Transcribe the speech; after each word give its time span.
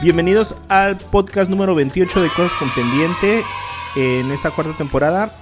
Bienvenidos 0.00 0.54
al 0.68 0.96
podcast 0.96 1.50
número 1.50 1.74
28 1.74 2.22
de 2.22 2.30
Cosas 2.30 2.52
con 2.58 2.70
Pendiente 2.70 3.42
en 3.94 4.30
esta 4.30 4.50
cuarta 4.50 4.72
temporada 4.74 5.34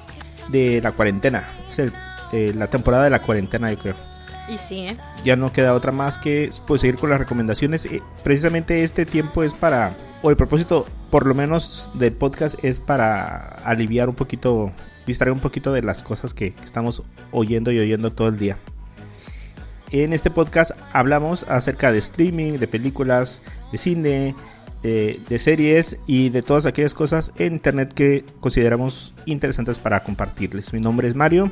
de 0.49 0.81
la 0.81 0.93
cuarentena. 0.93 1.56
Es 1.79 1.93
eh, 2.33 2.53
la 2.55 2.69
temporada 2.69 3.05
de 3.05 3.11
la 3.11 3.23
cuarentena, 3.23 3.71
yo 3.71 3.79
creo. 3.79 3.95
Y 4.49 4.59
sí, 4.59 4.81
¿eh? 4.81 4.97
Ya 5.25 5.37
no 5.37 5.53
queda 5.53 5.75
otra 5.75 5.93
más 5.93 6.19
que 6.19 6.51
pues, 6.67 6.81
seguir 6.81 6.97
con 6.97 7.11
las 7.11 7.19
recomendaciones. 7.19 7.87
Eh, 7.87 8.03
precisamente 8.23 8.85
este 8.85 9.05
tiempo 9.05 9.43
es 9.43 9.55
para, 9.55 9.97
o 10.23 10.31
el 10.31 10.37
propósito 10.37 10.87
por 11.11 11.27
lo 11.27 11.35
menos 11.35 11.91
del 11.95 12.13
podcast 12.13 12.63
es 12.63 12.79
para 12.81 13.37
aliviar 13.65 14.09
un 14.09 14.15
poquito, 14.15 14.73
distraer 15.07 15.33
un 15.33 15.41
poquito 15.41 15.73
de 15.73 15.83
las 15.83 16.03
cosas 16.03 16.35
que 16.35 16.55
estamos 16.63 17.03
oyendo 17.33 17.73
y 17.73 17.79
oyendo 17.79 18.13
todo 18.13 18.29
el 18.29 18.39
día. 18.39 18.57
En 19.91 20.13
este 20.13 20.31
podcast 20.31 20.73
hablamos 20.93 21.45
acerca 21.49 21.93
de 21.93 21.99
streaming, 21.99 22.59
de 22.59 22.67
películas, 22.67 23.43
de 23.71 23.79
cine, 23.79 24.35
de, 24.87 25.39
series 25.39 25.99
y 26.07 26.31
de 26.31 26.43
todas 26.43 26.67
aquellas 26.67 26.95
cosas 26.95 27.33
en 27.37 27.55
internet 27.55 27.93
que 27.93 28.25
consideramos 28.41 29.15
interesantes 29.27 29.79
para 29.79 30.03
compartirles. 30.03 30.73
Mi 30.73 30.81
nombre 30.81 31.09
es 31.09 31.15
Mario 31.15 31.51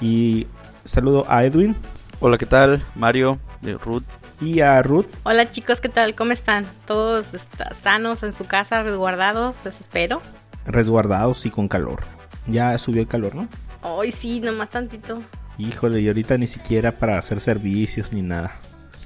y 0.00 0.46
saludo 0.84 1.26
a 1.28 1.44
Edwin. 1.44 1.76
Hola, 2.20 2.38
¿qué 2.38 2.46
tal? 2.46 2.82
Mario, 2.94 3.38
de 3.60 3.74
Ruth. 3.74 4.04
Y 4.40 4.60
a 4.60 4.82
Ruth. 4.82 5.06
Hola 5.22 5.50
chicos, 5.50 5.80
¿qué 5.80 5.88
tal? 5.88 6.14
¿Cómo 6.14 6.32
están? 6.32 6.66
¿Todos 6.86 7.32
sanos 7.80 8.22
en 8.22 8.32
su 8.32 8.44
casa, 8.44 8.82
resguardados? 8.82 9.66
Eso 9.66 9.80
espero. 9.80 10.20
Resguardados 10.66 11.46
y 11.46 11.50
con 11.50 11.68
calor. 11.68 12.00
Ya 12.46 12.76
subió 12.78 13.02
el 13.02 13.08
calor, 13.08 13.34
¿no? 13.34 13.48
Ay, 13.82 14.10
sí, 14.12 14.40
nomás 14.40 14.70
tantito. 14.70 15.22
Híjole, 15.58 16.00
y 16.00 16.08
ahorita 16.08 16.38
ni 16.38 16.46
siquiera 16.46 16.98
para 16.98 17.18
hacer 17.18 17.38
servicios 17.40 18.12
ni 18.12 18.22
nada. 18.22 18.52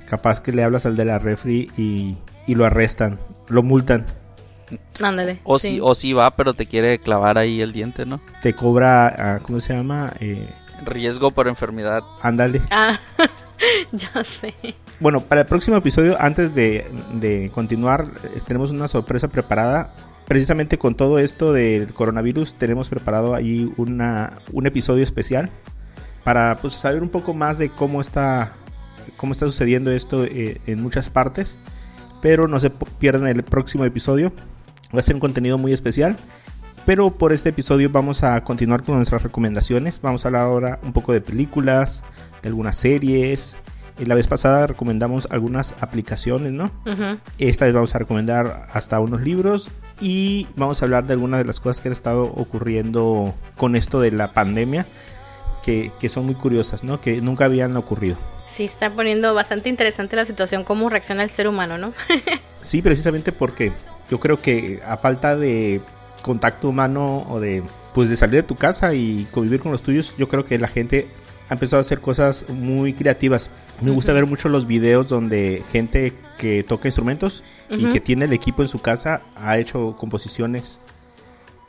Capaz 0.08 0.40
que 0.40 0.52
le 0.52 0.62
hablas 0.62 0.86
al 0.86 0.96
de 0.96 1.04
la 1.04 1.18
refri 1.18 1.70
y, 1.76 2.16
lo 2.54 2.64
arrestan, 2.64 3.18
lo 3.48 3.62
multan. 3.62 4.04
Ándale. 5.00 5.40
O 5.44 5.58
sí. 5.58 5.68
si, 5.68 5.80
o 5.80 5.94
si 5.94 6.12
va, 6.12 6.34
pero 6.34 6.54
te 6.54 6.66
quiere 6.66 6.98
clavar 6.98 7.38
ahí 7.38 7.60
el 7.60 7.72
diente, 7.72 8.04
¿no? 8.04 8.20
Te 8.42 8.52
cobra, 8.52 9.06
ah, 9.06 9.40
¿cómo 9.42 9.60
se 9.60 9.74
llama? 9.74 10.12
Eh, 10.20 10.48
Riesgo 10.84 11.30
por 11.30 11.48
enfermedad. 11.48 12.02
Ándale. 12.20 12.62
Ah, 12.70 12.98
ya 13.92 14.24
sé. 14.24 14.54
Bueno, 14.98 15.20
para 15.20 15.42
el 15.42 15.46
próximo 15.46 15.76
episodio, 15.76 16.16
antes 16.20 16.54
de, 16.54 16.90
de 17.14 17.50
continuar, 17.54 18.10
tenemos 18.46 18.70
una 18.72 18.88
sorpresa 18.88 19.28
preparada 19.28 19.92
precisamente 20.26 20.76
con 20.76 20.94
todo 20.94 21.18
esto 21.18 21.52
del 21.52 21.92
coronavirus 21.92 22.54
tenemos 22.54 22.88
preparado 22.88 23.34
ahí 23.34 23.72
una, 23.76 24.34
un 24.52 24.66
episodio 24.66 25.02
especial 25.02 25.50
para 26.24 26.58
pues, 26.60 26.74
saber 26.74 27.02
un 27.02 27.08
poco 27.08 27.32
más 27.32 27.58
de 27.58 27.70
cómo 27.70 28.00
está, 28.00 28.52
cómo 29.16 29.32
está 29.32 29.46
sucediendo 29.46 29.92
esto 29.92 30.24
eh, 30.24 30.60
en 30.66 30.82
muchas 30.82 31.08
partes. 31.08 31.56
Pero 32.26 32.48
no 32.48 32.58
se 32.58 32.70
pierdan 32.70 33.28
el 33.28 33.44
próximo 33.44 33.84
episodio. 33.84 34.32
Va 34.92 34.98
a 34.98 35.02
ser 35.02 35.14
un 35.14 35.20
contenido 35.20 35.58
muy 35.58 35.72
especial. 35.72 36.16
Pero 36.84 37.12
por 37.12 37.32
este 37.32 37.50
episodio 37.50 37.88
vamos 37.88 38.24
a 38.24 38.42
continuar 38.42 38.82
con 38.82 38.96
nuestras 38.96 39.22
recomendaciones. 39.22 40.00
Vamos 40.02 40.24
a 40.24 40.28
hablar 40.28 40.42
ahora 40.42 40.80
un 40.82 40.92
poco 40.92 41.12
de 41.12 41.20
películas, 41.20 42.02
de 42.42 42.48
algunas 42.48 42.78
series. 42.78 43.56
La 44.04 44.16
vez 44.16 44.26
pasada 44.26 44.66
recomendamos 44.66 45.28
algunas 45.30 45.76
aplicaciones, 45.80 46.50
¿no? 46.50 46.72
Esta 47.38 47.66
vez 47.66 47.74
vamos 47.74 47.94
a 47.94 47.98
recomendar 48.00 48.66
hasta 48.72 48.98
unos 48.98 49.22
libros 49.22 49.70
y 50.00 50.48
vamos 50.56 50.82
a 50.82 50.86
hablar 50.86 51.06
de 51.06 51.12
algunas 51.12 51.38
de 51.38 51.44
las 51.44 51.60
cosas 51.60 51.80
que 51.80 51.90
han 51.90 51.92
estado 51.92 52.24
ocurriendo 52.24 53.34
con 53.56 53.76
esto 53.76 54.00
de 54.00 54.10
la 54.10 54.32
pandemia 54.32 54.84
que, 55.62 56.08
son 56.08 56.26
muy 56.26 56.34
curiosas, 56.34 56.82
¿no? 56.82 57.00
Que 57.00 57.20
nunca 57.20 57.44
habían 57.44 57.76
ocurrido. 57.76 58.16
Sí, 58.56 58.64
está 58.64 58.90
poniendo 58.90 59.34
bastante 59.34 59.68
interesante 59.68 60.16
la 60.16 60.24
situación, 60.24 60.64
cómo 60.64 60.88
reacciona 60.88 61.22
el 61.22 61.28
ser 61.28 61.46
humano, 61.46 61.76
¿no? 61.76 61.92
sí, 62.62 62.80
precisamente 62.80 63.30
porque 63.30 63.70
yo 64.10 64.18
creo 64.18 64.40
que 64.40 64.80
a 64.86 64.96
falta 64.96 65.36
de 65.36 65.82
contacto 66.22 66.70
humano 66.70 67.26
o 67.28 67.38
de 67.38 67.62
pues 67.92 68.08
de 68.08 68.16
salir 68.16 68.36
de 68.36 68.42
tu 68.44 68.54
casa 68.54 68.94
y 68.94 69.28
convivir 69.30 69.60
con 69.60 69.72
los 69.72 69.82
tuyos, 69.82 70.14
yo 70.16 70.30
creo 70.30 70.46
que 70.46 70.58
la 70.58 70.68
gente 70.68 71.06
ha 71.50 71.52
empezado 71.52 71.80
a 71.80 71.82
hacer 71.82 72.00
cosas 72.00 72.46
muy 72.48 72.94
creativas. 72.94 73.50
Me 73.82 73.90
gusta 73.90 74.14
ver 74.14 74.24
mucho 74.24 74.48
los 74.48 74.66
videos 74.66 75.06
donde 75.06 75.62
gente 75.70 76.14
que 76.38 76.62
toca 76.62 76.88
instrumentos 76.88 77.44
y 77.68 77.92
que 77.92 78.00
tiene 78.00 78.24
el 78.24 78.32
equipo 78.32 78.62
en 78.62 78.68
su 78.68 78.78
casa 78.78 79.20
ha 79.36 79.58
hecho 79.58 79.96
composiciones 79.98 80.80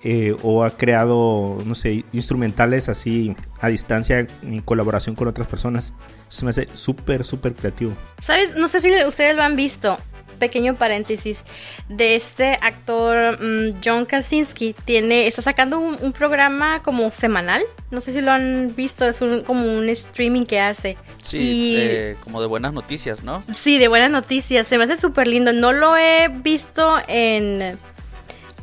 eh, 0.04 0.36
o 0.44 0.64
ha 0.64 0.70
creado, 0.70 1.58
no 1.66 1.74
sé, 1.74 2.06
instrumentales 2.14 2.88
así 2.88 3.36
a 3.60 3.68
distancia 3.70 4.28
en 4.44 4.62
colaboración 4.62 5.16
con 5.16 5.28
otras 5.28 5.48
personas. 5.48 5.94
Eso 6.30 6.46
me 6.46 6.52
hace 6.52 6.68
súper, 6.74 7.24
súper 7.24 7.54
creativo. 7.54 7.92
¿Sabes? 8.22 8.56
No 8.56 8.68
sé 8.68 8.80
si 8.80 8.92
ustedes 9.06 9.36
lo 9.36 9.44
han 9.44 9.56
visto. 9.56 9.98
Pequeño 10.38 10.76
paréntesis 10.76 11.44
de 11.90 12.16
este 12.16 12.60
actor 12.62 13.40
mm, 13.42 13.80
John 13.84 14.06
Krasinski 14.06 14.76
tiene 14.86 15.26
está 15.26 15.42
sacando 15.42 15.80
un, 15.80 16.14
programa 16.14 16.84
como 16.84 17.10
semanal 17.10 17.64
no 17.90 18.02
sé 18.02 18.14
si 18.14 18.22
lo 18.22 18.32
han 18.32 18.72
visto 18.76 19.06
es 19.06 19.20
como 19.48 19.66
un 19.66 19.90
streaming 19.90 20.44
que 20.44 20.60
hace 20.60 20.96
sí 21.24 22.16
como 22.24 22.40
de 22.40 22.46
buenas 22.46 22.72
noticias 22.72 23.24
no 23.24 23.44
sí 23.60 23.80
de 23.80 23.88
buenas 23.88 24.12
noticias 24.12 24.68
se 24.68 24.78
me 24.78 24.84
hace 24.84 24.98
súper 24.98 25.28
lindo 25.28 25.54
no 25.54 25.74
lo 25.74 25.98
he 25.98 26.28
visto 26.28 26.98
en 27.08 27.80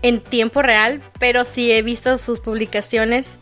en 0.05 0.21
tiempo 0.21 0.61
real, 0.61 1.01
pero 1.19 1.47
sí 1.47 1.73
he 1.73 1.81
visto 1.81 2.19
sus 2.19 2.39
publicaciones. 2.39 3.39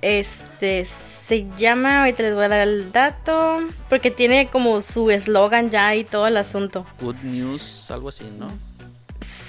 Este 0.00 0.86
se 1.26 1.46
llama, 1.58 2.00
ahorita 2.00 2.22
les 2.22 2.34
voy 2.34 2.44
a 2.44 2.48
dar 2.48 2.68
el 2.68 2.92
dato, 2.92 3.58
porque 3.90 4.12
tiene 4.12 4.46
como 4.46 4.80
su 4.80 5.10
eslogan 5.10 5.70
ya 5.70 5.94
y 5.96 6.04
todo 6.04 6.28
el 6.28 6.36
asunto. 6.36 6.86
Good 7.00 7.16
News, 7.24 7.90
algo 7.90 8.10
así, 8.10 8.24
¿no? 8.38 8.48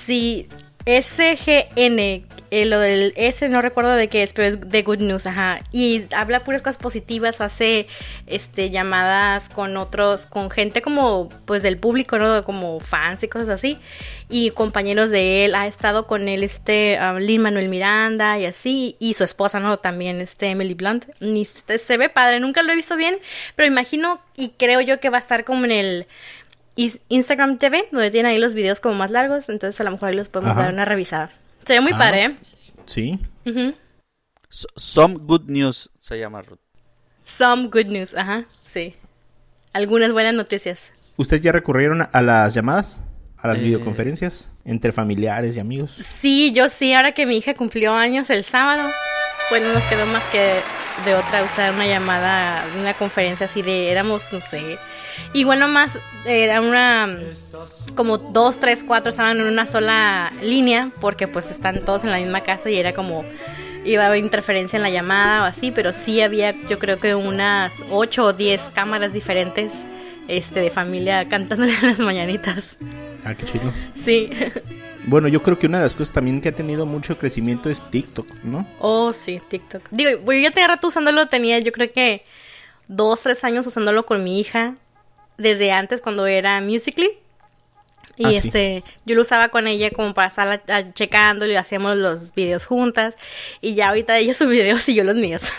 Sí, 0.06 0.50
SGN, 0.86 2.24
eh, 2.52 2.66
lo 2.66 2.80
del 2.80 3.14
S 3.16 3.48
no 3.50 3.62
recuerdo 3.62 3.92
de 3.92 4.08
qué 4.08 4.24
es, 4.24 4.34
pero 4.34 4.48
es 4.48 4.70
de 4.70 4.82
Good 4.82 5.00
News, 5.00 5.28
ajá. 5.28 5.60
Y 5.72 6.06
habla 6.16 6.44
puras 6.44 6.62
cosas 6.62 6.78
positivas, 6.78 7.42
hace 7.42 7.88
este 8.26 8.72
llamadas 8.72 9.50
con 9.50 9.78
otros, 9.78 10.26
con 10.26 10.50
gente 10.50 10.82
como 10.82 11.30
pues 11.46 11.62
del 11.62 11.78
público, 11.78 12.18
¿no? 12.18 12.44
Como 12.44 12.80
fans 12.80 13.22
y 13.24 13.28
cosas 13.28 13.50
así. 13.50 13.78
Y 14.30 14.52
compañeros 14.52 15.12
de 15.12 15.46
él, 15.46 15.56
ha 15.56 15.68
estado 15.68 16.08
con 16.08 16.28
él 16.28 16.44
este 16.44 16.98
um, 17.02 17.18
Lin 17.18 17.42
Manuel 17.42 17.70
Miranda 17.70 18.40
y 18.40 18.46
así, 18.46 18.96
y 19.00 19.14
su 19.14 19.24
esposa, 19.24 19.60
¿no? 19.60 19.78
También 19.78 20.22
este 20.22 20.48
Emily 20.48 20.74
Blunt. 20.74 21.06
Y 21.20 21.46
se 21.46 21.98
ve 21.98 22.10
padre, 22.10 22.40
nunca 22.40 22.64
lo 22.64 22.72
he 22.72 22.76
visto 22.76 22.96
bien, 22.96 23.18
pero 23.56 23.68
imagino 23.68 24.22
y 24.36 24.50
creo 24.58 24.82
yo 24.82 25.00
que 25.00 25.10
va 25.10 25.18
a 25.18 25.20
estar 25.20 25.44
como 25.44 25.66
en 25.66 25.72
el 25.72 26.08
Instagram 27.10 27.58
TV, 27.58 27.88
donde 27.92 28.12
tiene 28.12 28.30
ahí 28.30 28.38
los 28.38 28.54
videos 28.54 28.80
como 28.80 28.96
más 28.96 29.12
largos, 29.12 29.50
entonces 29.50 29.80
a 29.82 29.84
lo 29.84 29.92
mejor 29.92 30.10
ahí 30.10 30.16
los 30.16 30.30
podemos 30.30 30.56
dar 30.56 30.74
una 30.74 30.86
revisada. 30.86 31.32
Se 31.66 31.74
ve 31.74 31.82
muy 31.82 31.94
padre, 31.94 32.26
¿eh? 32.26 32.36
Sí. 32.86 33.20
Some 34.50 35.18
Good 35.20 35.44
News 35.48 35.90
se 36.00 36.20
llama 36.20 36.42
Ruth. 36.42 36.60
Some 37.24 37.68
Good 37.68 37.88
News, 37.88 38.16
ajá, 38.16 38.46
sí. 38.64 38.96
Algunas 39.74 40.12
buenas 40.12 40.34
noticias. 40.34 40.92
¿Ustedes 41.18 41.42
ya 41.42 41.52
recurrieron 41.52 42.08
a 42.12 42.22
las 42.22 42.54
llamadas? 42.54 43.02
¿A 43.38 43.48
las 43.48 43.60
eh. 43.60 43.62
videoconferencias? 43.62 44.52
¿Entre 44.66 44.92
familiares 44.92 45.58
y 45.58 45.60
amigos? 45.60 45.92
Sí, 46.20 46.52
yo 46.54 46.70
sí. 46.70 46.94
Ahora 46.94 47.14
que 47.14 47.26
mi 47.26 47.38
hija 47.38 47.54
cumplió 47.54 47.94
años 47.94 48.30
el 48.30 48.44
sábado, 48.44 48.90
pues 49.50 49.62
no 49.62 49.74
nos 49.74 49.86
quedó 49.86 50.06
más 50.08 50.24
que 50.26 50.60
de 51.06 51.16
otra 51.16 51.44
usar 51.44 51.74
una 51.74 51.88
llamada, 51.88 52.66
una 52.80 52.94
conferencia 52.94 53.46
así 53.46 53.62
de 53.62 53.92
éramos, 53.92 54.34
no 54.34 54.40
sé, 54.40 54.78
y 55.34 55.44
bueno, 55.44 55.68
más 55.68 55.98
era 56.26 56.62
una 56.62 57.18
como 57.96 58.18
dos, 58.18 58.60
tres, 58.60 58.84
cuatro 58.86 59.10
estaban 59.10 59.40
en 59.40 59.48
una 59.48 59.66
sola 59.66 60.32
línea 60.42 60.90
porque 61.02 61.28
pues 61.28 61.52
están 61.52 61.82
todos 61.82 62.04
en 62.04 62.12
la 62.12 62.18
misma 62.18 62.42
casa 62.42 62.70
y 62.70 62.78
era 62.78 62.94
como 62.94 63.24
iba 63.86 64.04
a 64.04 64.08
haber 64.08 64.20
interferencia 64.20 64.78
en 64.78 64.84
la 64.84 64.90
llamada 64.90 65.44
o 65.44 65.46
así, 65.46 65.72
pero 65.72 65.94
sí 65.94 66.22
había 66.22 66.54
yo 66.70 66.80
creo 66.80 67.00
que 67.00 67.16
unas 67.16 67.74
ocho 67.92 68.26
o 68.26 68.34
diez 68.34 68.62
cámaras 68.74 69.14
diferentes 69.14 69.84
este 70.28 70.60
de 70.60 70.70
familia 70.70 71.28
cantándole 71.28 71.74
las 71.82 72.00
mañanitas. 72.00 72.78
Ah, 73.26 73.34
qué 73.36 73.46
chido. 73.46 73.74
Sí. 74.04 74.30
Bueno, 75.06 75.28
yo 75.28 75.42
creo 75.42 75.58
que 75.58 75.68
una 75.68 75.80
de 75.80 75.86
las 75.86 75.96
cosas 75.96 76.14
también 76.14 76.40
que 76.40 76.50
ha 76.50 76.52
tenido 76.52 76.86
mucho 76.86 77.18
crecimiento 77.18 77.70
es 77.70 77.84
TikTok, 77.90 78.28
¿no? 78.44 78.68
Oh, 78.80 79.12
sí, 79.12 79.42
TikTok. 79.48 79.82
Digo, 79.92 80.32
yo 80.32 80.34
ya 80.34 80.52
tenía 80.52 80.68
rato 80.68 80.88
usándolo, 80.88 81.28
tenía 81.28 81.58
yo 81.60 81.72
creo 81.72 81.92
que 81.92 82.24
dos, 82.88 83.22
tres 83.22 83.44
años 83.44 83.66
usándolo 83.66 84.06
con 84.06 84.24
mi 84.24 84.40
hija 84.40 84.76
desde 85.40 85.72
antes 85.72 86.02
cuando 86.02 86.28
era 86.28 86.62
Musically. 86.62 87.10
Y 88.18 88.26
ah, 88.26 88.32
este, 88.32 88.84
yo 89.06 89.16
lo 89.16 89.22
usaba 89.22 89.48
con 89.48 89.66
ella 89.66 89.92
como 89.92 90.14
para 90.14 90.28
estar 90.28 90.94
checando 90.94 91.46
y 91.46 91.56
hacíamos 91.56 91.96
los 91.98 92.34
videos 92.36 92.66
juntas. 92.66 93.16
Y 93.62 93.76
ya 93.76 93.90
ahorita 93.90 94.18
ella 94.18 94.34
sus 94.34 94.50
videos 94.50 94.88
y 94.90 94.96
yo 94.96 95.04
los 95.04 95.16
míos. 95.16 95.42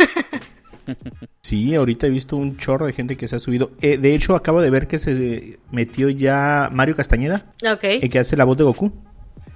Sí, 1.42 1.74
ahorita 1.74 2.06
he 2.06 2.10
visto 2.10 2.36
un 2.36 2.56
chorro 2.56 2.86
de 2.86 2.92
gente 2.92 3.16
que 3.16 3.26
se 3.26 3.36
ha 3.36 3.38
subido. 3.38 3.70
Eh, 3.80 3.96
de 3.96 4.14
hecho, 4.14 4.34
acabo 4.34 4.60
de 4.60 4.70
ver 4.70 4.86
que 4.86 4.98
se 4.98 5.58
metió 5.70 6.08
ya 6.10 6.68
Mario 6.72 6.96
Castañeda, 6.96 7.46
Ok. 7.64 7.84
el 7.84 8.10
que 8.10 8.18
hace 8.18 8.36
la 8.36 8.44
voz 8.44 8.56
de 8.56 8.64
Goku. 8.64 8.92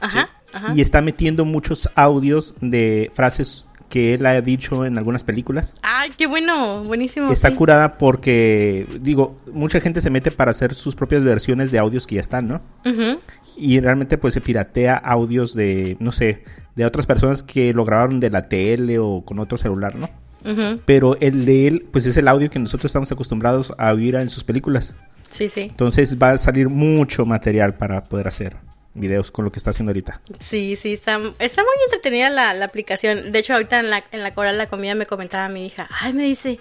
Ajá. 0.01 0.31
Ajá. 0.53 0.73
Y 0.75 0.81
está 0.81 1.03
metiendo 1.03 1.45
muchos 1.45 1.91
audios 1.95 2.55
de 2.61 3.11
frases 3.13 3.67
que 3.95 4.15
él 4.15 4.27
ha 4.27 4.41
dicho 4.41 4.85
en 4.85 4.99
algunas 4.99 5.23
películas. 5.23 5.73
Ay, 5.81 6.11
qué 6.19 6.27
bueno. 6.27 6.83
Buenísimo. 6.83 7.31
Está 7.31 7.51
sí. 7.51 7.55
curada 7.55 7.97
porque, 7.97 8.89
digo, 9.01 9.39
mucha 9.53 9.81
gente 9.81 10.01
se 10.01 10.11
mete 10.11 10.33
para 10.33 10.51
hacer 10.51 10.75
sus 10.75 10.97
propias 10.97 11.23
versiones 11.23 11.71
de 11.71 11.79
audios 11.79 12.09
que 12.09 12.17
ya 12.17 12.21
están, 12.21 12.49
¿no? 12.49 12.61
Ujú. 12.85 13.21
Y 13.57 13.79
realmente 13.79 14.19
pues 14.19 14.35
se 14.35 14.41
piratea 14.41 14.97
audios 14.97 15.55
de, 15.55 15.97
no 16.01 16.11
sé, 16.11 16.43
de 16.75 16.85
otras 16.85 17.07
personas 17.07 17.45
que 17.45 17.73
lo 17.73 17.85
grabaron 17.85 18.19
de 18.19 18.31
la 18.31 18.49
tele 18.49 18.99
o 18.99 19.25
con 19.25 19.39
otro 19.39 19.57
celular, 19.57 19.95
¿no? 19.95 20.11
Ujú. 20.45 20.81
Pero 20.85 21.17
el 21.21 21.45
de 21.45 21.69
él, 21.69 21.87
pues 21.93 22.05
es 22.07 22.17
el 22.17 22.27
audio 22.27 22.51
que 22.51 22.59
nosotros 22.59 22.87
estamos 22.87 23.13
acostumbrados 23.13 23.73
a 23.79 23.93
oír 23.93 24.17
en 24.17 24.29
sus 24.29 24.43
películas. 24.43 24.93
Sí, 25.31 25.49
sí. 25.49 25.61
Entonces 25.61 26.19
va 26.21 26.31
a 26.31 26.39
salir 26.39 26.69
mucho 26.69 27.27
material 27.27 27.75
para 27.75 28.03
poder 28.03 28.27
hacer 28.27 28.57
videos 28.95 29.31
con 29.31 29.45
lo 29.45 29.53
que 29.53 29.59
está 29.59 29.71
haciendo 29.71 29.91
ahorita. 29.91 30.21
Sí, 30.39 30.77
sí, 30.77 30.95
está, 30.95 31.21
está 31.39 31.63
muy 31.63 31.73
entretenida 31.85 32.31
la, 32.31 32.55
la 32.55 32.65
aplicación. 32.65 33.33
De 33.33 33.39
hecho, 33.39 33.55
ahorita 33.55 33.81
en 33.81 33.91
la, 33.91 34.05
en 34.13 34.23
la 34.23 34.33
hora 34.35 34.53
de 34.53 34.59
la 34.59 34.69
comida 34.69 34.95
me 34.95 35.07
comentaba 35.07 35.49
mi 35.49 35.67
hija, 35.67 35.89
ay, 36.01 36.13
me 36.13 36.23
dice, 36.25 36.61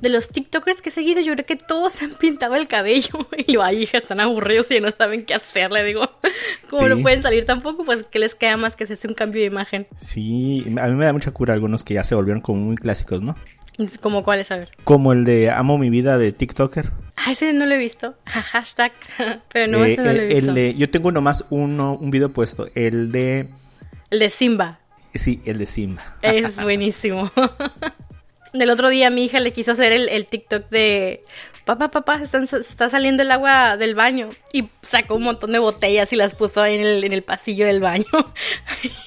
de 0.00 0.08
los 0.08 0.28
TikTokers 0.28 0.82
que 0.82 0.88
he 0.88 0.92
seguido, 0.92 1.20
yo 1.20 1.34
creo 1.34 1.46
que 1.46 1.56
todos 1.56 1.94
se 1.94 2.04
han 2.06 2.14
pintado 2.14 2.54
el 2.56 2.68
cabello. 2.68 3.28
Y 3.36 3.52
yo, 3.52 3.62
ay, 3.62 3.82
hija, 3.82 3.98
están 3.98 4.20
aburridos 4.20 4.70
y 4.70 4.80
no 4.80 4.90
saben 4.90 5.24
qué 5.24 5.34
hacer. 5.34 5.70
Le 5.70 5.84
digo, 5.84 6.08
como 6.70 6.88
no 6.88 7.02
pueden 7.02 7.20
salir 7.20 7.44
tampoco, 7.44 7.84
pues, 7.84 8.04
¿qué 8.10 8.18
les 8.18 8.34
queda 8.34 8.56
más 8.56 8.76
que 8.76 8.84
hacerse 8.84 9.08
un 9.08 9.14
cambio 9.14 9.40
de 9.40 9.46
imagen? 9.46 9.86
Sí, 9.96 10.64
a 10.80 10.86
mí 10.88 10.94
me 10.94 11.04
da 11.04 11.12
mucha 11.12 11.30
cura 11.32 11.52
algunos 11.52 11.84
que 11.84 11.94
ya 11.94 12.04
se 12.04 12.14
volvieron 12.14 12.40
como 12.40 12.60
muy 12.60 12.76
clásicos, 12.76 13.20
¿no? 13.22 13.36
Como 14.00 14.22
cuáles, 14.24 14.50
a 14.52 14.56
ver. 14.58 14.70
Como 14.84 15.12
el 15.12 15.24
de 15.24 15.50
Amo 15.50 15.78
mi 15.78 15.90
vida 15.90 16.16
de 16.18 16.32
TikToker. 16.32 16.92
Ah, 17.16 17.32
ese 17.32 17.52
no 17.52 17.66
lo 17.66 17.74
he 17.74 17.78
visto. 17.78 18.14
Ja, 18.26 18.42
Hashtag. 18.42 18.92
Pero 19.52 19.66
no, 19.66 19.84
Eh, 19.84 19.92
ese 19.92 20.02
no 20.02 20.12
lo 20.12 20.18
he 20.18 20.22
el- 20.22 20.28
visto. 20.28 20.48
el 20.50 20.54
de- 20.54 20.74
yo 20.74 20.90
tengo 20.90 21.10
nomás 21.12 21.44
uno, 21.50 21.94
un 22.00 22.10
video 22.10 22.30
puesto. 22.32 22.68
El 22.74 23.10
de... 23.12 23.48
El 24.10 24.18
de 24.20 24.30
Simba. 24.30 24.78
Sí, 25.14 25.40
el 25.44 25.58
de 25.58 25.66
Simba. 25.66 26.16
Es 26.22 26.56
buenísimo. 26.62 27.30
Del 28.52 28.70
otro 28.70 28.88
día 28.88 29.10
mi 29.10 29.24
hija 29.24 29.40
le 29.40 29.52
quiso 29.52 29.72
hacer 29.72 29.92
el, 29.92 30.08
el 30.08 30.26
TikTok 30.26 30.68
de 30.70 31.22
papá, 31.64 31.88
papá, 31.90 32.18
se, 32.18 32.24
están- 32.24 32.46
se 32.46 32.58
está 32.58 32.90
saliendo 32.90 33.22
el 33.22 33.30
agua 33.32 33.76
del 33.76 33.94
baño. 33.96 34.28
Y 34.52 34.68
sacó 34.82 35.16
un 35.16 35.24
montón 35.24 35.50
de 35.52 35.58
botellas 35.58 36.12
y 36.12 36.16
las 36.16 36.34
puso 36.36 36.62
ahí 36.62 36.74
en 36.76 36.82
el, 36.82 37.02
en 37.04 37.12
el 37.12 37.22
pasillo 37.22 37.66
del 37.66 37.80
baño. 37.80 38.04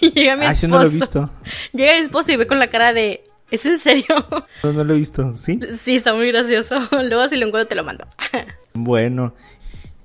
y 0.01 0.11
llega 0.11 0.35
mi 0.35 0.45
Ah, 0.45 0.51
esposo. 0.51 0.65
ese 0.65 0.67
no 0.67 0.79
lo 0.79 0.85
he 0.87 0.89
visto. 0.89 1.29
Llega 1.71 1.93
mi 1.93 1.99
esposo 2.05 2.31
y 2.31 2.35
ve 2.35 2.47
con 2.47 2.59
la 2.59 2.67
cara 2.67 2.91
de 2.93 3.23
¿Es 3.51 3.65
en 3.65 3.79
serio? 3.79 4.05
No, 4.63 4.73
no 4.73 4.83
lo 4.83 4.93
he 4.95 4.97
visto, 4.97 5.35
¿sí? 5.35 5.59
sí, 5.79 5.95
está 5.97 6.13
muy 6.13 6.27
gracioso. 6.31 6.75
Luego 6.91 7.27
si 7.29 7.37
lo 7.37 7.47
encuentro 7.47 7.67
te 7.67 7.75
lo 7.75 7.83
mando. 7.83 8.05
Bueno, 8.73 9.33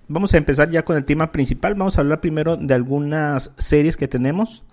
vamos 0.08 0.32
a 0.32 0.38
empezar 0.38 0.70
ya 0.70 0.82
con 0.82 0.96
el 0.96 1.04
tema 1.04 1.30
principal. 1.30 1.74
Vamos 1.74 1.98
a 1.98 2.00
hablar 2.00 2.22
primero 2.22 2.56
de 2.56 2.72
algunas 2.72 3.52
series 3.58 3.98
que 3.98 4.08
tenemos. 4.08 4.64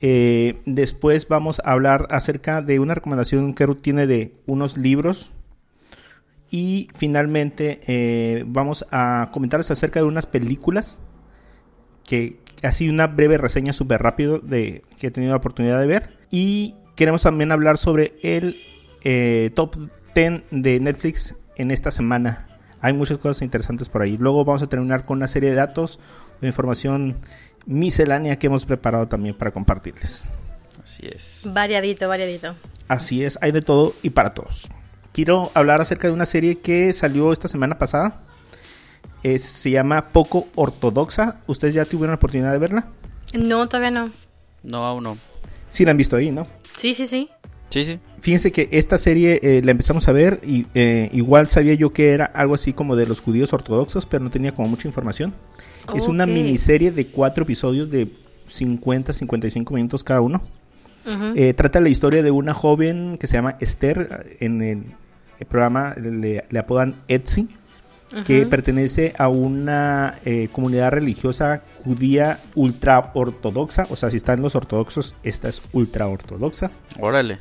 Eh, 0.00 0.60
después 0.66 1.26
vamos 1.26 1.60
a 1.64 1.72
hablar 1.72 2.06
acerca 2.10 2.62
de 2.62 2.78
una 2.78 2.94
recomendación 2.94 3.54
que 3.54 3.66
Ruth 3.66 3.80
tiene 3.82 4.06
de 4.06 4.34
unos 4.46 4.76
libros. 4.76 5.32
Y 6.48 6.88
finalmente 6.94 7.80
eh, 7.88 8.44
vamos 8.46 8.86
a 8.92 9.30
comentarles 9.32 9.72
acerca 9.72 9.98
de 9.98 10.06
unas 10.06 10.26
películas. 10.26 11.00
Que 12.04 12.38
así 12.62 12.88
una 12.88 13.08
breve 13.08 13.36
reseña 13.36 13.72
súper 13.72 14.00
rápido 14.00 14.38
de 14.38 14.82
que 14.98 15.08
he 15.08 15.10
tenido 15.10 15.32
la 15.32 15.38
oportunidad 15.38 15.80
de 15.80 15.86
ver. 15.88 16.16
Y 16.30 16.76
queremos 16.96 17.22
también 17.22 17.52
hablar 17.52 17.78
sobre 17.78 18.14
el 18.22 18.56
eh, 19.02 19.50
top 19.54 19.76
10 20.14 20.42
de 20.50 20.80
Netflix 20.80 21.34
en 21.56 21.70
esta 21.70 21.90
semana. 21.90 22.46
Hay 22.80 22.92
muchas 22.92 23.18
cosas 23.18 23.42
interesantes 23.42 23.88
por 23.88 24.02
ahí. 24.02 24.16
Luego 24.16 24.44
vamos 24.44 24.62
a 24.62 24.66
terminar 24.68 25.04
con 25.04 25.18
una 25.18 25.26
serie 25.26 25.50
de 25.50 25.56
datos 25.56 25.98
de 26.40 26.46
información 26.48 27.16
miscelánea 27.66 28.38
que 28.38 28.46
hemos 28.46 28.64
preparado 28.64 29.06
también 29.08 29.34
para 29.36 29.50
compartirles. 29.50 30.24
Así 30.82 31.02
es. 31.06 31.42
variadito, 31.44 32.08
variadito. 32.08 32.54
Así 32.88 33.22
es, 33.22 33.38
hay 33.42 33.52
de 33.52 33.60
todo 33.60 33.94
y 34.02 34.10
para 34.10 34.32
todos. 34.34 34.68
Quiero 35.12 35.50
hablar 35.54 35.80
acerca 35.80 36.08
de 36.08 36.14
una 36.14 36.24
serie 36.26 36.58
que 36.58 36.92
salió 36.92 37.32
esta 37.32 37.48
semana 37.48 37.78
pasada. 37.78 38.22
Es- 39.22 39.42
se 39.44 39.70
llama 39.70 40.08
Poco 40.08 40.48
Ortodoxa. 40.54 41.40
¿Ustedes 41.46 41.74
ya 41.74 41.84
tuvieron 41.84 42.10
la 42.12 42.16
oportunidad 42.16 42.52
de 42.52 42.58
verla? 42.58 42.86
No, 43.34 43.68
todavía 43.68 43.90
no. 43.90 44.10
No, 44.62 44.86
aún 44.86 45.04
no. 45.04 45.18
Sí 45.70 45.84
la 45.84 45.92
han 45.92 45.96
visto 45.96 46.16
ahí, 46.16 46.30
¿no? 46.30 46.46
Sí, 46.76 46.94
sí, 46.94 47.06
sí. 47.06 47.28
Sí, 47.70 47.84
sí. 47.84 47.98
Fíjense 48.20 48.50
que 48.50 48.68
esta 48.72 48.98
serie 48.98 49.38
eh, 49.42 49.62
la 49.64 49.70
empezamos 49.70 50.08
a 50.08 50.12
ver 50.12 50.40
y 50.44 50.66
eh, 50.74 51.08
igual 51.12 51.46
sabía 51.46 51.74
yo 51.74 51.92
que 51.92 52.10
era 52.10 52.24
algo 52.24 52.54
así 52.54 52.72
como 52.72 52.96
de 52.96 53.06
los 53.06 53.20
judíos 53.20 53.52
ortodoxos, 53.52 54.06
pero 54.06 54.24
no 54.24 54.30
tenía 54.30 54.52
como 54.52 54.68
mucha 54.68 54.88
información. 54.88 55.32
Es 55.94 56.08
una 56.08 56.26
miniserie 56.26 56.90
de 56.90 57.06
cuatro 57.06 57.44
episodios 57.44 57.90
de 57.90 58.08
50-55 58.48 59.72
minutos 59.72 60.04
cada 60.04 60.20
uno. 60.20 60.42
Eh, 61.34 61.54
trata 61.54 61.80
la 61.80 61.88
historia 61.88 62.22
de 62.22 62.30
una 62.30 62.54
joven 62.54 63.16
que 63.18 63.26
se 63.26 63.34
llama 63.34 63.56
Esther. 63.60 64.36
En 64.40 64.60
el, 64.62 64.84
el 65.38 65.46
programa 65.46 65.94
le, 65.94 66.44
le 66.48 66.58
apodan 66.58 66.96
Etsy, 67.08 67.48
que 68.26 68.44
pertenece 68.46 69.14
a 69.18 69.28
una 69.28 70.18
eh, 70.24 70.48
comunidad 70.52 70.90
religiosa 70.90 71.62
judía 71.84 72.40
ultra 72.54 73.10
ortodoxa. 73.14 73.86
O 73.90 73.96
sea, 73.96 74.10
si 74.10 74.16
están 74.16 74.42
los 74.42 74.54
ortodoxos, 74.56 75.14
esta 75.22 75.48
es 75.48 75.62
ultra 75.72 76.06
ortodoxa. 76.08 76.70
Órale. 76.98 77.38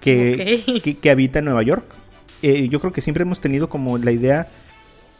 Que, 0.00 0.80
que, 0.82 0.98
que 0.98 1.10
habita 1.10 1.38
en 1.40 1.46
Nueva 1.46 1.62
York. 1.62 1.84
Eh, 2.42 2.68
yo 2.68 2.78
creo 2.80 2.92
que 2.92 3.00
siempre 3.00 3.22
hemos 3.22 3.40
tenido 3.40 3.68
como 3.68 3.96
la 3.98 4.12
idea. 4.12 4.48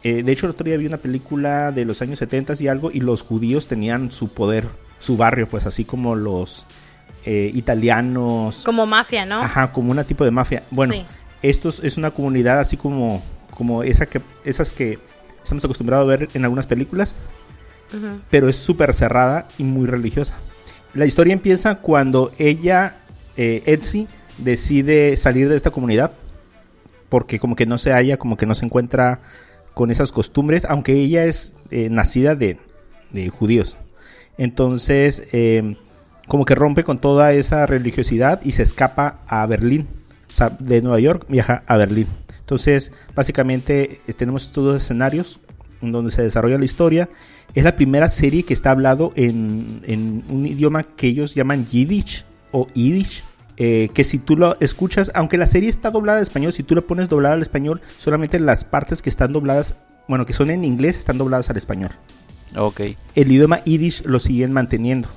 eh, 0.03 0.21
de 0.23 0.31
hecho, 0.31 0.45
el 0.45 0.51
otro 0.51 0.63
día 0.65 0.77
vi 0.77 0.85
una 0.85 0.97
película 0.97 1.71
de 1.71 1.85
los 1.85 2.01
años 2.01 2.19
70 2.19 2.53
y 2.59 2.67
algo, 2.67 2.91
y 2.91 2.99
los 2.99 3.23
judíos 3.23 3.67
tenían 3.67 4.11
su 4.11 4.29
poder, 4.29 4.67
su 4.99 5.17
barrio, 5.17 5.47
pues 5.47 5.65
así 5.65 5.85
como 5.85 6.15
los 6.15 6.65
eh, 7.25 7.49
italianos. 7.55 8.63
Como 8.63 8.85
mafia, 8.85 9.25
¿no? 9.25 9.41
Ajá, 9.41 9.71
como 9.71 9.91
una 9.91 10.03
tipo 10.03 10.23
de 10.23 10.31
mafia. 10.31 10.63
Bueno, 10.69 10.93
Sí. 10.93 11.03
esto 11.41 11.69
es- 11.69 11.79
es 11.83 11.97
una 11.97 12.11
comunidad 12.11 12.59
así 12.59 12.77
como, 12.77 13.23
como 13.55 13.81
esa 13.81 14.05
que, 14.05 14.21
esas 14.43 14.71
que 14.71 14.99
estamos 15.43 15.65
acostumbrados 15.65 16.05
a 16.05 16.09
ver 16.09 16.29
en 16.33 16.43
algunas 16.43 16.67
películas, 16.67 17.15
pero 18.29 18.49
es 18.49 18.55
súper 18.55 18.93
cerrada 18.93 19.47
y 19.57 19.63
muy 19.63 19.87
religiosa. 19.87 20.35
La 20.93 21.05
historia 21.05 21.33
empieza 21.33 21.75
cuando 21.75 22.31
ella, 22.37 22.97
eh, 23.37 23.63
Etsy, 23.65 24.07
decide 24.37 25.15
salir 25.17 25.49
de 25.49 25.55
esta 25.55 25.71
comunidad, 25.71 26.11
porque 27.09 27.39
como 27.39 27.55
que 27.55 27.65
no 27.65 27.77
se 27.77 27.91
halla, 27.91 28.17
como 28.17 28.37
que 28.37 28.45
no 28.45 28.55
se 28.55 28.65
encuentra 28.65 29.21
con 29.73 29.91
esas 29.91 30.11
costumbres, 30.11 30.65
aunque 30.65 30.93
ella 30.93 31.25
es 31.25 31.53
eh, 31.71 31.89
nacida 31.89 32.35
de, 32.35 32.57
de 33.11 33.29
judíos. 33.29 33.77
Entonces, 34.37 35.23
eh, 35.31 35.77
como 36.27 36.45
que 36.45 36.55
rompe 36.55 36.83
con 36.83 36.99
toda 36.99 37.33
esa 37.33 37.65
religiosidad 37.65 38.41
y 38.43 38.53
se 38.53 38.63
escapa 38.63 39.19
a 39.27 39.45
Berlín. 39.45 39.87
O 40.29 40.33
sea, 40.33 40.49
de 40.49 40.81
Nueva 40.81 40.99
York 40.99 41.25
viaja 41.29 41.63
a 41.67 41.77
Berlín. 41.77 42.07
Entonces, 42.45 42.91
básicamente 43.15 44.01
eh, 44.07 44.13
tenemos 44.13 44.43
estos 44.43 44.63
dos 44.63 44.81
escenarios 44.83 45.39
en 45.81 45.91
donde 45.91 46.11
se 46.11 46.21
desarrolla 46.21 46.59
la 46.59 46.65
historia. 46.65 47.09
Es 47.55 47.63
la 47.63 47.75
primera 47.75 48.07
serie 48.07 48.43
que 48.43 48.53
está 48.53 48.69
hablado 48.69 49.13
en, 49.15 49.81
en 49.87 50.23
un 50.29 50.45
idioma 50.45 50.83
que 50.83 51.07
ellos 51.07 51.33
llaman 51.33 51.65
Yiddish 51.65 52.23
o 52.51 52.67
Yiddish. 52.75 53.23
eh, 53.57 53.89
que 53.93 54.03
si 54.03 54.19
tú 54.19 54.37
lo 54.37 54.59
escuchas, 54.59 55.11
aunque 55.15 55.39
la 55.39 55.47
serie 55.47 55.69
está 55.69 55.89
doblada 55.89 56.19
al 56.19 56.23
español, 56.23 56.53
si 56.53 56.61
tú 56.61 56.75
lo 56.75 56.85
pones 56.85 57.09
doblada 57.09 57.33
al 57.33 57.41
español, 57.41 57.81
solamente 57.97 58.39
las 58.39 58.63
partes 58.63 59.01
que 59.01 59.09
están 59.09 59.33
dobladas, 59.33 59.75
bueno, 60.07 60.25
que 60.25 60.33
son 60.33 60.51
en 60.51 60.65
inglés, 60.65 60.97
están 60.97 61.17
dobladas 61.17 61.49
al 61.49 61.57
español. 61.57 61.91
Ok. 62.55 62.81
El 63.15 63.31
idioma 63.31 63.63
Yiddish 63.63 64.03
lo 64.05 64.19
siguen 64.19 64.53
manteniendo 64.53 65.09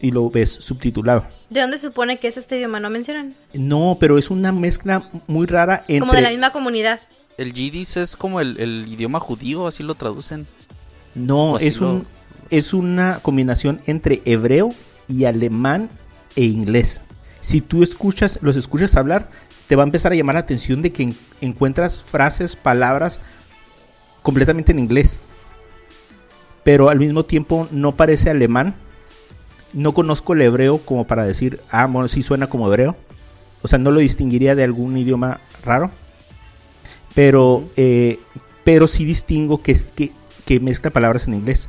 y 0.00 0.10
lo 0.10 0.28
ves 0.30 0.50
subtitulado. 0.50 1.24
¿De 1.50 1.60
dónde 1.60 1.78
se 1.78 1.86
supone 1.86 2.18
que 2.18 2.28
es 2.28 2.36
este 2.36 2.56
idioma? 2.56 2.80
¿No 2.80 2.90
mencionan? 2.90 3.34
No, 3.54 3.96
pero 4.00 4.18
es 4.18 4.30
una 4.30 4.52
mezcla 4.52 5.08
muy 5.26 5.46
rara 5.46 5.84
entre... 5.88 6.00
Como 6.00 6.12
de 6.12 6.20
la 6.22 6.30
misma 6.30 6.52
comunidad. 6.52 7.00
El 7.38 7.52
Yiddish 7.52 7.96
es 7.98 8.16
como 8.16 8.40
el, 8.40 8.58
el 8.60 8.86
idioma 8.88 9.20
judío, 9.20 9.66
así 9.66 9.82
lo 9.82 9.94
traducen. 9.94 10.46
No, 11.14 11.58
es, 11.58 11.80
lo- 11.80 11.92
un, 11.92 12.06
es 12.50 12.74
una 12.74 13.20
combinación 13.22 13.80
entre 13.86 14.22
hebreo 14.24 14.74
y 15.08 15.24
alemán 15.24 15.88
e 16.34 16.44
inglés. 16.44 17.00
Si 17.40 17.60
tú 17.60 17.82
escuchas, 17.82 18.38
los 18.42 18.56
escuchas 18.56 18.96
hablar, 18.96 19.28
te 19.68 19.76
va 19.76 19.82
a 19.82 19.86
empezar 19.86 20.12
a 20.12 20.14
llamar 20.14 20.34
la 20.34 20.40
atención 20.40 20.82
de 20.82 20.92
que 20.92 21.04
en- 21.04 21.16
encuentras 21.40 22.02
frases, 22.02 22.56
palabras 22.56 23.20
completamente 24.22 24.72
en 24.72 24.78
inglés. 24.80 25.20
Pero 26.64 26.88
al 26.90 26.98
mismo 26.98 27.24
tiempo 27.24 27.68
no 27.70 27.94
parece 27.96 28.30
alemán. 28.30 28.74
No 29.76 29.94
conozco 29.94 30.32
el 30.32 30.42
hebreo 30.42 30.78
como 30.78 31.06
para 31.06 31.24
decir, 31.24 31.60
ah, 31.70 31.86
bueno, 31.86 32.08
sí 32.08 32.22
suena 32.22 32.48
como 32.48 32.66
hebreo. 32.66 32.96
O 33.62 33.68
sea, 33.68 33.78
no 33.78 33.90
lo 33.90 34.00
distinguiría 34.00 34.54
de 34.54 34.64
algún 34.64 34.96
idioma 34.96 35.38
raro. 35.64 35.90
Pero, 37.14 37.68
eh, 37.76 38.18
pero 38.64 38.86
sí 38.86 39.04
distingo 39.04 39.62
que, 39.62 39.72
es- 39.72 39.84
que, 39.84 40.12
que 40.44 40.60
mezcla 40.60 40.90
palabras 40.90 41.26
en 41.28 41.34
inglés. 41.34 41.68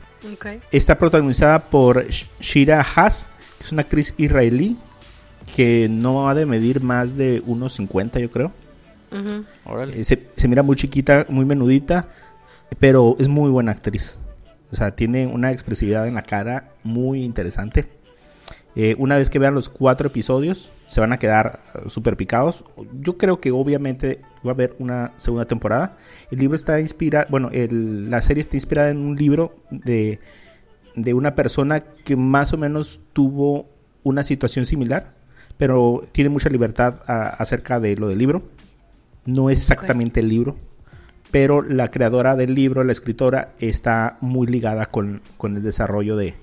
Está 0.71 0.97
protagonizada 0.97 1.69
por 1.69 2.05
Sh- 2.07 2.27
Shira 2.39 2.81
Haas, 2.95 3.27
que 3.57 3.63
es 3.65 3.71
una 3.71 3.81
actriz 3.83 4.13
israelí 4.17 4.77
que 5.55 5.87
no 5.89 6.27
ha 6.29 6.35
de 6.35 6.45
medir 6.45 6.81
más 6.81 7.15
de 7.15 7.41
unos 7.45 7.73
50, 7.73 8.19
yo 8.19 8.29
creo. 8.29 8.51
Órale. 9.65 9.99
Eh, 9.99 10.03
se, 10.03 10.27
se 10.35 10.47
mira 10.49 10.63
muy 10.63 10.75
chiquita, 10.75 11.25
muy 11.29 11.45
menudita, 11.45 12.09
pero 12.79 13.15
es 13.19 13.27
muy 13.29 13.49
buena 13.49 13.71
actriz. 13.71 14.17
O 14.71 14.75
sea, 14.75 14.91
tiene 14.91 15.25
una 15.27 15.51
expresividad 15.53 16.07
en 16.07 16.15
la 16.15 16.23
cara 16.23 16.71
muy 16.83 17.23
interesante. 17.23 17.87
Eh, 18.79 18.95
una 18.99 19.17
vez 19.17 19.31
que 19.31 19.39
vean 19.39 19.55
los 19.55 19.69
cuatro 19.69 20.05
episodios, 20.05 20.71
se 20.85 21.01
van 21.01 21.11
a 21.11 21.17
quedar 21.17 21.61
eh, 21.73 21.89
súper 21.89 22.15
picados. 22.15 22.63
Yo 23.01 23.17
creo 23.17 23.39
que 23.39 23.49
obviamente 23.49 24.21
va 24.45 24.51
a 24.51 24.53
haber 24.53 24.75
una 24.77 25.13
segunda 25.15 25.45
temporada. 25.45 25.97
El 26.29 26.37
libro 26.37 26.55
está 26.55 26.79
inspirado, 26.79 27.25
bueno, 27.31 27.49
la 27.51 28.21
serie 28.21 28.39
está 28.39 28.55
inspirada 28.55 28.91
en 28.91 28.99
un 28.99 29.15
libro 29.15 29.55
de, 29.71 30.19
de 30.95 31.15
una 31.15 31.33
persona 31.33 31.79
que 31.79 32.15
más 32.15 32.53
o 32.53 32.59
menos 32.59 33.01
tuvo 33.13 33.65
una 34.03 34.21
situación 34.21 34.67
similar, 34.67 35.09
pero 35.57 36.05
tiene 36.11 36.29
mucha 36.29 36.49
libertad 36.49 37.01
acerca 37.07 37.79
de 37.79 37.95
lo 37.95 38.09
del 38.09 38.19
libro. 38.19 38.43
No 39.25 39.49
es 39.49 39.57
exactamente 39.57 40.19
el 40.19 40.29
libro, 40.29 40.55
pero 41.31 41.63
la 41.63 41.87
creadora 41.87 42.35
del 42.35 42.53
libro, 42.53 42.83
la 42.83 42.91
escritora, 42.91 43.53
está 43.57 44.19
muy 44.21 44.45
ligada 44.45 44.85
con, 44.85 45.23
con 45.39 45.57
el 45.57 45.63
desarrollo 45.63 46.15
de, 46.15 46.35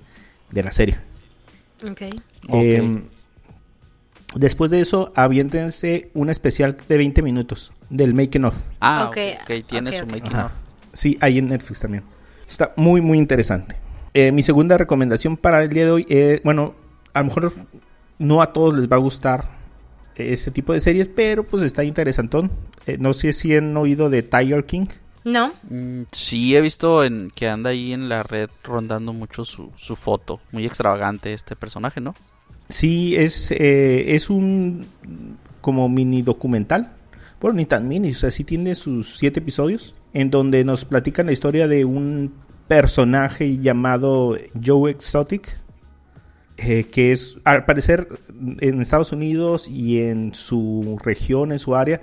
de 0.51 0.63
la 0.65 0.73
serie. 0.73 1.14
Eh, 2.53 3.03
después 4.35 4.71
de 4.71 4.81
eso, 4.81 5.13
aviéntense 5.15 6.11
un 6.15 6.31
especial 6.31 6.77
de 6.89 6.97
20 6.97 7.23
minutos 7.23 7.73
del 7.91 8.15
Making 8.15 8.45
of. 8.47 8.55
Ah, 8.81 9.07
Ok, 9.09 9.17
ok, 9.17 9.41
ok, 9.43 9.67
tiene 9.67 9.93
su 9.93 10.07
making 10.07 10.37
of. 10.37 10.53
Sí, 10.93 11.17
ahí 11.21 11.39
en 11.39 11.49
Netflix 11.49 11.81
también. 11.81 12.05
Está 12.49 12.73
muy, 12.77 13.01
muy 13.01 13.19
interesante. 13.19 13.77
Eh, 14.13 14.31
mi 14.31 14.43
segunda 14.43 14.79
recomendación 14.79 15.37
para 15.37 15.63
el 15.63 15.71
día 15.71 15.87
de 15.87 15.91
hoy 15.91 16.07
es, 16.09 16.43
bueno, 16.45 16.75
a 17.13 17.21
lo 17.21 17.27
mejor 17.27 17.53
no 18.19 18.43
a 18.43 18.53
todos 18.53 18.75
les 18.75 18.89
va 18.89 18.97
a 18.97 19.01
gustar 19.01 19.49
ese 20.15 20.51
tipo 20.53 20.73
de 20.73 20.81
series, 20.81 21.09
pero 21.09 21.43
pues 21.45 21.63
está 21.65 21.83
interesantón. 21.83 22.51
Eh, 22.87 22.97
no 23.01 23.13
sé 23.13 23.33
si 23.33 23.57
han 23.57 23.77
oído 23.77 24.11
de 24.11 24.23
Tiger 24.23 24.65
King. 24.65 24.87
No. 25.25 25.53
Mm, 25.71 26.03
sí, 26.13 26.55
he 26.55 26.61
visto 26.61 27.03
en, 27.03 27.31
que 27.35 27.49
anda 27.49 27.71
ahí 27.71 27.93
en 27.93 28.09
la 28.09 28.23
red 28.23 28.51
rondando 28.63 29.13
mucho 29.13 29.45
su, 29.45 29.73
su 29.77 29.97
foto. 29.97 30.41
Muy 30.53 30.67
extravagante 30.67 31.33
este 31.33 31.57
personaje, 31.57 32.01
¿no? 32.01 32.15
Sí, 32.69 33.17
es, 33.17 33.51
eh, 33.51 34.15
es 34.15 34.31
un 34.31 34.87
como 35.61 35.89
mini 35.89 36.23
documental. 36.23 36.93
Bueno, 37.41 37.57
ni 37.57 37.67
tan 37.67 37.89
mini, 37.89 38.11
o 38.11 38.15
sea, 38.15 38.31
sí 38.31 38.45
tiene 38.45 38.75
sus 38.75 39.17
siete 39.17 39.41
episodios 39.41 39.95
en 40.15 40.31
donde 40.31 40.65
nos 40.65 40.85
platican 40.85 41.27
la 41.27 41.33
historia 41.33 41.69
de 41.69 41.85
un 41.85 42.33
personaje 42.69 43.59
llamado 43.59 44.39
Joe 44.65 44.91
Exotic, 44.91 45.55
eh, 46.57 46.85
que 46.85 47.13
es, 47.13 47.37
al 47.45 47.65
parecer, 47.65 48.09
en 48.61 48.81
Estados 48.81 49.13
Unidos 49.13 49.69
y 49.69 50.01
en 50.01 50.35
su 50.35 50.99
región, 51.03 51.53
en 51.53 51.59
su 51.59 51.75
área, 51.75 52.01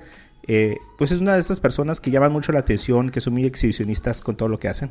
eh, 0.47 0.77
pues 0.97 1.11
es 1.11 1.21
una 1.21 1.33
de 1.33 1.39
estas 1.39 1.59
personas 1.59 2.01
que 2.01 2.11
llaman 2.11 2.31
mucho 2.31 2.51
la 2.51 2.59
atención, 2.59 3.09
que 3.09 3.21
son 3.21 3.33
muy 3.33 3.45
exhibicionistas 3.45 4.21
con 4.21 4.35
todo 4.35 4.49
lo 4.49 4.59
que 4.59 4.67
hacen. 4.67 4.89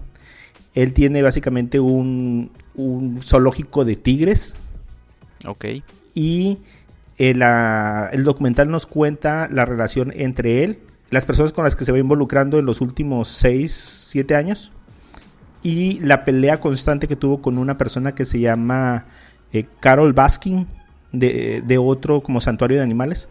Él 0.74 0.92
tiene 0.92 1.22
básicamente 1.22 1.80
un, 1.80 2.50
un 2.74 3.20
zoológico 3.22 3.84
de 3.84 3.96
tigres, 3.96 4.54
Ok. 5.46 5.64
y 6.14 6.58
el, 7.18 7.42
ah, 7.42 8.08
el 8.12 8.24
documental 8.24 8.70
nos 8.70 8.86
cuenta 8.86 9.48
la 9.50 9.64
relación 9.64 10.12
entre 10.14 10.64
él, 10.64 10.78
las 11.10 11.26
personas 11.26 11.52
con 11.52 11.64
las 11.64 11.74
que 11.74 11.84
se 11.84 11.92
va 11.92 11.98
involucrando 11.98 12.58
en 12.58 12.66
los 12.66 12.80
últimos 12.80 13.28
6, 13.28 13.72
7 14.10 14.36
años 14.36 14.70
y 15.62 15.98
la 16.00 16.24
pelea 16.24 16.60
constante 16.60 17.08
que 17.08 17.16
tuvo 17.16 17.42
con 17.42 17.58
una 17.58 17.76
persona 17.76 18.14
que 18.14 18.24
se 18.24 18.38
llama 18.40 19.06
eh, 19.52 19.66
Carol 19.80 20.12
Baskin 20.12 20.66
de, 21.12 21.62
de 21.66 21.78
otro 21.78 22.22
como 22.22 22.40
santuario 22.40 22.78
de 22.78 22.84
animales. 22.84 23.28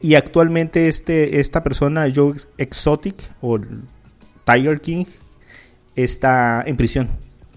Y 0.00 0.14
actualmente 0.14 0.88
este, 0.88 1.40
esta 1.40 1.62
persona, 1.62 2.06
Joe 2.12 2.34
Exotic 2.58 3.14
o 3.40 3.56
el 3.56 3.82
Tiger 4.44 4.80
King, 4.80 5.04
está 5.94 6.62
en 6.66 6.76
prisión. 6.76 7.08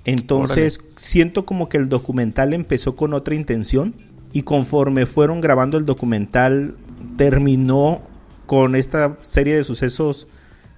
Entonces 0.05 0.79
siento 0.95 1.45
como 1.45 1.69
que 1.69 1.77
el 1.77 1.89
documental 1.89 2.53
empezó 2.53 2.95
con 2.95 3.13
otra 3.13 3.35
intención 3.35 3.93
y 4.33 4.43
conforme 4.43 5.05
fueron 5.05 5.41
grabando 5.41 5.77
el 5.77 5.85
documental 5.85 6.75
terminó 7.17 8.01
con 8.45 8.75
esta 8.75 9.17
serie 9.21 9.55
de 9.55 9.63
sucesos 9.63 10.27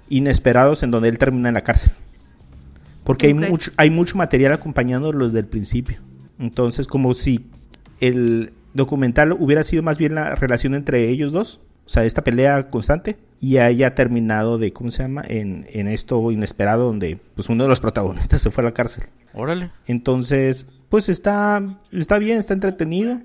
inesperados 0.10 0.84
en 0.84 0.92
donde 0.92 1.10
él 1.10 1.18
termina 1.18 1.50
en 1.50 1.56
la 1.56 1.62
cárcel. 1.62 1.94
Porque 3.04 3.28
hay, 3.28 3.34
mucho, 3.34 3.72
hay 3.78 3.90
mucho 3.90 4.18
material 4.18 4.54
acompañando 4.54 5.12
los 5.14 5.34
del 5.34 5.46
principio. 5.46 5.98
Entonces 6.40 6.88
como 6.88 7.14
si 7.14 7.48
el 8.00 8.54
documental 8.74 9.34
hubiera 9.34 9.64
sido 9.64 9.84
más 9.84 9.98
bien 9.98 10.16
la 10.16 10.36
relación 10.36 10.76
entre 10.76 11.10
ellos 11.10 11.32
dos, 11.32 11.60
o 11.86 11.90
sea, 11.90 12.06
esta 12.06 12.24
pelea 12.24 12.70
constante, 12.70 13.18
y 13.40 13.58
haya 13.58 13.96
terminado 13.96 14.58
de, 14.58 14.72
¿cómo 14.72 14.92
se 14.92 15.04
llama? 15.04 15.24
En, 15.28 15.66
en 15.72 15.88
esto 15.88 16.32
inesperado 16.32 16.86
donde 16.86 17.20
pues 17.36 17.50
uno 17.50 17.64
de 17.64 17.70
los 17.70 17.80
protagonistas 17.80 18.42
se 18.42 18.52
fue 18.52 18.64
a 18.64 18.66
la 18.66 18.74
cárcel. 18.74 19.06
Órale. 19.34 19.72
Entonces, 19.88 20.68
pues 20.90 21.10
está, 21.10 21.80
está 21.92 22.20
bien, 22.20 22.38
está 22.38 22.54
entretenido. 22.54 23.20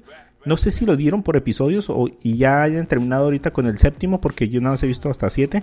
No 0.45 0.57
sé 0.57 0.71
si 0.71 0.87
lo 0.87 0.97
dieron 0.97 1.23
por 1.23 1.37
episodios 1.37 1.91
o, 1.91 2.09
y 2.23 2.37
ya 2.37 2.63
hayan 2.63 2.87
terminado 2.87 3.25
ahorita 3.25 3.53
con 3.53 3.67
el 3.67 3.79
séptimo, 3.79 4.21
porque 4.21 4.49
yo 4.49 4.61
nada 4.61 4.73
más 4.73 4.83
he 4.83 4.87
visto 4.87 5.11
hasta 5.11 5.29
siete. 5.29 5.63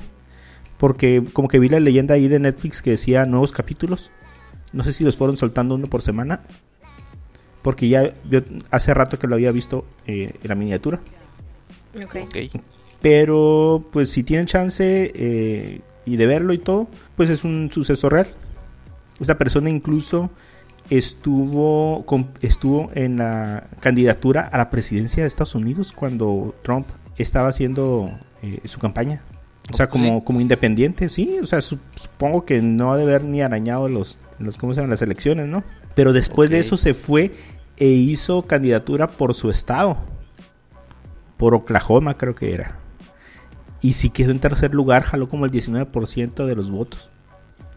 Porque 0.78 1.24
como 1.34 1.48
que 1.48 1.60
vi 1.60 1.70
la 1.70 1.80
leyenda 1.80 2.16
ahí 2.16 2.28
de 2.28 2.40
Netflix 2.40 2.82
que 2.82 2.92
decía 2.92 3.25
nuevos 3.25 3.54
capítulos. 3.54 4.12
No 4.74 4.84
sé 4.84 4.92
si 4.92 5.04
los 5.04 5.16
fueron 5.16 5.38
soltando 5.38 5.75
uno 5.75 5.88
por 5.88 6.02
semana. 6.02 6.42
Porque 7.63 7.89
ya 7.89 8.13
yo 8.29 8.41
hace 8.70 8.93
rato 8.93 9.17
que 9.17 9.25
lo 9.25 9.34
había 9.36 9.51
visto 9.51 9.86
eh, 10.05 10.34
en 10.43 10.48
la 10.50 10.53
miniatura. 10.55 11.00
Ok. 11.96 12.15
Ok. 12.25 12.62
Pero 13.01 13.84
pues 13.91 14.12
si 14.12 14.24
tienen 14.24 14.46
chance 14.46 15.12
eh, 15.15 15.82
y 16.05 16.15
de 16.17 16.25
verlo 16.27 16.53
y 16.53 16.58
todo, 16.60 16.88
pues 17.17 17.29
es 17.29 17.43
un 17.43 17.70
suceso 17.72 18.10
real. 18.10 18.27
Esta 19.20 19.38
persona 19.38 19.70
incluso 19.70 20.29
estuvo, 20.89 22.05
con- 22.05 22.29
estuvo 22.41 22.91
en 22.96 23.17
la 23.17 23.67
candidatura 23.79 24.41
a 24.51 24.58
la 24.58 24.70
presidencia 24.70 25.24
de 25.24 25.27
Estados 25.27 25.55
Unidos 25.55 25.91
cuando 25.91 26.55
Trump 26.63 26.88
estaba 27.17 27.50
haciendo 27.50 28.12
eh, 28.41 28.60
su 28.65 28.79
campaña. 28.79 29.22
O 29.72 29.74
sea, 29.75 29.86
¿Oh, 29.86 29.88
sí? 29.88 29.91
como, 29.91 30.24
como 30.25 30.41
independiente, 30.41 31.10
sí. 31.10 31.38
O 31.41 31.46
sea, 31.46 31.62
su- 31.62 31.79
supongo 31.96 32.46
que 32.46 32.62
no 32.62 32.91
ha 32.93 32.98
de 32.98 33.03
haber 33.03 33.24
ni 33.24 33.41
arañado 33.41 33.88
los, 33.89 34.17
los 34.39 34.58
¿cómo 34.58 34.74
se 34.74 34.77
llaman? 34.82 34.89
Las 34.91 35.01
elecciones, 35.01 35.48
¿no? 35.48 35.63
Pero 35.96 36.14
después 36.14 36.50
de 36.50 36.60
eso 36.60 36.78
se 36.78 36.94
fue 36.94 37.32
e 37.78 37.88
hizo 37.88 38.44
candidatura 38.44 39.08
por 39.08 39.34
su 39.34 39.50
estado. 39.50 39.98
Por 41.38 41.54
Oklahoma 41.56 42.18
creo 42.18 42.36
que 42.36 42.54
era. 42.54 42.78
Y 43.82 43.94
si 43.94 44.10
quedó 44.10 44.32
en 44.32 44.40
tercer 44.40 44.74
lugar, 44.74 45.04
jaló 45.04 45.28
como 45.28 45.46
el 45.46 45.52
19% 45.52 46.46
de 46.46 46.56
los 46.56 46.72
votos. 46.72 47.12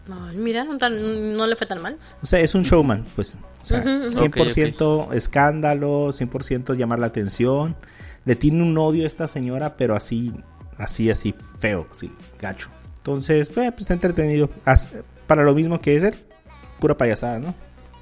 Ay, 0.09 0.37
mira, 0.37 0.63
no, 0.63 0.77
tan- 0.77 1.35
no 1.35 1.45
le 1.47 1.55
fue 1.57 1.67
tan 1.67 1.81
mal. 1.81 1.97
O 2.21 2.25
sea, 2.25 2.39
es 2.39 2.55
un 2.55 2.63
showman, 2.63 3.03
pues. 3.15 3.37
O 3.61 3.65
sea, 3.65 3.81
Ujú, 3.81 3.89
ujú. 4.05 4.09
100% 4.09 5.09
escándalo, 5.13 6.13
100% 6.13 6.75
llamar 6.75 6.99
la 6.99 7.07
atención. 7.07 7.75
Le 8.23 8.35
tiene 8.37 8.61
un 8.63 8.77
odio 8.77 9.03
a 9.03 9.07
esta 9.07 9.27
señora, 9.27 9.75
pero 9.75 9.95
así, 9.95 10.31
así, 10.77 11.09
así 11.11 11.33
feo, 11.59 11.87
así, 11.91 12.09
gacho. 12.39 12.69
Entonces, 12.97 13.49
pues, 13.49 13.69
pues, 13.71 13.81
está 13.81 13.93
entretenido. 13.95 14.47
Para 15.27 15.43
lo 15.43 15.53
mismo 15.53 15.81
que 15.81 15.97
es 15.97 16.03
él, 16.03 16.15
pura 16.79 16.95
payasada, 16.95 17.39
¿no? 17.39 17.53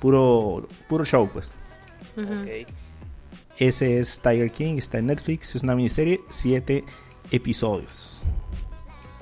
Puro, 0.06 0.68
puro 0.88 1.04
show, 1.04 1.28
pues. 1.34 1.52
Ese 3.58 4.00
es 4.00 4.20
Tiger 4.22 4.52
King, 4.52 4.76
está 4.78 5.00
en 5.00 5.08
Netflix, 5.08 5.56
es 5.56 5.64
una 5.64 5.76
miniserie, 5.76 6.22
7 6.30 6.84
episodios. 7.32 8.22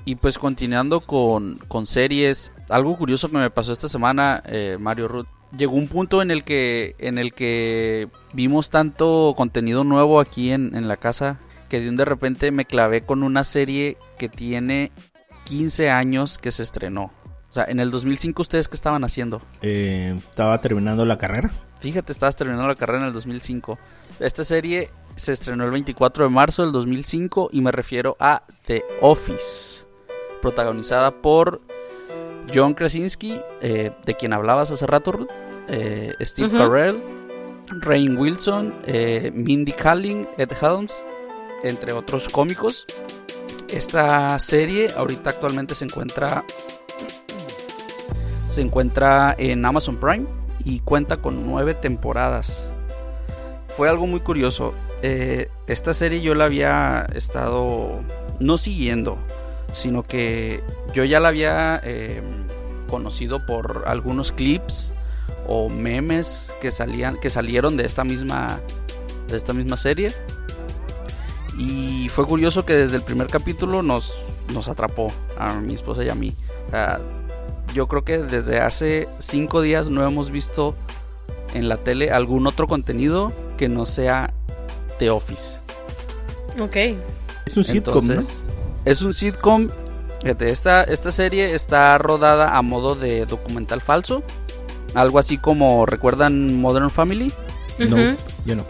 Y 0.04 0.16
pues 0.16 0.38
continuando 0.38 1.00
con, 1.00 1.58
con 1.70 1.86
series, 1.86 2.52
algo 2.68 2.98
curioso 2.98 3.30
que 3.30 3.38
me 3.38 3.50
pasó 3.50 3.72
esta 3.72 3.88
semana, 3.88 4.44
eh, 4.46 4.76
Mario 4.78 5.08
Ruth, 5.08 5.28
llegó 5.58 5.76
un 5.76 5.88
punto 5.88 6.22
en 6.22 6.32
el 6.32 6.44
que 6.44 6.98
en 7.00 7.18
el 7.18 7.34
que 7.34 8.10
vimos 8.34 8.70
tanto 8.70 9.36
contenido 9.38 9.86
nuevo 9.86 10.20
aquí 10.20 10.52
en, 10.52 10.76
en 10.76 10.90
la 10.90 10.98
casa 10.98 11.40
que 11.70 11.80
de 11.80 11.88
un 11.88 11.96
de 11.96 12.04
repente 12.04 12.52
me 12.52 12.66
clavé 12.66 13.06
con 13.06 13.24
una 13.24 13.46
serie 13.46 13.96
que 14.18 14.28
tiene 14.28 14.92
15 15.46 15.92
años 15.92 16.38
que 16.38 16.52
se 16.52 16.64
estrenó. 16.64 17.14
O 17.54 17.56
sea, 17.56 17.66
en 17.66 17.80
el 17.80 17.92
2005 17.92 18.42
ustedes 18.42 18.68
qué 18.68 18.76
estaban 18.76 19.04
haciendo? 19.04 19.40
Eh, 19.62 20.16
estaba 20.28 20.60
terminando 20.60 21.06
la 21.06 21.20
carrera. 21.20 21.52
Fíjate, 21.82 22.12
estabas 22.12 22.36
terminando 22.36 22.68
la 22.68 22.74
carrera 22.74 23.02
en 23.02 23.06
el 23.10 23.14
2005. 23.14 23.78
Esta 24.20 24.44
serie 24.44 24.90
se 25.16 25.34
estrenó 25.34 25.64
el 25.64 25.70
24 25.70 26.24
de 26.24 26.32
marzo 26.32 26.64
del 26.64 26.72
2005 26.72 27.50
y 27.52 27.62
me 27.62 27.72
refiero 27.72 28.18
a 28.20 28.42
The 28.66 28.84
Office, 29.02 29.86
protagonizada 30.42 31.12
por 31.22 31.62
John 32.52 32.74
Krasinski, 32.74 33.40
eh, 33.62 33.92
de 34.04 34.16
quien 34.16 34.34
hablabas 34.34 34.72
hace 34.72 34.88
rato, 34.88 35.12
Ruth, 35.12 35.30
eh, 35.68 36.16
Steve 36.22 36.48
Ujú. 36.48 36.58
Carell, 36.58 37.04
Rain 37.82 38.18
Wilson, 38.18 38.74
eh, 38.88 39.32
Mindy 39.32 39.74
Kaling, 39.74 40.28
Ed 40.40 40.54
Helms, 40.60 41.06
entre 41.64 41.94
otros 41.94 42.30
cómicos. 42.30 42.88
Esta 43.70 44.40
serie 44.40 44.90
ahorita 44.98 45.30
actualmente 45.30 45.76
se 45.76 45.86
encuentra 45.86 46.44
se 48.54 48.62
encuentra 48.62 49.34
en 49.38 49.66
Amazon 49.66 49.98
Prime 49.98 50.28
y 50.64 50.80
cuenta 50.82 51.18
con 51.18 51.46
nueve 51.48 51.74
temporadas. 51.74 52.64
Fue 53.76 53.90
algo 53.90 54.06
muy 54.06 54.20
curioso. 54.20 54.76
Eh, 55.02 55.50
esta 55.66 55.94
serie 55.96 56.22
yo 56.22 56.36
la 56.36 56.46
había 56.46 57.08
estado 57.16 58.02
no 58.40 58.58
siguiendo, 58.60 59.18
sino 59.72 60.04
que 60.04 60.62
yo 60.94 61.04
ya 61.04 61.20
la 61.20 61.30
había 61.30 61.82
eh, 61.84 62.22
conocido 62.88 63.44
por 63.46 63.86
algunos 63.88 64.32
clips 64.32 64.94
o 65.48 65.68
memes 65.68 66.54
que 66.62 66.72
salían 66.72 67.18
que 67.20 67.32
salieron 67.32 67.76
de 67.76 67.86
esta 67.86 68.04
misma 68.04 68.62
de 69.28 69.36
esta 69.36 69.52
misma 69.52 69.78
serie 69.78 70.14
y 71.58 72.08
fue 72.10 72.26
curioso 72.26 72.66
que 72.66 72.74
desde 72.74 72.96
el 72.96 73.02
primer 73.02 73.28
capítulo 73.28 73.82
nos 73.82 74.16
nos 74.54 74.70
atrapó 74.70 75.12
a 75.38 75.56
mi 75.56 75.74
esposa 75.74 76.04
y 76.04 76.10
a 76.10 76.16
mí 76.16 76.34
yo 77.74 77.88
creo 77.88 78.04
que 78.04 78.20
desde 78.20 78.60
hace 78.60 79.08
cinco 79.20 79.62
días 79.62 79.90
no 79.90 80.06
hemos 80.06 80.32
visto 80.32 80.76
en 81.54 81.70
la 81.70 81.78
tele 81.78 82.12
algún 82.12 82.48
otro 82.48 82.68
contenido 82.68 83.34
que 83.58 83.70
no 83.70 83.86
sea 83.86 84.34
The 85.00 85.10
Office 85.10 85.60
Ok. 86.60 86.76
Es 87.46 87.58
un 87.58 87.64
sitcom, 87.64 88.08
¿no? 88.08 88.22
Es 88.86 89.02
un 89.02 89.14
sitcom. 89.14 89.70
Fíjate, 90.22 90.50
esta, 90.50 90.84
esta 90.84 91.12
serie 91.12 91.54
está 91.54 91.98
rodada 91.98 92.58
a 92.58 92.62
modo 92.62 92.96
de 92.96 93.26
documental 93.26 93.82
falso. 93.82 94.24
Algo 94.94 95.20
así 95.20 95.38
como, 95.38 95.86
¿recuerdan 95.86 96.60
Modern 96.60 96.90
Family? 96.90 97.34
No, 97.80 98.16
yo 98.46 98.56
no. 98.56 98.66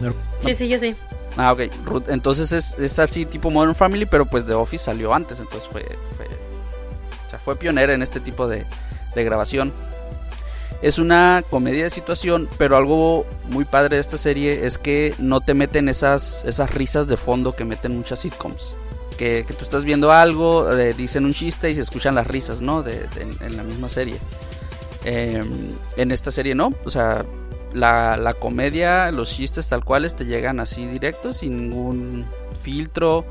No. 0.00 0.12
Sí, 0.40 0.54
sí, 0.54 0.68
yo 0.68 0.78
sí. 0.78 0.94
Ah, 1.36 1.52
ok. 1.52 1.62
Entonces 2.08 2.52
es, 2.52 2.78
es 2.78 2.98
así 2.98 3.24
tipo 3.26 3.50
Modern 3.50 3.74
Family, 3.74 4.06
pero 4.06 4.26
pues 4.26 4.44
The 4.44 4.54
Office 4.54 4.84
salió 4.84 5.14
antes. 5.14 5.40
Entonces 5.40 5.68
fue, 5.70 5.82
fue 7.46 7.56
pionera 7.56 7.94
en 7.94 8.02
este 8.02 8.18
tipo 8.18 8.48
de, 8.48 8.66
grabación. 9.14 9.72
Es 10.82 10.98
una 10.98 11.42
comedia 11.48 11.84
de 11.84 11.90
situación, 11.90 12.48
pero 12.58 12.76
algo 12.76 13.24
muy 13.48 13.64
padre 13.64 13.96
de 13.96 14.00
esta 14.00 14.18
serie 14.18 14.66
es 14.66 14.76
que 14.76 15.14
no 15.18 15.40
te 15.40 15.54
meten 15.54 15.88
esas, 15.88 16.44
risas 16.74 17.06
de 17.06 17.16
fondo 17.16 17.54
que 17.54 17.64
meten 17.64 17.96
muchas 17.96 18.18
sitcoms. 18.18 18.74
Que, 19.16 19.44
tú 19.44 19.64
estás 19.64 19.84
viendo 19.84 20.10
algo, 20.12 20.70
eh, 20.76 20.92
dicen 20.92 21.24
un 21.24 21.32
chiste 21.32 21.70
y 21.70 21.76
se 21.76 21.80
escuchan 21.82 22.16
las 22.16 22.26
risas, 22.26 22.60
¿no? 22.60 22.84
En, 22.86 23.56
la 23.56 23.62
misma 23.62 23.88
serie. 23.88 24.16
Eh, 25.04 25.42
en 25.96 26.10
esta 26.10 26.32
serie 26.32 26.56
no, 26.56 26.72
o 26.84 26.90
sea, 26.90 27.24
la, 27.72 28.16
la 28.16 28.34
comedia, 28.34 29.12
los 29.12 29.30
chistes 29.30 29.68
tal 29.68 29.84
cuales 29.84 30.16
te 30.16 30.26
llegan 30.26 30.58
así 30.58 30.84
directos, 30.84 31.38
sin 31.38 31.70
ningún 31.70 32.26
filtro, 32.60 33.24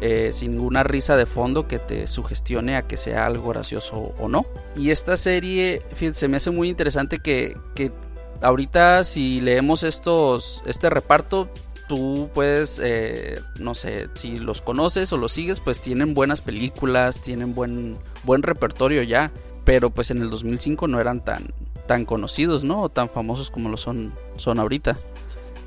eh, 0.00 0.30
sin 0.32 0.52
ninguna 0.52 0.82
risa 0.82 1.16
de 1.16 1.26
fondo 1.26 1.68
que 1.68 1.78
te 1.78 2.06
sugestione 2.06 2.76
a 2.76 2.82
que 2.82 2.96
sea 2.96 3.26
algo 3.26 3.48
gracioso 3.48 4.14
o 4.18 4.28
no. 4.28 4.46
Y 4.76 4.90
esta 4.90 5.16
serie, 5.16 5.82
fíjate, 5.94 6.18
se 6.18 6.28
me 6.28 6.38
hace 6.38 6.50
muy 6.50 6.68
interesante 6.68 7.18
que, 7.18 7.56
que 7.74 7.92
ahorita 8.40 9.04
si 9.04 9.40
leemos 9.40 9.82
estos, 9.82 10.62
este 10.66 10.90
reparto, 10.90 11.48
tú 11.88 12.30
puedes, 12.32 12.80
eh, 12.82 13.40
no 13.58 13.74
sé, 13.74 14.08
si 14.14 14.38
los 14.38 14.60
conoces 14.60 15.12
o 15.12 15.16
los 15.16 15.32
sigues, 15.32 15.60
pues 15.60 15.80
tienen 15.80 16.14
buenas 16.14 16.40
películas, 16.40 17.20
tienen 17.20 17.54
buen, 17.54 17.98
buen 18.22 18.42
repertorio 18.42 19.02
ya. 19.02 19.32
Pero 19.64 19.90
pues 19.90 20.10
en 20.10 20.22
el 20.22 20.30
2005 20.30 20.88
no 20.88 21.00
eran 21.00 21.22
tan, 21.22 21.52
tan 21.86 22.04
conocidos, 22.04 22.64
¿no? 22.64 22.82
O 22.82 22.88
tan 22.88 23.10
famosos 23.10 23.50
como 23.50 23.68
lo 23.68 23.76
son, 23.76 24.14
son 24.36 24.58
ahorita. 24.58 24.98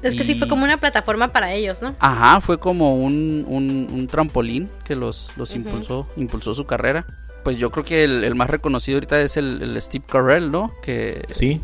Es 0.03 0.15
que 0.15 0.23
sí 0.23 0.35
fue 0.35 0.47
como 0.47 0.63
una 0.65 0.77
plataforma 0.77 1.31
para 1.31 1.53
ellos, 1.53 1.81
¿no? 1.81 1.95
Ajá, 1.99 2.41
fue 2.41 2.59
como 2.59 2.97
un, 2.97 3.45
un, 3.47 3.87
un 3.91 4.07
trampolín 4.07 4.69
que 4.83 4.95
los, 4.95 5.31
los 5.37 5.55
impulsó, 5.55 6.07
impulsó 6.17 6.53
su 6.53 6.65
carrera. 6.65 7.05
Pues 7.43 7.57
yo 7.57 7.71
creo 7.71 7.83
que 7.83 8.03
el, 8.03 8.23
el 8.23 8.35
más 8.35 8.49
reconocido 8.49 8.97
ahorita 8.97 9.19
es 9.21 9.37
el, 9.37 9.61
el 9.61 9.81
Steve 9.81 10.05
Carell, 10.09 10.51
¿no? 10.51 10.71
Que 10.81 11.25
Sí. 11.31 11.61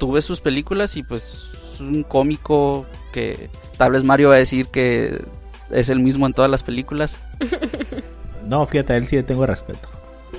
ves 0.00 0.24
sus 0.24 0.40
películas 0.40 0.96
y 0.96 1.02
pues 1.02 1.50
es 1.74 1.80
un 1.80 2.02
cómico 2.02 2.86
que 3.12 3.50
tal 3.76 3.92
vez 3.92 4.04
Mario 4.04 4.28
va 4.30 4.36
a 4.36 4.38
decir 4.38 4.66
que 4.68 5.20
es 5.70 5.88
el 5.88 6.00
mismo 6.00 6.26
en 6.26 6.32
todas 6.32 6.50
las 6.50 6.62
películas. 6.62 7.18
No, 8.46 8.64
fíjate, 8.64 8.94
a 8.94 8.96
él 8.96 9.04
sí 9.04 9.14
le 9.16 9.22
tengo 9.24 9.44
respeto. 9.44 9.90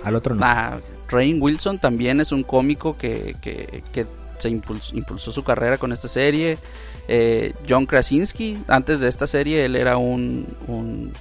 Al 0.04 0.16
otro 0.16 0.34
no. 0.34 0.44
Ah, 0.44 0.80
Rain 1.10 1.40
Wilson 1.40 1.78
también 1.78 2.20
es 2.20 2.32
un 2.32 2.42
cómico 2.42 2.98
que, 2.98 3.36
que, 3.40 3.84
que 3.94 4.08
se 4.40 4.50
impulsó, 4.50 4.96
impulsó 4.96 5.32
su 5.32 5.44
carrera 5.44 5.78
con 5.78 5.92
esta 5.92 6.08
serie. 6.08 6.58
Eh, 7.08 7.54
John 7.68 7.86
Krasinski, 7.86 8.58
antes 8.68 9.00
de 9.00 9.08
esta 9.08 9.28
serie, 9.28 9.66
él 9.66 9.76
era 9.76 9.98
un, 9.98 10.48
un 10.68 11.12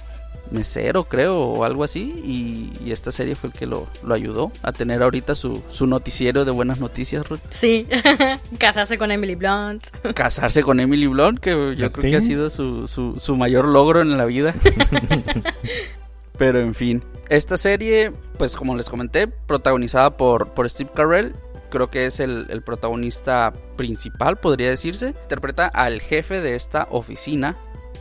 mesero, 0.51 1.03
creo, 1.03 1.37
o 1.37 1.63
algo 1.63 1.83
así. 1.83 2.21
Y, 2.25 2.71
y 2.85 2.91
esta 2.91 3.11
serie 3.11 3.35
fue 3.35 3.49
el 3.49 3.55
que 3.55 3.65
lo, 3.65 3.87
lo 4.03 4.13
ayudó 4.13 4.51
a 4.63 4.71
tener 4.71 5.01
ahorita 5.01 5.35
su, 5.35 5.63
su 5.69 5.87
noticiero 5.87 6.45
de 6.45 6.51
buenas 6.51 6.79
noticias, 6.79 7.27
Ruth. 7.27 7.39
Sí. 7.49 7.87
Casarse 8.57 8.97
con 8.97 9.11
Emily 9.11 9.35
Blunt. 9.35 9.85
Casarse 10.13 10.63
con 10.63 10.79
Emily 10.79 11.07
Blunt, 11.07 11.39
que 11.39 11.75
yo 11.77 11.91
creo 11.91 12.11
que 12.11 12.17
ha 12.17 12.21
sido 12.21 12.49
su, 12.49 12.87
su, 12.87 13.19
su 13.19 13.35
mayor 13.35 13.67
logro 13.67 14.01
en 14.01 14.17
la 14.17 14.25
vida. 14.25 14.53
Pero 16.37 16.59
en 16.59 16.73
fin, 16.73 17.03
esta 17.27 17.57
serie, 17.57 18.13
pues 18.37 18.55
como 18.55 18.75
les 18.77 18.89
comenté, 18.89 19.27
protagonizada 19.27 20.15
por, 20.15 20.53
por 20.53 20.69
Steve 20.69 20.89
Carell, 20.95 21.35
creo 21.69 21.89
que 21.89 22.05
es 22.05 22.19
el, 22.19 22.47
el 22.49 22.61
protagonista 22.61 23.53
principal, 23.75 24.37
podría 24.37 24.69
decirse. 24.69 25.15
Interpreta 25.23 25.67
al 25.67 26.01
jefe 26.01 26.41
de 26.41 26.55
esta 26.55 26.87
oficina, 26.91 27.57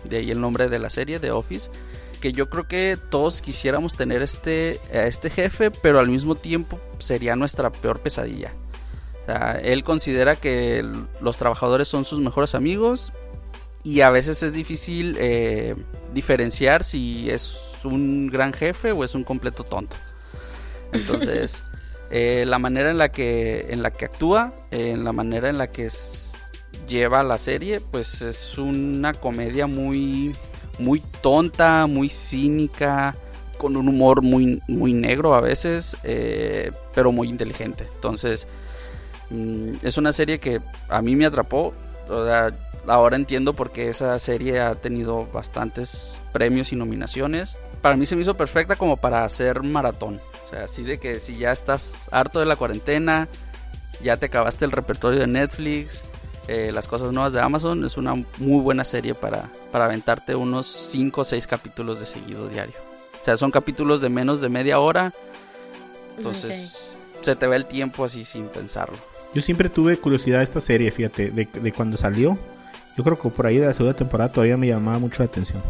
de 0.08 0.18
ahí 0.18 0.30
el 0.30 0.40
nombre 0.40 0.68
de 0.68 0.78
la 0.78 0.90
serie, 0.90 1.18
de 1.18 1.30
Office. 1.30 1.70
Que 2.20 2.32
yo 2.32 2.50
creo 2.50 2.66
que 2.66 2.98
todos 3.10 3.42
quisiéramos 3.42 3.96
tener 3.96 4.22
este, 4.22 4.80
a 4.92 5.06
este 5.06 5.30
jefe, 5.30 5.70
pero 5.70 6.00
al 6.00 6.08
mismo 6.08 6.34
tiempo 6.34 6.80
sería 6.98 7.36
nuestra 7.36 7.70
peor 7.70 8.00
pesadilla. 8.00 8.52
O 9.22 9.26
sea, 9.26 9.60
él 9.62 9.84
considera 9.84 10.36
que 10.36 10.84
los 11.20 11.36
trabajadores 11.36 11.86
son 11.86 12.04
sus 12.04 12.18
mejores 12.18 12.54
amigos 12.54 13.12
y 13.84 14.00
a 14.00 14.10
veces 14.10 14.42
es 14.42 14.52
difícil 14.52 15.16
eh, 15.20 15.76
diferenciar 16.12 16.82
si 16.82 17.30
es 17.30 17.56
un 17.84 18.26
gran 18.28 18.52
jefe 18.52 18.92
o 18.92 19.04
es 19.04 19.14
un 19.14 19.24
completo 19.24 19.64
tonto. 19.64 19.96
Entonces, 20.92 21.62
eh, 22.10 22.44
la 22.46 22.58
manera 22.58 22.90
en 22.90 22.98
la 22.98 23.10
que 23.10 23.66
en 23.70 23.82
la 23.82 23.90
que 23.90 24.06
actúa, 24.06 24.52
eh, 24.70 24.92
en 24.94 25.04
la 25.04 25.12
manera 25.12 25.48
en 25.50 25.58
la 25.58 25.68
que 25.68 25.88
lleva 26.88 27.22
la 27.22 27.38
serie, 27.38 27.80
pues 27.80 28.22
es 28.22 28.56
una 28.58 29.12
comedia 29.12 29.66
muy 29.66 30.34
muy 30.78 31.00
tonta, 31.20 31.86
muy 31.86 32.08
cínica, 32.08 33.14
con 33.58 33.76
un 33.76 33.88
humor 33.88 34.22
muy 34.22 34.62
muy 34.68 34.94
negro 34.94 35.34
a 35.34 35.40
veces, 35.40 35.96
eh, 36.04 36.72
pero 36.94 37.12
muy 37.12 37.28
inteligente. 37.28 37.86
Entonces, 37.94 38.46
mm, 39.30 39.74
es 39.82 39.98
una 39.98 40.12
serie 40.12 40.38
que 40.38 40.60
a 40.88 41.02
mí 41.02 41.14
me 41.14 41.26
atrapó. 41.26 41.74
O 42.08 42.24
sea, 42.24 42.50
ahora 42.86 43.16
entiendo 43.16 43.52
por 43.52 43.70
qué 43.70 43.88
esa 43.88 44.18
serie 44.18 44.60
ha 44.60 44.74
tenido 44.74 45.26
bastantes 45.26 46.20
premios 46.32 46.72
y 46.72 46.76
nominaciones. 46.76 47.58
Para 47.82 47.96
mí 47.96 48.06
se 48.06 48.16
me 48.16 48.22
hizo 48.22 48.34
perfecta 48.34 48.76
como 48.76 48.96
para 48.96 49.24
hacer 49.24 49.62
maratón. 49.62 50.20
O 50.48 50.50
sea, 50.50 50.64
así 50.64 50.82
de 50.82 50.98
que 50.98 51.20
si 51.20 51.36
ya 51.36 51.52
estás 51.52 51.94
harto 52.10 52.40
de 52.40 52.46
la 52.46 52.56
cuarentena, 52.56 53.28
ya 54.02 54.16
te 54.16 54.26
acabaste 54.26 54.64
el 54.64 54.72
repertorio 54.72 55.20
de 55.20 55.26
Netflix, 55.26 56.04
eh, 56.48 56.70
las 56.72 56.88
cosas 56.88 57.12
nuevas 57.12 57.34
de 57.34 57.40
Amazon, 57.40 57.84
es 57.84 57.98
una 57.98 58.14
muy 58.14 58.62
buena 58.62 58.82
serie 58.84 59.14
para, 59.14 59.50
para 59.70 59.84
aventarte 59.84 60.34
unos 60.34 60.66
5 60.66 61.20
o 61.20 61.24
6 61.24 61.46
capítulos 61.46 62.00
de 62.00 62.06
seguido 62.06 62.48
diario. 62.48 62.74
O 63.20 63.24
sea, 63.24 63.36
son 63.36 63.50
capítulos 63.50 64.00
de 64.00 64.08
menos 64.08 64.40
de 64.40 64.48
media 64.48 64.80
hora. 64.80 65.12
Entonces, 66.16 66.96
se 67.20 67.36
te 67.36 67.46
va 67.46 67.56
el 67.56 67.66
tiempo 67.66 68.04
así 68.04 68.24
sin 68.24 68.46
pensarlo. 68.48 68.96
Yo 69.34 69.42
siempre 69.42 69.68
tuve 69.68 69.98
curiosidad 69.98 70.38
de 70.38 70.44
esta 70.44 70.60
serie, 70.60 70.90
fíjate, 70.90 71.30
de, 71.30 71.44
de 71.44 71.72
cuando 71.72 71.98
salió. 71.98 72.38
Yo 72.96 73.04
creo 73.04 73.18
que 73.20 73.28
por 73.28 73.46
ahí 73.46 73.58
de 73.58 73.66
la 73.66 73.74
segunda 73.74 73.94
temporada 73.94 74.32
todavía 74.32 74.56
me 74.56 74.68
llamaba 74.68 74.98
mucho 74.98 75.22
la 75.22 75.26
atención. 75.26 75.62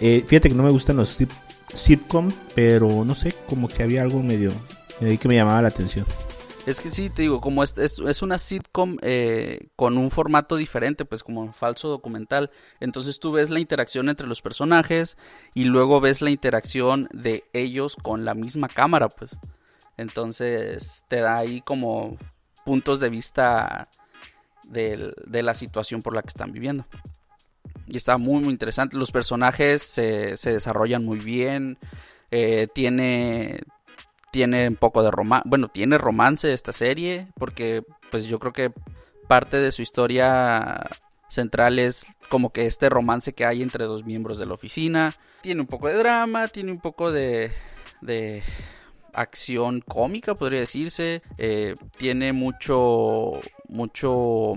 Eh, 0.00 0.24
fíjate 0.26 0.48
que 0.48 0.54
no 0.54 0.62
me 0.62 0.70
gustan 0.70 0.96
los 0.96 1.20
sit- 1.20 1.30
sitcom, 1.72 2.32
pero 2.54 3.04
no 3.04 3.14
sé, 3.14 3.34
como 3.48 3.68
que 3.68 3.82
había 3.82 4.02
algo 4.02 4.22
medio, 4.22 4.52
que 4.98 5.28
me 5.28 5.36
llamaba 5.36 5.62
la 5.62 5.68
atención. 5.68 6.06
Es 6.66 6.80
que 6.80 6.88
sí, 6.88 7.10
te 7.10 7.22
digo, 7.22 7.42
como 7.42 7.62
es, 7.62 7.76
es, 7.76 8.22
una 8.22 8.38
sitcom 8.38 8.96
eh, 9.02 9.68
con 9.76 9.98
un 9.98 10.10
formato 10.10 10.56
diferente, 10.56 11.04
pues 11.04 11.22
como 11.22 11.52
falso 11.52 11.88
documental. 11.88 12.50
Entonces 12.80 13.18
tú 13.20 13.32
ves 13.32 13.50
la 13.50 13.60
interacción 13.60 14.08
entre 14.08 14.26
los 14.26 14.40
personajes 14.40 15.18
y 15.52 15.64
luego 15.64 16.00
ves 16.00 16.22
la 16.22 16.30
interacción 16.30 17.08
de 17.12 17.44
ellos 17.52 17.96
con 17.96 18.24
la 18.24 18.32
misma 18.32 18.68
cámara, 18.68 19.10
pues. 19.10 19.32
Entonces 19.98 21.04
te 21.08 21.20
da 21.20 21.36
ahí 21.36 21.60
como 21.60 22.16
puntos 22.64 22.98
de 22.98 23.10
vista 23.10 23.90
de 24.66 25.42
la 25.42 25.54
situación 25.54 26.00
por 26.00 26.14
la 26.14 26.22
que 26.22 26.28
están 26.28 26.52
viviendo. 26.52 26.86
Y 27.86 27.96
está 27.96 28.18
muy, 28.18 28.42
muy 28.42 28.50
interesante. 28.52 28.96
Los 28.96 29.12
personajes 29.12 29.82
se, 29.82 30.36
se 30.36 30.52
desarrollan 30.52 31.04
muy 31.04 31.18
bien. 31.18 31.78
eh, 32.30 32.66
tiene, 32.74 33.60
tiene 34.32 34.68
un 34.68 34.76
poco 34.76 35.02
de 35.02 35.10
romance. 35.10 35.48
Bueno, 35.48 35.68
tiene 35.68 35.98
romance 35.98 36.52
esta 36.52 36.72
serie. 36.72 37.28
Porque, 37.38 37.82
pues 38.10 38.24
yo 38.26 38.38
creo 38.38 38.52
que 38.52 38.72
parte 39.28 39.58
de 39.60 39.72
su 39.72 39.82
historia 39.82 40.80
central 41.28 41.78
es 41.78 42.06
como 42.28 42.50
que 42.50 42.66
este 42.66 42.88
romance 42.88 43.32
que 43.32 43.44
hay 43.44 43.62
entre 43.62 43.84
dos 43.84 44.04
miembros 44.04 44.38
de 44.38 44.46
la 44.46 44.54
oficina. 44.54 45.14
Tiene 45.42 45.60
un 45.60 45.66
poco 45.66 45.88
de 45.88 45.94
drama, 45.94 46.48
tiene 46.48 46.72
un 46.72 46.80
poco 46.80 47.12
de. 47.12 47.52
de 48.00 48.42
acción 49.12 49.80
cómica, 49.80 50.34
podría 50.34 50.60
decirse. 50.60 51.22
Eh, 51.38 51.74
tiene 51.98 52.32
mucho. 52.32 53.32
mucho. 53.68 54.54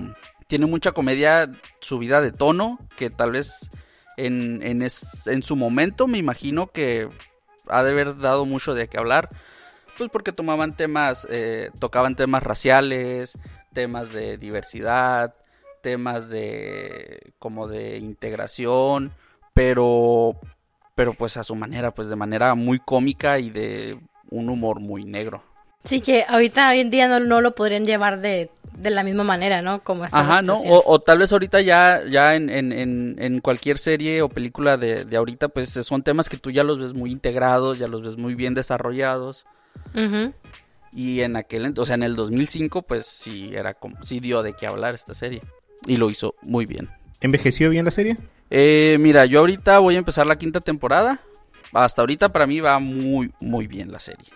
Tiene 0.48 0.66
mucha 0.66 0.92
comedia 0.92 1.52
subida 1.80 2.22
de 2.22 2.32
tono. 2.32 2.80
Que 2.96 3.10
tal 3.10 3.32
vez 3.32 3.70
en, 4.18 4.62
en, 4.64 4.82
en 4.82 5.44
su 5.44 5.56
momento 5.56 6.08
me 6.08 6.18
imagino 6.18 6.68
que 6.68 7.10
ha 7.68 7.84
de 7.84 7.92
haber 7.92 8.18
dado 8.18 8.46
mucho 8.46 8.74
de 8.74 8.88
qué 8.88 8.98
hablar. 8.98 9.30
Pues 9.98 10.10
porque 10.12 10.32
tomaban 10.32 10.76
temas, 10.76 11.28
eh, 11.30 11.72
tocaban 11.80 12.16
temas 12.16 12.44
raciales, 12.44 13.38
temas 13.74 14.14
de 14.14 14.38
diversidad, 14.38 15.34
temas 15.82 16.30
de 16.30 17.34
como 17.40 17.68
de 17.68 17.98
integración, 17.98 19.12
pero 19.54 20.40
pero 20.96 21.14
pues 21.14 21.38
a 21.38 21.44
su 21.44 21.56
manera, 21.56 21.92
pues 21.92 22.10
de 22.10 22.16
manera 22.16 22.56
muy 22.56 22.80
cómica 22.80 23.38
y 23.40 23.52
de 23.52 24.00
un 24.30 24.50
humor 24.50 24.80
muy 24.80 25.06
negro. 25.06 25.44
Sí, 25.84 26.02
que 26.02 26.26
ahorita, 26.28 26.70
hoy 26.70 26.80
en 26.80 26.90
día 26.90 27.08
no, 27.08 27.20
no 27.20 27.40
lo 27.40 27.54
podrían 27.54 27.86
llevar 27.86 28.20
de, 28.20 28.50
de, 28.78 28.90
la 28.90 29.04
misma 29.04 29.24
manera, 29.24 29.62
¿no? 29.62 29.84
Como 29.84 30.04
Ajá, 30.04 30.42
¿no? 30.42 30.56
O, 30.66 31.00
tal 31.00 31.20
vez 31.20 31.32
ahorita 31.32 31.62
ya, 31.62 32.04
ya 32.10 32.36
en, 32.36 32.50
en, 32.50 33.16
en, 33.18 33.42
cualquier 33.42 33.78
serie 33.78 34.22
o 34.22 34.30
película 34.30 34.78
de, 34.78 35.06
de, 35.06 35.18
ahorita, 35.18 35.50
pues 35.50 35.70
son 35.70 36.04
temas 36.04 36.30
que 36.30 36.38
tú 36.38 36.52
ya 36.52 36.64
los 36.64 36.80
ves 36.80 36.94
muy 36.94 37.12
integrados, 37.12 37.80
ya 37.80 37.88
los 37.88 38.02
ves 38.02 38.18
muy 38.18 38.36
bien 38.36 38.54
desarrollados. 38.54 39.46
Y 40.94 41.22
en 41.22 41.36
aquel, 41.36 41.74
o 41.78 41.86
sea, 41.86 41.96
en 41.96 42.04
el 42.04 42.16
2005, 42.16 42.82
pues 42.84 43.06
sí, 43.06 43.52
era 43.54 43.74
como, 43.74 44.04
sí 44.04 44.20
dio 44.20 44.42
de 44.42 44.54
qué 44.54 44.68
hablar 44.68 44.96
esta 44.96 45.14
serie. 45.14 45.42
Y 45.86 45.98
lo 45.98 46.10
hizo 46.10 46.36
muy 46.42 46.66
bien. 46.66 46.90
¿Envejeció 47.22 47.70
bien 47.70 47.86
la 47.86 47.92
serie? 47.92 48.18
Eh, 48.50 48.98
mira, 49.00 49.26
yo 49.26 49.40
ahorita 49.40 49.80
voy 49.80 49.96
a 49.96 50.00
empezar 50.00 50.26
la 50.26 50.38
quinta 50.38 50.62
temporada. 50.62 51.20
Hasta 51.74 52.02
ahorita 52.02 52.30
para 52.30 52.48
mí 52.48 52.60
va 52.60 52.80
muy, 52.80 53.32
muy 53.40 53.68
bien 53.68 53.92
la 53.92 54.00
serie. 54.00 54.28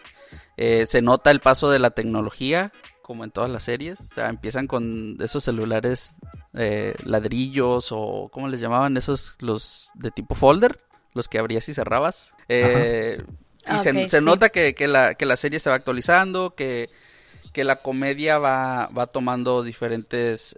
Eh, 0.58 0.86
se 0.86 1.02
nota 1.02 1.32
el 1.32 1.40
paso 1.40 1.72
de 1.72 1.80
la 1.80 1.92
tecnología, 1.92 2.72
como 3.12 3.26
en 3.26 3.32
todas 3.32 3.50
las 3.50 3.64
series. 3.64 4.00
O 4.00 4.14
sea, 4.14 4.30
empiezan 4.30 4.68
con 4.68 5.18
esos 5.20 5.44
celulares 5.44 6.16
eh, 6.54 6.96
ladrillos 7.04 7.90
o, 7.92 8.30
¿cómo 8.32 8.48
les 8.48 8.62
llamaban? 8.62 8.96
Esos, 8.96 9.36
los 9.40 9.92
de 9.96 10.12
tipo 10.12 10.34
folder, 10.34 10.80
los 11.14 11.28
que 11.28 11.38
abrías 11.38 11.68
y 11.68 11.74
cerrabas. 11.74 12.34
y 12.48 14.08
se, 14.08 14.22
nota 14.22 14.48
que, 14.50 14.74
la, 14.88 15.16
que 15.16 15.26
la 15.26 15.36
serie 15.36 15.60
se 15.60 15.70
va 15.70 15.76
actualizando, 15.76 16.56
que 16.56 16.90
que 17.52 17.66
la 17.66 17.82
comedia 17.82 18.38
va, 18.38 18.88
va 18.98 19.08
tomando 19.08 19.62
diferentes 19.62 20.58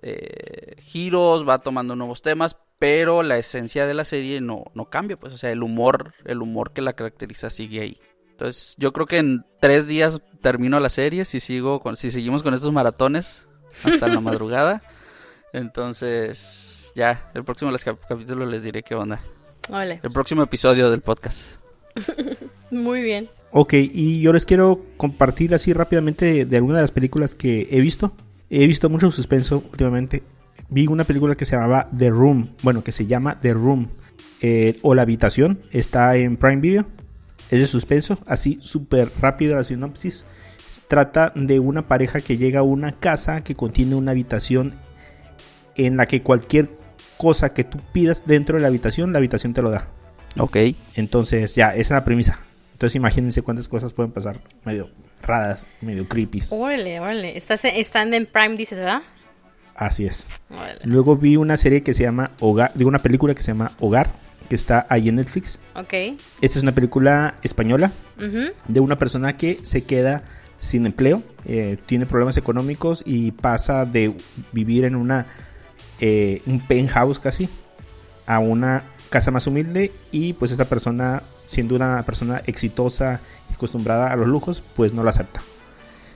giros, 0.77 1.43
va 1.49 1.57
tomando 1.57 1.95
nuevos 1.95 2.21
temas, 2.21 2.55
pero 2.77 3.23
la 3.23 3.39
esencia 3.39 3.87
de 3.87 3.95
la 3.95 4.05
serie 4.05 4.41
no, 4.41 4.65
no 4.75 4.91
cambia, 4.91 5.17
pues, 5.17 5.33
o 5.33 5.37
sea, 5.37 5.49
el 5.49 5.63
humor, 5.63 6.13
el 6.23 6.43
humor 6.43 6.71
que 6.71 6.83
la 6.83 6.93
caracteriza 6.93 7.49
sigue 7.49 7.81
ahí. 7.81 7.97
Entonces, 8.29 8.75
yo 8.77 8.91
creo 8.93 9.07
que 9.07 9.17
en 9.17 9.45
tres 9.61 9.87
días 9.87 10.21
termino 10.43 10.79
la 10.79 10.89
serie 10.89 11.25
si 11.25 11.39
sigo 11.39 11.79
con, 11.79 11.95
si 11.95 12.11
seguimos 12.11 12.43
con 12.43 12.53
estos 12.53 12.71
maratones 12.71 13.47
hasta 13.83 14.07
la 14.07 14.19
madrugada. 14.21 14.83
Entonces, 15.53 16.91
ya, 16.95 17.31
el 17.33 17.43
próximo 17.43 17.71
capítulo 18.07 18.45
les 18.45 18.61
diré 18.61 18.83
qué 18.83 18.93
onda. 18.93 19.19
El 19.71 20.11
próximo 20.11 20.43
episodio 20.43 20.91
del 20.91 21.01
podcast. 21.01 21.57
Muy 22.69 23.01
bien. 23.01 23.29
Ok, 23.51 23.73
y 23.73 24.21
yo 24.21 24.31
les 24.33 24.45
quiero 24.45 24.85
compartir 24.97 25.55
así 25.55 25.73
rápidamente 25.73 26.25
de, 26.25 26.45
de 26.45 26.57
algunas 26.57 26.77
de 26.77 26.83
las 26.83 26.91
películas 26.91 27.33
que 27.33 27.67
he 27.71 27.81
visto. 27.81 28.11
He 28.51 28.67
visto 28.67 28.87
mucho 28.87 29.09
suspenso 29.09 29.63
últimamente 29.71 30.21
vi 30.69 30.87
una 30.87 31.03
película 31.03 31.35
que 31.35 31.45
se 31.45 31.55
llamaba 31.55 31.87
The 31.95 32.09
Room, 32.09 32.55
bueno, 32.63 32.83
que 32.83 32.91
se 32.91 33.05
llama 33.05 33.39
The 33.39 33.53
Room, 33.53 33.89
eh, 34.41 34.79
o 34.81 34.95
La 34.95 35.03
Habitación, 35.03 35.59
está 35.71 36.15
en 36.17 36.37
Prime 36.37 36.61
Video, 36.61 36.85
es 37.53 37.59
de 37.59 37.67
suspenso, 37.67 38.17
así 38.25 38.57
súper 38.61 39.11
rápido 39.21 39.55
la 39.55 39.63
sinopsis. 39.63 40.25
Trata 40.87 41.31
de 41.35 41.59
una 41.59 41.87
pareja 41.87 42.19
que 42.19 42.37
llega 42.37 42.61
a 42.61 42.63
una 42.63 42.93
casa 42.93 43.41
que 43.41 43.53
contiene 43.53 43.95
una 43.95 44.11
habitación 44.11 44.73
en 45.75 45.97
la 45.97 46.07
que 46.07 46.23
cualquier 46.23 46.69
cosa 47.17 47.53
que 47.53 47.63
tú 47.63 47.77
pidas 47.91 48.25
dentro 48.25 48.55
de 48.55 48.63
la 48.63 48.69
habitación, 48.69 49.11
la 49.11 49.19
habitación 49.19 49.53
te 49.53 49.61
lo 49.61 49.69
da. 49.69 49.87
Ok. 50.39 50.57
Entonces, 50.95 51.53
ya, 51.53 51.69
esa 51.69 51.79
es 51.79 51.89
la 51.91 52.03
premisa. 52.03 52.39
Entonces, 52.71 52.95
imagínense 52.95 53.43
cuántas 53.43 53.67
cosas 53.67 53.93
pueden 53.93 54.11
pasar 54.11 54.39
medio 54.65 54.89
raras, 55.21 55.67
medio 55.79 56.07
creepy. 56.07 56.39
Órale, 56.49 56.99
órale. 56.99 57.37
Están 57.37 58.13
en 58.13 58.25
Prime, 58.25 58.57
dices, 58.57 58.79
¿verdad? 58.79 59.03
Así 59.75 60.05
es. 60.05 60.27
Luego 60.83 61.15
vi 61.15 61.35
una 61.35 61.55
serie 61.55 61.83
que 61.83 61.93
se 61.93 62.03
llama 62.03 62.31
Hogar, 62.39 62.71
digo 62.73 62.87
una 62.87 62.99
película 62.99 63.35
que 63.35 63.41
se 63.41 63.51
llama 63.51 63.71
Hogar, 63.79 64.11
que 64.49 64.55
está 64.55 64.85
ahí 64.89 65.09
en 65.09 65.15
Netflix. 65.15 65.59
Ok. 65.75 65.93
Esta 66.41 66.59
es 66.59 66.63
una 66.63 66.73
película 66.73 67.35
española 67.43 67.91
de 68.67 68.79
una 68.79 68.97
persona 68.97 69.35
que 69.37 69.59
se 69.63 69.83
queda 69.83 70.23
sin 70.59 70.85
empleo, 70.85 71.21
eh, 71.45 71.77
tiene 71.85 72.05
problemas 72.05 72.37
económicos 72.37 73.03
y 73.05 73.31
pasa 73.31 73.83
de 73.83 74.15
vivir 74.53 74.85
en 74.85 74.95
una 74.95 75.25
eh, 75.99 76.41
un 76.45 76.61
penthouse 76.61 77.19
casi 77.19 77.49
a 78.25 78.39
una 78.39 78.83
casa 79.09 79.29
más 79.29 79.45
humilde 79.45 79.91
y 80.11 80.33
pues 80.33 80.51
esta 80.51 80.65
persona 80.65 81.21
siendo 81.47 81.75
una 81.75 82.03
persona 82.03 82.41
exitosa 82.47 83.19
y 83.51 83.53
acostumbrada 83.55 84.11
a 84.11 84.15
los 84.15 84.27
lujos 84.27 84.63
pues 84.75 84.93
no 84.93 85.03
la 85.03 85.09
acepta. 85.09 85.41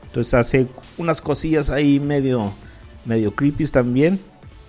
Entonces 0.06 0.34
hace 0.34 0.68
unas 0.98 1.22
cosillas 1.22 1.70
ahí 1.70 2.00
medio 2.00 2.54
medio 3.08 3.34
creepy 3.34 3.66
también, 3.66 4.20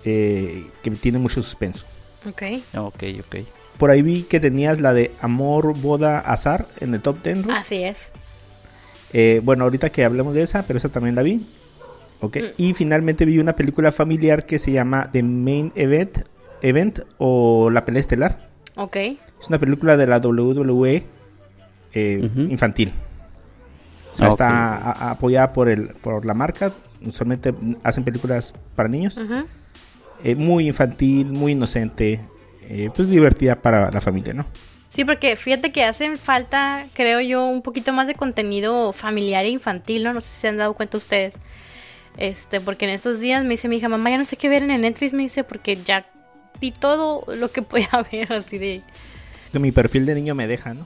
eh, 0.03 0.67
que 0.81 0.91
tiene 0.91 1.19
mucho 1.19 1.41
suspenso. 1.41 1.85
Ok. 2.27 2.43
Ok, 2.75 3.03
ok. 3.19 3.35
Por 3.77 3.91
ahí 3.91 4.01
vi 4.01 4.23
que 4.23 4.39
tenías 4.39 4.79
la 4.81 4.93
de 4.93 5.11
Amor, 5.21 5.77
Boda, 5.77 6.19
Azar 6.19 6.67
en 6.79 6.93
el 6.93 7.01
top 7.01 7.23
10. 7.23 7.49
Así 7.49 7.83
es. 7.83 8.09
Eh, 9.13 9.41
bueno, 9.43 9.63
ahorita 9.63 9.89
que 9.89 10.03
hablemos 10.03 10.33
de 10.35 10.41
esa, 10.41 10.63
pero 10.63 10.77
esa 10.77 10.89
también 10.89 11.15
la 11.15 11.23
vi. 11.23 11.45
Ok. 12.19 12.37
Mm. 12.37 12.45
Y 12.57 12.73
finalmente 12.73 13.25
vi 13.25 13.39
una 13.39 13.55
película 13.55 13.91
familiar 13.91 14.45
que 14.45 14.59
se 14.59 14.71
llama 14.71 15.09
The 15.11 15.23
Main 15.23 15.71
Event, 15.75 16.19
Event 16.61 16.99
o 17.17 17.69
La 17.69 17.85
Pelea 17.85 18.01
Estelar. 18.01 18.49
Ok. 18.75 18.95
Es 18.95 19.47
una 19.47 19.59
película 19.59 19.95
de 19.95 20.07
la 20.07 20.17
WWE 20.17 21.05
eh, 21.93 22.29
infantil. 22.49 22.93
O 24.13 24.17
sea, 24.17 24.27
está 24.27 25.11
apoyada 25.11 25.53
por, 25.53 25.69
el, 25.69 25.87
por 25.87 26.25
la 26.25 26.33
marca 26.33 26.73
usualmente 27.05 27.53
hacen 27.83 28.03
películas 28.03 28.53
para 28.75 28.89
niños. 28.89 29.19
Eh, 30.23 30.35
muy 30.35 30.67
infantil, 30.67 31.27
muy 31.27 31.53
inocente, 31.53 32.19
eh, 32.67 32.89
pues 32.93 33.09
divertida 33.09 33.55
para 33.55 33.89
la 33.89 34.01
familia, 34.01 34.33
¿no? 34.33 34.45
Sí, 34.89 35.05
porque 35.05 35.35
fíjate 35.35 35.71
que 35.71 35.83
hacen 35.85 36.17
falta, 36.17 36.85
creo 36.93 37.21
yo, 37.21 37.45
un 37.45 37.61
poquito 37.61 37.93
más 37.93 38.07
de 38.07 38.15
contenido 38.15 38.91
familiar 38.91 39.45
e 39.45 39.49
infantil, 39.49 40.03
¿no? 40.03 40.13
No 40.13 40.21
sé 40.21 40.29
si 40.29 40.41
se 40.41 40.47
han 40.49 40.57
dado 40.57 40.73
cuenta 40.73 40.97
ustedes. 40.97 41.35
Este, 42.17 42.59
porque 42.59 42.85
en 42.85 42.91
estos 42.91 43.19
días 43.19 43.43
me 43.43 43.51
dice 43.51 43.69
mi 43.69 43.77
hija, 43.77 43.87
mamá, 43.87 44.09
ya 44.09 44.17
no 44.17 44.25
sé 44.25 44.35
qué 44.35 44.49
ver 44.49 44.63
en 44.63 44.71
el 44.71 44.81
Netflix, 44.81 45.13
me 45.13 45.23
dice, 45.23 45.43
porque 45.43 45.77
ya 45.77 46.05
vi 46.59 46.71
todo 46.71 47.23
lo 47.33 47.51
que 47.51 47.61
podía 47.63 47.89
ver, 48.11 48.33
así 48.33 48.57
de... 48.57 48.81
Que 49.53 49.59
mi 49.59 49.71
perfil 49.71 50.05
de 50.05 50.15
niño 50.15 50.35
me 50.35 50.47
deja, 50.47 50.73
¿no? 50.73 50.85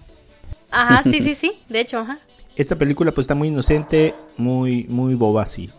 Ajá, 0.69 1.01
sí, 1.03 1.21
sí, 1.21 1.33
sí, 1.33 1.53
de 1.69 1.79
hecho, 1.79 1.99
ajá. 1.99 2.19
Esta 2.55 2.75
película 2.75 3.11
pues 3.11 3.23
está 3.25 3.33
muy 3.33 3.47
inocente, 3.47 4.13
muy, 4.37 4.83
muy 4.83 5.15
boba, 5.15 5.45
sí 5.47 5.71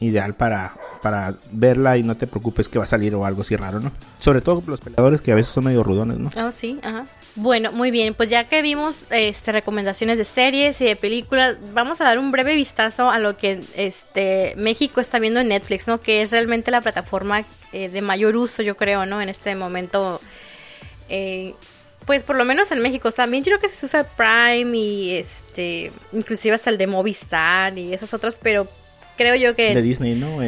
ideal 0.00 0.34
para, 0.34 0.74
para 1.02 1.34
verla 1.50 1.96
y 1.96 2.02
no 2.02 2.16
te 2.16 2.26
preocupes 2.26 2.68
que 2.68 2.78
va 2.78 2.84
a 2.84 2.88
salir 2.88 3.14
o 3.14 3.24
algo 3.24 3.42
así 3.42 3.56
raro, 3.56 3.80
¿no? 3.80 3.92
Sobre 4.18 4.40
todo 4.40 4.62
los 4.66 4.80
peleadores 4.80 5.22
que 5.22 5.32
a 5.32 5.34
veces 5.34 5.52
son 5.52 5.64
medio 5.64 5.82
rudones, 5.82 6.18
¿no? 6.18 6.30
Ah, 6.36 6.52
sí, 6.52 6.78
ajá. 6.82 7.06
Bueno, 7.34 7.70
muy 7.70 7.90
bien, 7.90 8.14
pues 8.14 8.30
ya 8.30 8.48
que 8.48 8.62
vimos 8.62 9.04
este, 9.10 9.52
recomendaciones 9.52 10.16
de 10.16 10.24
series 10.24 10.80
y 10.80 10.86
de 10.86 10.96
películas, 10.96 11.56
vamos 11.74 12.00
a 12.00 12.04
dar 12.04 12.18
un 12.18 12.30
breve 12.30 12.54
vistazo 12.54 13.10
a 13.10 13.18
lo 13.18 13.36
que 13.36 13.60
este 13.74 14.54
México 14.56 15.00
está 15.00 15.18
viendo 15.18 15.40
en 15.40 15.48
Netflix, 15.48 15.86
¿no? 15.86 16.00
Que 16.00 16.22
es 16.22 16.30
realmente 16.30 16.70
la 16.70 16.80
plataforma 16.80 17.44
eh, 17.72 17.88
de 17.88 18.00
mayor 18.00 18.36
uso, 18.36 18.62
yo 18.62 18.76
creo, 18.76 19.04
¿no? 19.06 19.20
En 19.20 19.28
este 19.28 19.54
momento. 19.54 20.20
Eh, 21.08 21.54
pues 22.06 22.22
por 22.22 22.36
lo 22.36 22.44
menos 22.44 22.70
en 22.70 22.80
México 22.80 23.10
también 23.10 23.42
creo 23.42 23.58
que 23.58 23.68
se 23.68 23.84
usa 23.84 24.04
Prime 24.04 24.76
y 24.76 25.16
este 25.16 25.92
inclusive 26.12 26.54
hasta 26.54 26.70
el 26.70 26.78
de 26.78 26.86
Movistar 26.86 27.76
y 27.76 27.92
esas 27.92 28.14
otras, 28.14 28.38
pero 28.40 28.68
creo 29.16 29.34
yo 29.34 29.54
que... 29.54 29.74
De 29.74 29.82
Disney, 29.82 30.14
¿no? 30.14 30.38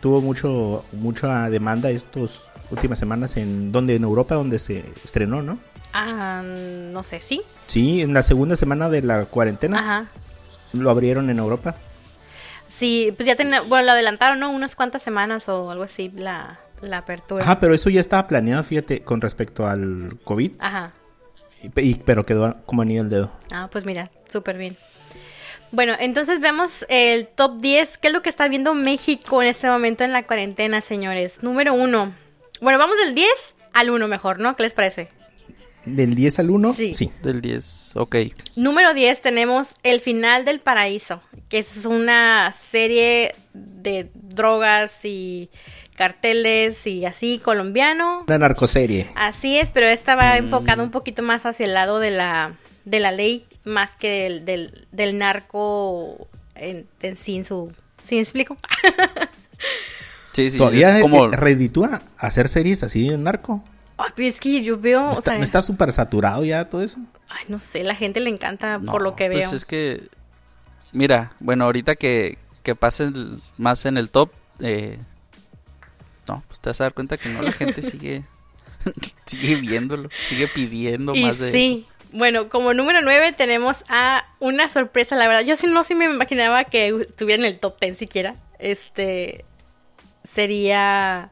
tuvo 0.00 0.22
mucho 0.22 0.84
mucha 0.92 1.50
demanda 1.50 1.90
estos 1.90 2.46
últimas 2.70 2.98
semanas 2.98 3.36
en 3.36 3.70
donde 3.70 3.96
en 3.96 4.02
Europa 4.02 4.34
donde 4.34 4.58
se 4.58 4.84
estrenó, 5.04 5.42
¿no? 5.42 5.58
Ah, 5.92 6.42
no 6.44 7.02
sé, 7.02 7.20
sí. 7.20 7.42
Sí, 7.66 8.00
en 8.00 8.14
la 8.14 8.22
segunda 8.22 8.56
semana 8.56 8.88
de 8.88 9.02
la 9.02 9.24
cuarentena. 9.26 9.78
Ajá. 9.78 10.06
Lo 10.72 10.90
abrieron 10.90 11.30
en 11.30 11.38
Europa. 11.38 11.74
Sí, 12.68 13.12
pues 13.16 13.26
ya 13.26 13.34
tenía, 13.34 13.62
bueno, 13.62 13.86
lo 13.86 13.92
adelantaron, 13.92 14.38
¿no? 14.38 14.50
Unas 14.50 14.76
cuantas 14.76 15.02
semanas 15.02 15.48
o 15.48 15.70
algo 15.70 15.82
así 15.82 16.12
la, 16.14 16.60
la 16.80 16.98
apertura. 16.98 17.42
Ajá, 17.42 17.58
pero 17.58 17.74
eso 17.74 17.90
ya 17.90 17.98
estaba 17.98 18.28
planeado, 18.28 18.62
fíjate, 18.62 19.02
con 19.02 19.20
respecto 19.20 19.66
al 19.66 20.18
COVID. 20.22 20.52
Ajá. 20.60 20.92
Y, 21.62 21.96
pero 21.96 22.24
quedó 22.24 22.56
como 22.66 22.82
anillo 22.82 23.02
el 23.02 23.10
dedo. 23.10 23.32
Ah, 23.50 23.68
pues 23.70 23.84
mira, 23.84 24.10
súper 24.28 24.56
bien. 24.56 24.76
Bueno, 25.72 25.94
entonces 25.98 26.40
vemos 26.40 26.84
el 26.88 27.28
top 27.28 27.60
10. 27.60 27.98
¿Qué 27.98 28.08
es 28.08 28.14
lo 28.14 28.22
que 28.22 28.28
está 28.28 28.48
viendo 28.48 28.74
México 28.74 29.40
en 29.42 29.48
este 29.48 29.68
momento 29.68 30.02
en 30.04 30.12
la 30.12 30.24
cuarentena, 30.26 30.80
señores? 30.80 31.42
Número 31.42 31.74
uno. 31.74 32.12
Bueno, 32.60 32.78
vamos 32.78 32.96
del 33.04 33.14
10 33.14 33.28
al 33.72 33.90
1 33.90 34.08
mejor, 34.08 34.40
¿no? 34.40 34.56
¿Qué 34.56 34.64
les 34.64 34.72
parece? 34.74 35.08
Del 35.84 36.14
10 36.14 36.40
al 36.40 36.50
1, 36.50 36.74
Sí. 36.74 36.92
sí. 36.92 37.10
Del 37.22 37.40
10, 37.40 37.92
ok. 37.94 38.16
Número 38.56 38.92
10 38.94 39.20
tenemos 39.22 39.76
El 39.82 40.00
final 40.00 40.44
del 40.44 40.60
paraíso, 40.60 41.22
que 41.48 41.58
es 41.58 41.86
una 41.86 42.52
serie 42.52 43.32
de 43.54 44.10
drogas 44.14 45.04
y 45.04 45.48
carteles 45.96 46.86
y 46.86 47.04
así 47.06 47.38
colombiano. 47.38 48.24
Una 48.26 48.38
narcoserie. 48.38 49.10
Así 49.14 49.56
es, 49.58 49.70
pero 49.70 49.86
esta 49.86 50.14
va 50.16 50.34
Mm. 50.34 50.38
enfocada 50.44 50.82
un 50.82 50.90
poquito 50.90 51.22
más 51.22 51.46
hacia 51.46 51.64
el 51.66 51.74
lado 51.74 51.98
de 52.00 52.10
la, 52.10 52.56
de 52.84 53.00
la 53.00 53.12
ley, 53.12 53.46
más 53.64 53.90
que 53.92 54.22
del, 54.24 54.44
del, 54.44 54.88
del 54.92 55.18
narco 55.18 56.28
en, 56.54 56.86
en 57.02 57.16
sí, 57.16 57.36
en 57.36 57.44
su... 57.44 57.72
¿Sí 58.02 58.16
me 58.16 58.22
explico? 58.22 58.56
Sí, 60.32 60.48
sí, 60.48 60.58
¿Todavía 60.58 60.96
es 60.96 61.02
como... 61.02 61.26
reditúa 61.28 62.02
hacer 62.16 62.48
series 62.48 62.82
así 62.84 63.08
en 63.08 63.24
narco? 63.24 63.64
Ay, 63.98 64.10
pero 64.14 64.28
es 64.28 64.38
que 64.40 64.62
yo 64.62 64.78
veo, 64.78 65.00
¿No 65.00 65.08
o 65.10 65.12
está, 65.14 65.32
sea, 65.32 65.38
no 65.38 65.44
está 65.44 65.60
súper 65.60 65.92
saturado 65.92 66.44
ya 66.44 66.66
todo 66.70 66.82
eso? 66.82 67.00
ay, 67.28 67.44
no 67.48 67.58
sé, 67.58 67.82
la 67.84 67.94
gente 67.96 68.20
le 68.20 68.30
encanta 68.30 68.78
No, 68.78 68.92
por 68.92 69.02
lo 69.02 69.16
que 69.16 69.26
pues 69.28 69.46
veo. 69.48 69.56
es 69.56 69.64
que... 69.64 70.08
Mira, 70.92 71.32
bueno, 71.40 71.64
ahorita 71.64 71.96
que, 71.96 72.38
que 72.62 72.74
pasen 72.76 73.42
más 73.58 73.84
en 73.86 73.96
el 73.98 74.08
top... 74.08 74.30
Eh, 74.60 74.98
no, 76.28 76.44
pues 76.46 76.60
te 76.60 76.70
vas 76.70 76.80
a 76.80 76.84
dar 76.84 76.94
cuenta 76.94 77.16
que 77.16 77.28
no, 77.30 77.42
la 77.42 77.52
gente 77.52 77.82
sigue... 77.82 78.22
sigue 79.26 79.56
viéndolo, 79.56 80.08
sigue 80.28 80.46
pidiendo 80.48 81.14
Y 81.14 81.24
más 81.24 81.38
de 81.40 81.50
sí. 81.52 81.86
Bueno, 82.12 82.48
como 82.48 82.74
número 82.74 83.02
9 83.02 83.32
tenemos 83.32 83.84
a 83.88 84.26
una 84.40 84.68
sorpresa, 84.68 85.16
la 85.16 85.28
verdad. 85.28 85.44
Yo 85.44 85.56
sí 85.56 85.66
no 85.66 85.84
sí 85.84 85.94
me 85.94 86.06
imaginaba 86.06 86.64
que 86.64 86.88
estuviera 86.88 87.42
en 87.42 87.46
el 87.46 87.58
top 87.58 87.78
10 87.80 87.96
siquiera. 87.96 88.34
Este 88.58 89.44
sería 90.24 91.30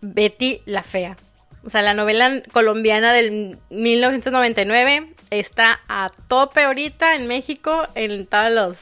Betty 0.00 0.62
la 0.64 0.82
Fea. 0.82 1.16
O 1.64 1.70
sea, 1.70 1.82
la 1.82 1.92
novela 1.92 2.42
colombiana 2.52 3.12
del 3.12 3.58
1999 3.70 5.12
está 5.30 5.80
a 5.88 6.10
tope 6.28 6.62
ahorita 6.62 7.14
en 7.14 7.26
México 7.26 7.86
en 7.94 8.26
todos 8.26 8.50
los 8.50 8.78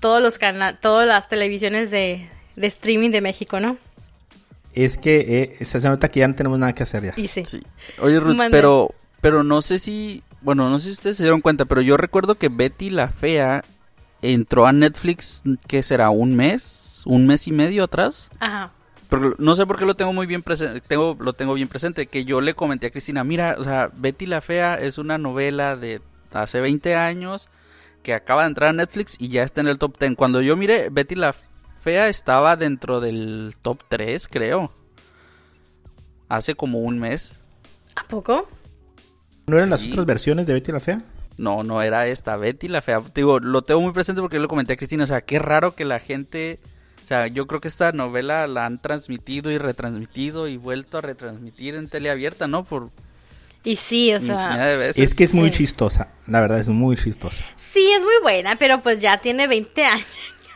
todos 0.00 0.22
los 0.22 0.38
canales, 0.38 0.80
todas 0.80 1.08
las 1.08 1.28
televisiones 1.28 1.90
de, 1.90 2.28
de 2.56 2.66
streaming 2.66 3.10
de 3.10 3.20
México, 3.20 3.58
¿no? 3.58 3.78
Es 4.74 4.96
que 4.96 5.56
eh, 5.60 5.64
se 5.64 5.80
nota 5.88 6.08
que 6.08 6.20
ya 6.20 6.28
no 6.28 6.34
tenemos 6.34 6.58
nada 6.58 6.72
que 6.72 6.82
hacer 6.82 7.04
ya. 7.04 7.12
Y 7.16 7.28
sí. 7.28 7.44
Sí. 7.44 7.62
Oye, 8.00 8.20
Ruth, 8.20 8.36
pero, 8.50 8.94
pero 9.20 9.42
no 9.42 9.62
sé 9.62 9.78
si, 9.78 10.22
bueno, 10.40 10.70
no 10.70 10.78
sé 10.78 10.86
si 10.86 10.92
ustedes 10.92 11.16
se 11.16 11.24
dieron 11.24 11.40
cuenta, 11.40 11.64
pero 11.64 11.80
yo 11.80 11.96
recuerdo 11.96 12.36
que 12.36 12.48
Betty 12.48 12.90
la 12.90 13.08
Fea 13.08 13.64
entró 14.22 14.66
a 14.66 14.72
Netflix, 14.72 15.42
¿qué 15.66 15.82
será? 15.82 16.10
¿Un 16.10 16.36
mes? 16.36 17.02
¿Un 17.06 17.26
mes 17.26 17.48
y 17.48 17.52
medio 17.52 17.84
atrás? 17.84 18.28
Ajá. 18.40 18.72
Pero 19.08 19.34
no 19.38 19.56
sé 19.56 19.64
por 19.66 19.78
qué 19.78 19.86
lo 19.86 19.94
tengo 19.94 20.12
muy 20.12 20.26
bien 20.26 20.42
presente, 20.42 20.82
tengo, 20.82 21.16
lo 21.18 21.32
tengo 21.32 21.54
bien 21.54 21.68
presente, 21.68 22.06
que 22.06 22.24
yo 22.24 22.42
le 22.42 22.54
comenté 22.54 22.88
a 22.88 22.90
Cristina, 22.90 23.24
mira, 23.24 23.56
o 23.58 23.64
sea, 23.64 23.90
Betty 23.96 24.26
la 24.26 24.42
Fea 24.42 24.74
es 24.74 24.98
una 24.98 25.16
novela 25.16 25.76
de 25.76 26.02
hace 26.32 26.60
20 26.60 26.94
años 26.94 27.48
que 28.02 28.14
acaba 28.14 28.42
de 28.42 28.48
entrar 28.48 28.70
a 28.70 28.72
Netflix 28.74 29.16
y 29.18 29.28
ya 29.28 29.42
está 29.42 29.60
en 29.60 29.68
el 29.68 29.78
top 29.78 29.98
10. 29.98 30.14
Cuando 30.14 30.40
yo 30.40 30.56
miré, 30.56 30.88
Betty 30.90 31.14
la 31.14 31.34
Fea 31.88 32.08
estaba 32.10 32.54
dentro 32.56 33.00
del 33.00 33.54
top 33.62 33.82
3, 33.88 34.28
creo. 34.28 34.70
Hace 36.28 36.54
como 36.54 36.80
un 36.80 36.98
mes. 36.98 37.32
¿A 37.96 38.04
poco? 38.06 38.46
¿No 39.46 39.56
eran 39.56 39.70
las 39.70 39.86
otras 39.86 40.04
versiones 40.04 40.46
de 40.46 40.52
Betty 40.52 40.70
la 40.70 40.80
Fea? 40.80 40.98
No, 41.38 41.62
no 41.62 41.80
era 41.80 42.06
esta, 42.06 42.36
Betty 42.36 42.68
la 42.68 42.82
fea. 42.82 43.00
Digo, 43.14 43.38
lo 43.40 43.62
tengo 43.62 43.80
muy 43.80 43.92
presente 43.92 44.20
porque 44.20 44.36
yo 44.36 44.42
lo 44.42 44.48
comenté 44.48 44.74
a 44.74 44.76
Cristina. 44.76 45.04
O 45.04 45.06
sea, 45.06 45.22
qué 45.22 45.38
raro 45.38 45.74
que 45.74 45.86
la 45.86 45.98
gente. 45.98 46.60
O 47.04 47.06
sea, 47.08 47.26
yo 47.26 47.46
creo 47.46 47.62
que 47.62 47.68
esta 47.68 47.92
novela 47.92 48.46
la 48.48 48.66
han 48.66 48.82
transmitido 48.82 49.50
y 49.50 49.56
retransmitido 49.56 50.46
y 50.46 50.58
vuelto 50.58 50.98
a 50.98 51.00
retransmitir 51.00 51.74
en 51.74 51.88
teleabierta, 51.88 52.48
¿no? 52.48 52.64
Por 52.64 52.90
Y 53.64 53.76
sí, 53.76 54.12
o 54.12 54.20
sea. 54.20 54.74
Es 54.88 55.14
que 55.14 55.24
es 55.24 55.32
muy 55.32 55.50
Sí. 55.50 55.58
chistosa. 55.60 56.08
La 56.26 56.42
verdad 56.42 56.58
es 56.58 56.68
muy 56.68 56.96
chistosa. 56.98 57.42
sí 57.56 57.90
es 57.96 58.02
muy 58.02 58.20
buena, 58.20 58.56
pero 58.58 58.82
pues 58.82 59.00
ya 59.00 59.22
tiene 59.22 59.46
20 59.48 59.84
años. 59.86 60.06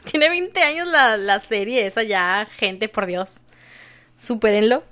tiene 0.11 0.29
20 0.29 0.63
años 0.63 0.87
la, 0.89 1.17
la 1.17 1.41
serie 1.41 1.87
esa 1.87 2.03
ya, 2.03 2.47
gente, 2.57 2.89
por 2.89 3.07
Dios. 3.07 3.41
Supérenlo. 4.19 4.83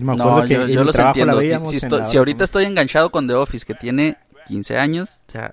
Me 0.00 0.12
acuerdo 0.12 0.40
No, 0.42 0.44
que 0.46 0.54
yo, 0.54 0.66
yo 0.66 0.84
los 0.84 0.96
la 0.96 1.08
entiendo. 1.08 1.34
Si, 1.40 1.46
veíamos 1.46 1.68
si 1.70 1.76
en 1.76 1.82
estoy- 1.84 2.00
la 2.00 2.06
si 2.06 2.16
hora 2.16 2.20
ahorita 2.20 2.44
estoy 2.44 2.64
enganchado 2.64 3.10
con 3.10 3.26
The 3.28 3.34
Office, 3.34 3.64
que 3.66 3.74
tiene 3.74 4.16
15 4.46 4.78
años, 4.78 5.20
o 5.28 5.32
sea, 5.32 5.52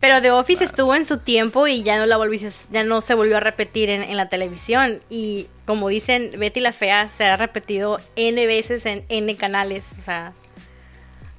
Pero 0.00 0.20
The 0.20 0.30
Office 0.32 0.64
estuvo 0.64 0.94
en 0.94 1.04
su 1.04 1.18
tiempo 1.18 1.66
y 1.68 1.82
ya 1.82 1.98
no 1.98 2.06
la 2.06 2.16
volviste, 2.16 2.50
ya 2.70 2.84
no 2.84 3.00
se 3.02 3.14
volvió 3.14 3.36
a 3.36 3.40
repetir 3.40 3.88
en, 3.90 4.02
en 4.02 4.16
la 4.16 4.28
televisión. 4.28 5.00
Y 5.08 5.46
como 5.66 5.88
dicen, 5.88 6.32
Betty 6.38 6.60
la 6.60 6.72
Fea 6.72 7.08
se 7.10 7.24
ha 7.24 7.36
repetido 7.36 7.98
N 8.16 8.46
veces 8.46 8.84
en 8.86 9.04
N 9.08 9.36
canales. 9.36 9.84
O 9.98 10.02
sea, 10.02 10.32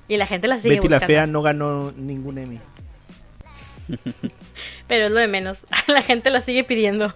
y 0.07 0.17
la 0.17 0.25
gente 0.27 0.47
la 0.47 0.59
sigue 0.59 0.75
Betty 0.75 0.87
la 0.89 0.97
buscando. 0.97 1.07
Fea 1.07 1.27
no 1.27 1.41
ganó 1.41 1.91
ningún 1.91 2.37
Emmy. 2.37 2.59
Pero 4.91 5.05
es 5.05 5.11
lo 5.11 5.21
de 5.21 5.29
menos. 5.29 5.59
La 5.87 6.01
gente 6.01 6.29
la 6.29 6.41
sigue 6.41 6.65
pidiendo. 6.65 7.13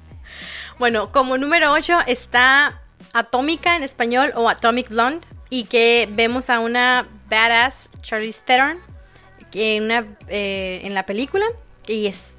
bueno, 0.78 1.10
como 1.12 1.38
número 1.38 1.72
8 1.72 2.00
está 2.06 2.82
Atómica 3.14 3.74
en 3.74 3.82
español 3.82 4.32
o 4.34 4.50
Atomic 4.50 4.90
Blonde. 4.90 5.26
Y 5.48 5.64
que 5.64 6.06
vemos 6.12 6.50
a 6.50 6.60
una 6.60 7.08
badass 7.30 7.88
Charlize 8.02 8.42
Theron 8.44 8.76
en, 9.54 9.84
una, 9.84 10.04
eh, 10.28 10.82
en 10.84 10.92
la 10.92 11.06
película. 11.06 11.46
Y 11.86 12.06
es, 12.06 12.36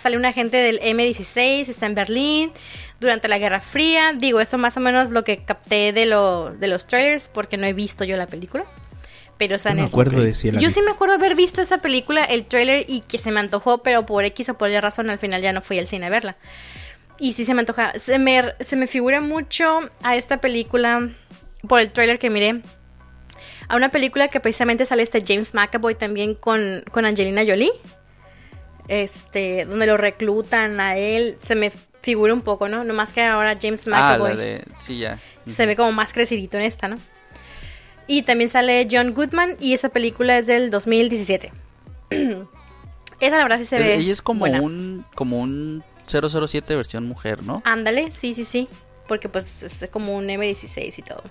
sale 0.00 0.16
un 0.16 0.24
agente 0.24 0.56
del 0.56 0.80
M16, 0.80 1.68
está 1.68 1.84
en 1.84 1.94
Berlín 1.94 2.52
durante 3.00 3.28
la 3.28 3.36
Guerra 3.36 3.60
Fría. 3.60 4.14
Digo, 4.14 4.40
eso 4.40 4.56
más 4.56 4.78
o 4.78 4.80
menos 4.80 5.10
lo 5.10 5.24
que 5.24 5.42
capté 5.42 5.92
de, 5.92 6.06
lo, 6.06 6.52
de 6.52 6.68
los 6.68 6.86
trailers 6.86 7.28
porque 7.28 7.58
no 7.58 7.66
he 7.66 7.74
visto 7.74 8.04
yo 8.04 8.16
la 8.16 8.28
película. 8.28 8.64
Pero 9.40 9.56
está 9.56 9.70
No 9.70 9.72
en 9.72 9.76
me 9.78 9.82
el- 9.84 9.88
acuerdo 9.88 10.20
de 10.22 10.34
si 10.34 10.50
yo 10.52 10.58
vi. 10.58 10.70
sí 10.70 10.82
me 10.82 10.90
acuerdo 10.90 11.14
haber 11.14 11.34
visto 11.34 11.62
esa 11.62 11.78
película, 11.78 12.22
el 12.24 12.44
trailer, 12.44 12.84
y 12.86 13.00
que 13.00 13.16
se 13.16 13.30
me 13.32 13.40
antojó, 13.40 13.78
pero 13.78 14.04
por 14.04 14.22
X 14.24 14.50
o 14.50 14.54
por 14.58 14.68
Y 14.70 14.78
razón 14.78 15.08
al 15.08 15.18
final 15.18 15.40
ya 15.40 15.52
no 15.54 15.62
fui 15.62 15.78
al 15.78 15.88
cine 15.88 16.06
a 16.06 16.10
verla. 16.10 16.36
Y 17.18 17.32
sí 17.32 17.44
se 17.46 17.54
me 17.54 17.60
antoja. 17.60 17.94
Se 17.98 18.18
me, 18.18 18.52
se 18.60 18.76
me 18.76 18.86
figura 18.86 19.20
mucho 19.22 19.88
a 20.02 20.14
esta 20.16 20.42
película, 20.42 21.08
por 21.66 21.80
el 21.80 21.90
trailer 21.90 22.18
que 22.18 22.28
miré, 22.28 22.60
a 23.68 23.76
una 23.76 23.88
película 23.90 24.28
que 24.28 24.40
precisamente 24.40 24.84
sale 24.84 25.02
este 25.02 25.24
James 25.26 25.54
McAvoy 25.54 25.94
también 25.94 26.34
con, 26.34 26.84
con 26.92 27.06
Angelina 27.06 27.42
Jolie. 27.46 27.72
Este, 28.88 29.64
donde 29.64 29.86
lo 29.86 29.96
reclutan 29.96 30.80
a 30.80 30.96
él. 30.96 31.36
Se 31.42 31.54
me 31.54 31.70
figura 32.02 32.34
un 32.34 32.42
poco, 32.42 32.68
¿no? 32.68 32.84
Nomás 32.84 33.12
que 33.12 33.22
ahora 33.22 33.56
James 33.60 33.86
ah, 33.86 33.90
McAvoy 33.90 34.30
la 34.30 34.36
de, 34.36 34.64
sí, 34.80 34.98
ya. 34.98 35.18
se 35.46 35.66
ve 35.66 35.76
como 35.76 35.92
más 35.92 36.12
crecidito 36.12 36.56
en 36.58 36.64
esta, 36.64 36.88
¿no? 36.88 36.96
Y 38.12 38.22
también 38.22 38.48
sale 38.50 38.88
John 38.90 39.14
Goodman 39.14 39.56
y 39.60 39.72
esa 39.72 39.88
película 39.90 40.36
es 40.36 40.48
del 40.48 40.68
2017. 40.70 41.52
esa 43.20 43.36
la 43.36 43.42
verdad 43.44 43.58
sí 43.58 43.66
se 43.66 43.76
Es- 43.78 43.86
ve. 43.86 43.94
ella 43.94 44.12
es 44.12 44.20
como 44.20 44.40
buena. 44.40 44.60
un, 44.60 45.04
como 45.14 45.38
un 45.38 45.84
007 46.06 46.74
versión 46.74 47.06
mujer, 47.06 47.44
¿no? 47.44 47.62
Ándale, 47.64 48.10
sí, 48.10 48.34
sí, 48.34 48.44
sí. 48.44 48.68
Porque 49.06 49.28
pues 49.28 49.62
es 49.62 49.88
como 49.90 50.16
un 50.16 50.26
M16 50.26 50.98
y 50.98 51.02
todo. 51.02 51.22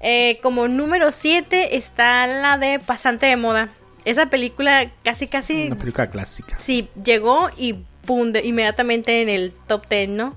Eh, 0.00 0.38
como 0.42 0.68
número 0.68 1.12
7 1.12 1.76
está 1.76 2.26
la 2.26 2.56
de 2.56 2.78
Pasante 2.78 3.26
de 3.26 3.36
Moda. 3.36 3.68
Esa 4.04 4.26
película 4.30 4.90
casi, 5.04 5.26
casi... 5.26 5.66
Una 5.66 5.76
película 5.78 6.06
clásica. 6.08 6.56
Sí, 6.58 6.88
llegó 7.04 7.50
y 7.58 7.74
pum, 8.06 8.32
de- 8.32 8.46
inmediatamente 8.46 9.20
en 9.22 9.28
el 9.28 9.52
top 9.66 9.86
10, 9.88 10.08
¿no? 10.10 10.36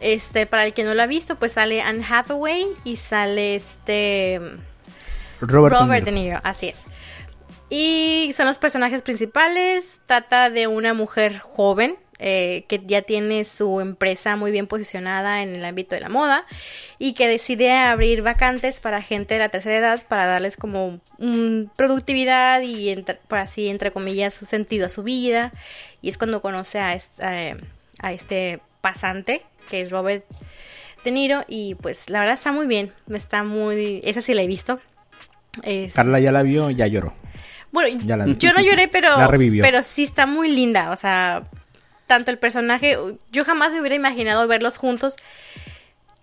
Este, 0.00 0.46
para 0.46 0.64
el 0.64 0.72
que 0.72 0.82
no 0.84 0.94
lo 0.94 1.02
ha 1.02 1.06
visto, 1.06 1.36
pues 1.36 1.52
sale 1.52 1.82
Anne 1.82 2.04
Hathaway 2.08 2.66
y 2.84 2.96
sale 2.96 3.54
este... 3.54 4.40
Robert, 5.40 5.74
De 5.74 5.80
Robert 5.80 6.04
Niro. 6.04 6.04
De 6.04 6.12
Niro, 6.12 6.40
así 6.42 6.68
es. 6.68 6.84
Y 7.68 8.30
son 8.34 8.46
los 8.46 8.58
personajes 8.58 9.02
principales. 9.02 10.00
Trata 10.06 10.50
de 10.50 10.66
una 10.66 10.92
mujer 10.94 11.38
joven 11.38 11.96
eh, 12.18 12.64
que 12.68 12.82
ya 12.84 13.02
tiene 13.02 13.44
su 13.44 13.80
empresa 13.80 14.36
muy 14.36 14.50
bien 14.50 14.66
posicionada 14.66 15.40
en 15.42 15.54
el 15.56 15.64
ámbito 15.64 15.94
de 15.94 16.00
la 16.02 16.08
moda 16.10 16.44
y 16.98 17.14
que 17.14 17.28
decide 17.28 17.72
abrir 17.72 18.20
vacantes 18.22 18.80
para 18.80 19.00
gente 19.00 19.34
de 19.34 19.40
la 19.40 19.48
tercera 19.48 19.78
edad 19.78 20.02
para 20.08 20.26
darles 20.26 20.56
como 20.58 21.00
mm, 21.18 21.66
productividad 21.76 22.60
y 22.60 22.90
entre- 22.90 23.14
por 23.28 23.38
así 23.38 23.68
entre 23.68 23.90
comillas 23.92 24.34
su 24.34 24.44
sentido 24.46 24.86
a 24.86 24.90
su 24.90 25.02
vida. 25.02 25.52
Y 26.02 26.08
es 26.10 26.18
cuando 26.18 26.42
conoce 26.42 26.78
a 26.80 26.94
esta, 26.94 27.42
eh, 27.42 27.56
a 28.00 28.12
este 28.12 28.60
pasante 28.82 29.42
que 29.70 29.80
es 29.80 29.90
Robert 29.90 30.24
De 31.04 31.10
Niro 31.10 31.44
y 31.48 31.76
pues 31.76 32.10
la 32.10 32.20
verdad 32.20 32.34
está 32.34 32.52
muy 32.52 32.66
bien. 32.66 32.92
Está 33.12 33.42
muy, 33.44 34.00
esa 34.04 34.20
sí 34.20 34.34
la 34.34 34.42
he 34.42 34.46
visto. 34.46 34.80
Es- 35.62 35.94
Carla 35.94 36.20
ya 36.20 36.32
la 36.32 36.42
vio, 36.42 36.70
ya 36.70 36.86
lloró. 36.86 37.12
bueno, 37.72 37.98
Ya 38.04 38.16
la- 38.16 38.26
yo 38.26 38.52
no 38.52 38.60
lloré, 38.60 38.88
pero, 38.88 39.16
La 39.16 39.26
revivió. 39.28 39.62
pero 39.62 39.82
sí 39.82 40.04
está 40.04 40.26
muy 40.26 40.50
linda. 40.50 40.90
O 40.90 40.96
sea, 40.96 41.44
tanto 42.06 42.30
el 42.30 42.38
personaje, 42.38 42.98
yo 43.32 43.44
jamás 43.44 43.72
me 43.72 43.80
hubiera 43.80 43.94
imaginado 43.96 44.46
verlos 44.48 44.76
juntos. 44.76 45.14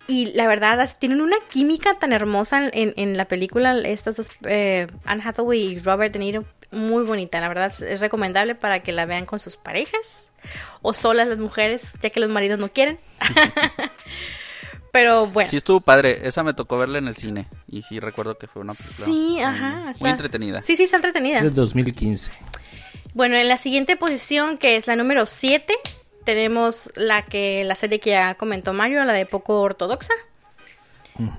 Y 0.09 0.27
la 0.33 0.47
verdad, 0.47 0.89
tienen 0.99 1.19
una 1.19 1.35
química 1.49 1.95
tan 1.95 2.13
hermosa 2.13 2.69
en, 2.71 2.93
en 2.95 3.17
la 3.17 3.25
película, 3.25 3.77
estas 3.79 4.15
dos, 4.15 4.29
eh, 4.45 4.87
Anne 5.03 5.21
Hathaway 5.25 5.61
y 5.73 5.79
Robert 5.79 6.13
De 6.13 6.19
Niro, 6.19 6.45
muy 6.71 7.03
bonita. 7.03 7.41
La 7.41 7.49
verdad, 7.49 7.73
es 7.83 7.99
recomendable 7.99 8.55
para 8.55 8.81
que 8.83 8.93
la 8.93 9.05
vean 9.05 9.25
con 9.25 9.39
sus 9.39 9.57
parejas 9.57 10.27
o 10.81 10.93
solas 10.93 11.27
las 11.27 11.37
mujeres, 11.37 11.93
ya 12.01 12.09
que 12.09 12.19
los 12.19 12.29
maridos 12.29 12.59
no 12.59 12.69
quieren. 12.69 12.97
Pero 14.91 15.27
bueno. 15.27 15.49
Sí, 15.49 15.57
estuvo 15.57 15.79
padre. 15.81 16.27
Esa 16.27 16.43
me 16.43 16.53
tocó 16.53 16.77
verla 16.77 16.97
en 16.97 17.07
el 17.07 17.15
cine. 17.15 17.47
Y 17.67 17.81
sí 17.83 17.99
recuerdo 17.99 18.37
que 18.37 18.47
fue 18.47 18.61
una 18.61 18.73
película. 18.73 19.05
Sí, 19.05 19.11
muy- 19.11 19.41
ajá. 19.43 19.91
Muy 19.99 20.09
entretenida. 20.09 20.61
Sí, 20.61 20.75
sí, 20.75 20.83
está 20.83 20.95
entretenida. 20.97 21.37
Es 21.37 21.43
del 21.43 21.53
2015. 21.53 22.31
Bueno, 23.13 23.35
en 23.37 23.47
la 23.47 23.57
siguiente 23.57 23.95
posición, 23.95 24.57
que 24.57 24.75
es 24.75 24.87
la 24.87 24.95
número 24.95 25.25
7, 25.25 25.73
tenemos 26.23 26.89
la 26.95 27.21
que 27.23 27.63
la 27.63 27.75
serie 27.75 27.99
que 27.99 28.11
ya 28.11 28.35
comentó 28.35 28.73
Mario, 28.73 29.03
la 29.05 29.13
de 29.13 29.25
poco 29.25 29.61
ortodoxa. 29.61 30.13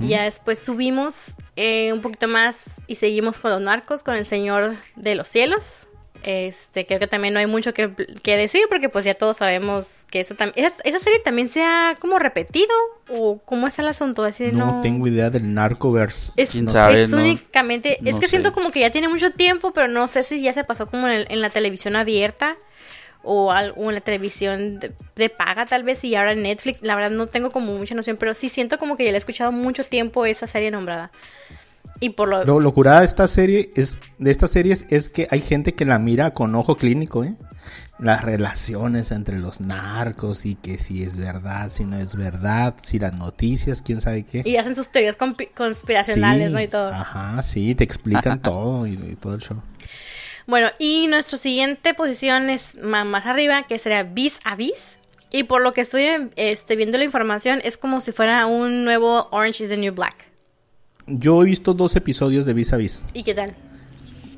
Y 0.00 0.08
Ya 0.08 0.24
después 0.24 0.58
subimos 0.58 1.34
eh, 1.54 1.92
un 1.92 2.00
poquito 2.00 2.26
más 2.26 2.80
y 2.88 2.96
seguimos 2.96 3.38
con 3.38 3.52
los 3.52 3.60
narcos, 3.60 4.02
con 4.02 4.16
el 4.16 4.26
Señor 4.26 4.76
de 4.96 5.14
los 5.14 5.28
Cielos. 5.28 5.86
Este, 6.24 6.84
creo 6.84 6.98
que 6.98 7.06
también 7.06 7.32
no 7.32 7.40
hay 7.40 7.46
mucho 7.46 7.72
que, 7.72 7.90
que 8.22 8.36
decir 8.36 8.62
porque 8.68 8.88
pues 8.88 9.04
ya 9.04 9.14
todos 9.14 9.36
sabemos 9.36 10.04
que 10.10 10.20
esa, 10.20 10.34
tam- 10.34 10.52
esa, 10.56 10.74
esa 10.84 10.98
serie 10.98 11.20
también 11.20 11.48
se 11.48 11.62
ha 11.62 11.94
como 12.00 12.18
repetido 12.18 12.74
o 13.08 13.38
cómo 13.44 13.66
es 13.68 13.78
el 13.78 13.86
asunto. 13.88 14.24
Así, 14.24 14.50
No, 14.52 14.66
no, 14.76 14.80
tengo 14.80 15.06
idea 15.06 15.30
del 15.30 15.54
Narcoverse. 15.54 16.32
Es, 16.36 16.50
¿Quién 16.50 16.64
No 16.66 16.70
sabe? 16.72 17.04
es 17.04 17.08
no- 17.10 17.18
únicamente, 17.18 17.98
es 18.04 18.16
que 18.16 18.26
sé. 18.26 18.30
siento 18.30 18.52
como 18.52 18.70
que 18.72 18.80
ya 18.80 18.90
tiene 18.90 19.08
mucho 19.08 19.30
tiempo, 19.30 19.72
pero 19.72 19.86
no 19.88 20.08
sé 20.08 20.22
si 20.24 20.40
ya 20.42 20.52
se 20.52 20.64
pasó 20.64 20.86
como 20.88 21.06
en, 21.06 21.14
el- 21.14 21.26
en 21.30 21.40
la 21.40 21.50
televisión 21.50 21.94
abierta 21.96 22.56
o, 23.22 23.52
al- 23.52 23.72
o 23.76 23.88
en 23.88 23.94
la 23.94 24.00
televisión 24.00 24.80
de, 24.80 24.92
de 25.16 25.28
paga 25.30 25.66
tal 25.66 25.82
vez 25.84 26.02
y 26.04 26.14
ahora 26.16 26.32
en 26.32 26.42
Netflix. 26.42 26.80
La 26.82 26.94
verdad 26.96 27.10
no 27.10 27.28
tengo 27.28 27.50
como 27.50 27.76
mucha 27.76 27.94
noción, 27.94 28.16
pero 28.16 28.34
sí 28.34 28.48
siento 28.48 28.78
como 28.78 28.96
que 28.96 29.04
ya 29.04 29.10
le 29.12 29.16
he 29.16 29.18
escuchado 29.18 29.52
mucho 29.52 29.84
tiempo 29.84 30.26
esa 30.26 30.46
serie 30.48 30.70
nombrada. 30.70 31.10
Y 32.00 32.10
por 32.10 32.28
lo... 32.28 32.44
Lo, 32.44 32.60
lo 32.60 32.72
curada 32.72 33.00
de 33.00 33.06
esta 33.06 33.26
serie 33.26 33.70
es 33.74 33.98
de 34.18 34.30
estas 34.30 34.50
series 34.50 34.86
es 34.90 35.08
que 35.08 35.26
hay 35.30 35.40
gente 35.40 35.74
que 35.74 35.84
la 35.84 35.98
mira 35.98 36.32
con 36.32 36.54
ojo 36.54 36.76
clínico, 36.76 37.24
¿eh? 37.24 37.34
Las 37.98 38.22
relaciones 38.22 39.10
entre 39.10 39.40
los 39.40 39.60
narcos 39.60 40.46
y 40.46 40.54
que 40.54 40.78
si 40.78 41.02
es 41.02 41.16
verdad, 41.16 41.68
si 41.68 41.84
no 41.84 41.96
es 41.96 42.14
verdad, 42.14 42.74
si 42.80 43.00
las 43.00 43.12
noticias, 43.12 43.82
quién 43.82 44.00
sabe 44.00 44.22
qué. 44.22 44.42
Y 44.44 44.56
hacen 44.56 44.76
sus 44.76 44.88
teorías 44.90 45.18
conspi- 45.18 45.50
conspiracionales, 45.52 46.48
Sí, 46.48 46.54
¿no? 46.54 46.60
Y 46.60 46.68
todo. 46.68 46.92
Ajá, 46.94 47.42
sí, 47.42 47.74
te 47.74 47.82
explican 47.82 48.40
todo 48.40 48.86
y, 48.86 48.92
y 48.92 49.16
todo 49.20 49.34
el 49.34 49.40
show. 49.40 49.60
Bueno, 50.46 50.68
y 50.78 51.08
nuestra 51.08 51.36
siguiente 51.38 51.92
posición 51.94 52.50
es 52.50 52.76
más 52.80 53.26
arriba, 53.26 53.64
que 53.64 53.78
sería 53.80 54.04
Vis 54.04 54.38
a 54.44 54.54
Vis. 54.54 54.98
Y 55.32 55.42
por 55.42 55.60
lo 55.60 55.72
que 55.72 55.80
estoy 55.82 56.06
este, 56.36 56.76
viendo 56.76 56.96
la 56.96 57.04
información, 57.04 57.60
es 57.64 57.76
como 57.76 58.00
si 58.00 58.12
fuera 58.12 58.46
un 58.46 58.84
nuevo 58.84 59.28
Orange 59.32 59.64
is 59.64 59.70
the 59.70 59.76
New 59.76 59.92
Black. 59.92 60.27
Yo 61.08 61.42
he 61.42 61.46
visto 61.46 61.74
dos 61.74 61.96
episodios 61.96 62.46
de 62.46 62.52
Vis 62.54 62.72
a 62.72 62.76
Vis. 62.76 63.02
¿Y 63.14 63.22
qué 63.22 63.34
tal? 63.34 63.54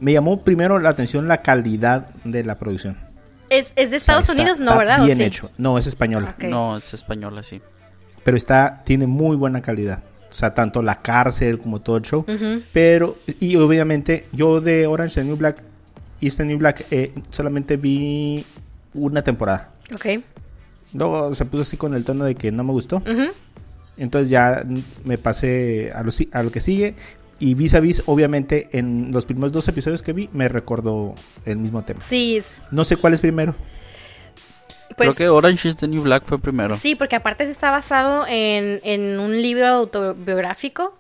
Me 0.01 0.13
llamó 0.13 0.43
primero 0.43 0.79
la 0.79 0.89
atención 0.91 1.29
la 1.29 1.43
calidad 1.43 2.09
de 2.25 2.45
la 2.45 2.59
producción. 2.59 2.97
Es, 3.51 3.73
es 3.77 3.91
de 3.91 3.97
O 3.97 4.01
sea, 4.01 4.15
Estados 4.19 4.23
está- 4.29 4.33
Unidos, 4.35 4.59
no, 4.59 4.67
está 4.67 4.79
¿verdad? 4.79 5.03
¿O 5.03 5.07
Bien 5.07 5.19
sí? 5.19 5.25
hecho. 5.25 5.51
No, 5.59 5.77
es 5.77 5.87
española. 5.87 6.35
No, 6.49 6.77
es 6.77 6.95
española, 6.95 7.43
sí. 7.43 7.61
Pero 8.23 8.37
está, 8.37 8.83
tiene 8.85 9.07
muy 9.07 9.37
buena 9.37 9.61
calidad. 9.61 10.03
O 10.31 10.33
sea, 10.33 10.55
tanto 10.55 10.81
la 10.83 11.03
cárcel 11.03 11.59
como 11.59 11.81
todo 11.81 11.97
el 11.97 12.03
show. 12.05 12.25
Pero, 12.73 13.17
y 13.41 13.57
obviamente, 13.57 14.27
yo 14.33 14.61
de 14.61 14.87
Orange 14.87 15.21
and 15.21 15.29
New 15.29 15.37
Black, 15.37 15.61
East 16.21 16.39
and 16.41 16.51
New 16.51 16.59
Black, 16.59 16.87
eh, 16.93 17.13
solamente 17.31 17.77
vi 17.77 18.45
una 18.95 19.23
temporada. 19.23 19.71
Ok. 19.93 20.07
Luego 20.93 21.35
se 21.35 21.45
puso 21.47 21.63
así 21.63 21.77
con 21.77 21.95
el 21.95 22.05
tono 22.05 22.25
de 22.25 22.37
que 22.37 22.53
no 22.53 22.63
me 22.63 22.71
gustó. 22.73 23.03
Entonces 24.01 24.31
ya 24.31 24.63
me 25.05 25.19
pasé 25.19 25.93
a 25.95 26.03
lo, 26.03 26.11
si- 26.11 26.29
a 26.33 26.43
lo 26.43 26.51
que 26.51 26.61
sigue. 26.61 26.95
Y 27.39 27.55
vis 27.55 27.75
a 27.75 27.81
vis, 27.81 28.03
obviamente, 28.07 28.69
en 28.73 29.13
los 29.13 29.25
primeros 29.25 29.53
dos 29.53 29.67
episodios 29.69 30.03
que 30.03 30.13
vi, 30.13 30.29
me 30.33 30.49
recordó 30.49 31.15
el 31.47 31.57
mismo 31.57 31.83
tema. 31.85 32.01
Sí, 32.03 32.43
No 32.71 32.85
sé 32.85 32.97
cuál 32.97 33.15
es 33.15 33.21
primero. 33.21 33.55
pues, 34.97 35.11
Creo 35.11 35.15
que 35.15 35.29
Orange 35.29 35.69
is 35.69 35.77
the 35.77 35.89
New 35.89 36.03
Black 36.03 36.25
fue 36.25 36.39
primero. 36.39 36.77
Sí, 36.77 36.95
porque 36.97 37.17
aparte 37.17 37.45
se 37.47 37.51
está 37.53 37.71
basado 37.71 38.27
en, 38.29 38.81
en 38.85 39.19
un 39.21 39.41
libro 39.41 39.67
autobiográfico, 39.69 40.95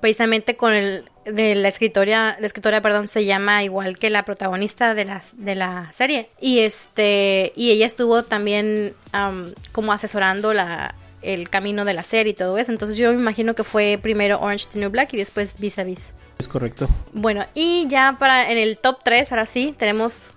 precisamente 0.00 0.56
con 0.56 0.72
el 0.74 1.04
de 1.24 1.54
la 1.54 1.68
escritora, 1.68 2.36
la 2.40 2.46
escritora, 2.46 2.80
perdón, 2.82 3.06
se 3.08 3.24
llama 3.24 3.62
igual 3.64 3.98
que 3.98 4.10
la 4.10 4.24
protagonista 4.24 4.94
de 4.94 5.04
la, 5.04 5.22
de 5.36 5.54
la 5.54 5.90
serie. 5.92 6.28
Y 6.40 6.60
este, 6.60 7.52
y 7.56 7.70
ella 7.70 7.86
estuvo 7.86 8.22
también 8.22 8.94
am, 9.12 9.46
como 9.72 9.92
asesorando 9.92 10.52
la 10.52 10.94
el 11.22 11.48
camino 11.50 11.84
de 11.84 11.94
la 11.94 12.02
serie 12.02 12.32
y 12.32 12.34
todo 12.34 12.56
eso. 12.58 12.72
Entonces 12.72 12.96
yo 12.96 13.12
me 13.12 13.18
imagino 13.20 13.54
que 13.54 13.64
fue 13.64 13.98
primero 14.00 14.40
Orange 14.40 14.66
the 14.72 14.78
New 14.78 14.90
Black 14.90 15.12
y 15.14 15.16
después 15.18 15.56
Vis 15.58 15.78
a 15.78 15.84
Vis. 15.84 16.06
Es 16.38 16.48
correcto. 16.48 16.88
Bueno, 17.12 17.44
y 17.54 17.86
ya 17.88 18.16
para 18.18 18.50
en 18.50 18.56
el 18.58 18.78
top 18.78 18.98
3, 19.04 19.30
ahora 19.32 19.46
sí, 19.46 19.74
tenemos 19.78 20.30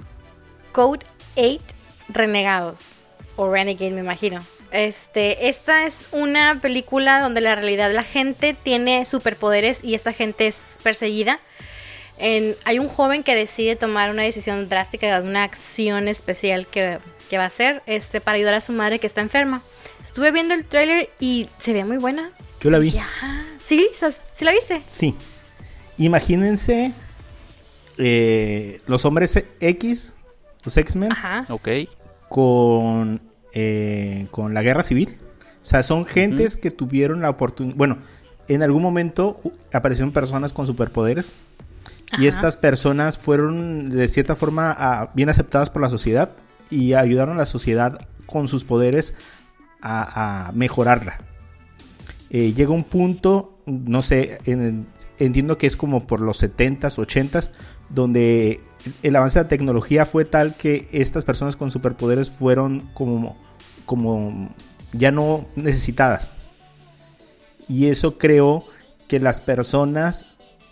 Code 0.74 1.06
8 1.36 1.60
Renegados. 2.10 2.82
O 3.36 3.50
Renegade, 3.52 3.91
me 3.91 4.02
imagino. 4.02 4.46
Este, 4.72 5.48
esta 5.50 5.86
es 5.86 6.08
una 6.12 6.60
película 6.62 7.19
donde 7.22 7.41
la 7.41 7.56
realidad 7.56 7.91
la 7.93 8.04
gente 8.04 8.56
tiene 8.62 9.06
superpoderes 9.06 9.84
y 9.84 9.93
esta 9.96 10.13
gente 10.13 10.48
es 10.48 10.78
perseguida. 10.84 11.39
En- 12.17 12.56
hay 12.65 12.80
un 12.80 12.88
joven 12.88 13.24
que 13.24 13.36
decide 13.36 13.76
tomar 13.76 14.10
una 14.12 14.24
decisión 14.24 14.69
drástica, 14.69 15.19
una 15.22 15.43
acción 15.43 16.08
especial 16.08 16.67
que, 16.67 17.00
que 17.34 17.39
va 17.39 17.46
a 17.46 17.48
hacer 17.48 17.82
este, 17.88 18.22
para 18.22 18.36
ayudar 18.36 18.54
a 18.54 18.62
su 18.62 18.74
madre 18.74 19.00
que 19.00 19.08
está 19.08 19.19
enferma. 19.19 19.63
Estuve 20.04 20.32
viendo 20.32 20.54
el 20.54 20.65
tráiler 20.65 21.10
y 21.19 21.50
se 21.58 21.74
ve 21.74 21.84
muy 21.84 21.98
buena. 21.98 22.30
Yo 22.62 22.69
la 22.69 22.78
vi. 22.78 22.91
Ya. 22.91 23.08
¿Sí? 23.60 23.88
¿Sí 24.34 24.46
la 24.46 24.52
viste? 24.52 24.84
Sí. 24.86 25.15
Imagínense 25.98 26.91
eh, 27.98 28.80
los 28.86 29.04
hombres 29.06 29.43
X, 29.60 30.13
los 30.63 30.78
X-Men, 30.78 31.12
Ajá. 31.12 31.48
Ok. 31.50 31.69
con, 32.30 33.19
eh, 33.52 34.28
con 34.30 34.54
la 34.54 34.62
guerra 34.62 34.84
civil. 34.84 35.17
O 35.63 35.65
sea, 35.65 35.82
son 35.82 36.06
gentes 36.06 36.56
que 36.56 36.69
tuvieron 36.69 37.24
la 37.24 37.32
oportunidad. 37.32 37.76
Bueno, 37.76 37.98
en 38.48 38.62
algún 38.62 38.84
momento 38.84 39.41
aparecieron 39.72 40.12
personas 40.12 40.54
con 40.54 40.67
superpoderes. 40.67 41.34
Y 42.19 42.28
estas 42.28 42.58
personas 42.58 43.17
fueron 43.17 43.89
de 43.89 44.08
cierta 44.08 44.36
forma 44.36 44.76
ah, 44.78 45.10
bien 45.15 45.30
aceptadas 45.30 45.72
por 45.72 45.82
la 45.82 45.89
sociedad 45.89 46.30
y 46.74 46.94
ayudaron 46.94 47.36
a 47.36 47.40
la 47.40 47.46
sociedad 47.46 48.08
con 48.26 48.48
sus 48.48 48.64
poderes 48.64 49.14
a, 49.82 50.52
mejorarla. 50.54 51.18
Eh, 52.30 52.54
llega 52.54 52.72
un 52.72 52.84
punto, 52.84 53.58
no 53.66 54.02
sé, 54.02 54.38
en- 54.46 54.88
entiendo 55.20 55.58
que 55.58 55.68
es 55.68 55.78
como 55.78 56.08
por 56.08 56.22
los 56.22 56.42
70s, 56.42 56.98
80s, 56.98 57.52
donde 57.90 58.62
el 59.04 59.16
avance 59.16 59.40
de 59.40 59.44
la 59.46 59.50
tecnología 59.50 60.06
fue 60.06 60.26
tal 60.26 60.56
que 60.56 60.88
estas 60.92 61.26
personas 61.26 61.56
con 61.56 61.70
superpoderes 61.70 62.32
fueron 62.32 62.90
como, 62.94 63.38
como 63.86 64.50
ya 64.94 65.12
no 65.12 65.46
necesitadas. 65.56 66.34
Y 67.70 67.88
eso 67.88 68.18
creó 68.18 68.66
que 69.08 69.20
las 69.20 69.42
personas 69.42 70.28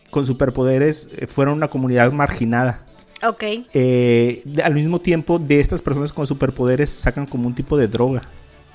con 0.09 0.25
superpoderes 0.25 1.09
eh, 1.15 1.27
fueron 1.27 1.55
una 1.55 1.67
comunidad 1.67 2.11
marginada. 2.11 2.85
Ok. 3.27 3.43
Eh, 3.73 4.41
de- 4.45 4.63
al 4.63 4.73
mismo 4.73 4.99
tiempo, 4.99 5.37
de 5.39 5.59
estas 5.59 5.81
personas 5.81 6.11
con 6.13 6.25
superpoderes 6.25 6.89
sacan 6.89 7.25
como 7.25 7.47
un 7.47 7.53
tipo 7.55 7.77
de 7.77 7.87
droga 7.87 8.23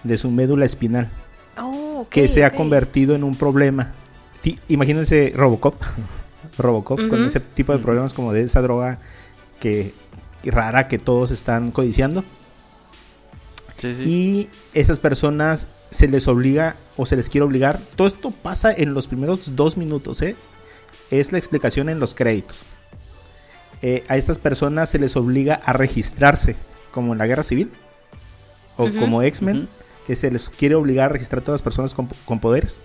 de 0.04 0.16
su 0.16 0.30
médula 0.30 0.64
espinal 0.64 1.08
Oh, 1.58 2.06
que 2.10 2.28
se 2.28 2.44
ha 2.44 2.54
convertido 2.54 3.14
en 3.14 3.24
un 3.24 3.34
problema. 3.36 3.92
Imagínense 4.68 5.32
Robocop, 5.34 5.74
Robocop 6.58 7.08
con 7.08 7.24
ese 7.24 7.40
tipo 7.40 7.72
de 7.72 7.78
problemas 7.80 8.14
como 8.14 8.32
de 8.32 8.42
esa 8.42 8.60
droga 8.62 8.98
que 9.60 9.92
que 10.42 10.50
rara 10.52 10.86
que 10.86 10.98
todos 10.98 11.32
están 11.32 11.72
codiciando 11.72 12.22
Sí, 13.76 13.94
sí. 13.94 14.02
y 14.04 14.50
esas 14.78 14.98
personas 15.00 15.66
se 15.90 16.06
les 16.08 16.28
obliga 16.28 16.76
o 16.96 17.04
se 17.04 17.16
les 17.16 17.28
quiere 17.28 17.44
obligar. 17.44 17.80
Todo 17.96 18.06
esto 18.06 18.30
pasa 18.30 18.72
en 18.72 18.94
los 18.94 19.08
primeros 19.08 19.56
dos 19.56 19.76
minutos, 19.76 20.22
¿eh? 20.22 20.36
Es 21.10 21.32
la 21.32 21.38
explicación 21.38 21.88
en 21.88 21.98
los 22.00 22.14
créditos. 22.14 22.64
Eh, 23.82 24.04
a 24.08 24.16
estas 24.16 24.38
personas 24.38 24.88
se 24.88 24.98
les 24.98 25.16
obliga 25.16 25.60
a 25.64 25.72
registrarse, 25.72 26.56
como 26.90 27.12
en 27.12 27.18
la 27.18 27.26
guerra 27.26 27.42
civil 27.42 27.70
o 28.76 28.90
como 28.98 29.22
X-Men, 29.22 29.68
que 30.06 30.14
se 30.14 30.30
les 30.30 30.48
quiere 30.48 30.74
obligar 30.74 31.06
a 31.06 31.12
registrar 31.12 31.40
a 31.40 31.44
todas 31.44 31.60
las 31.60 31.62
personas 31.62 31.94
con, 31.94 32.08
con 32.24 32.40
poderes. 32.40 32.78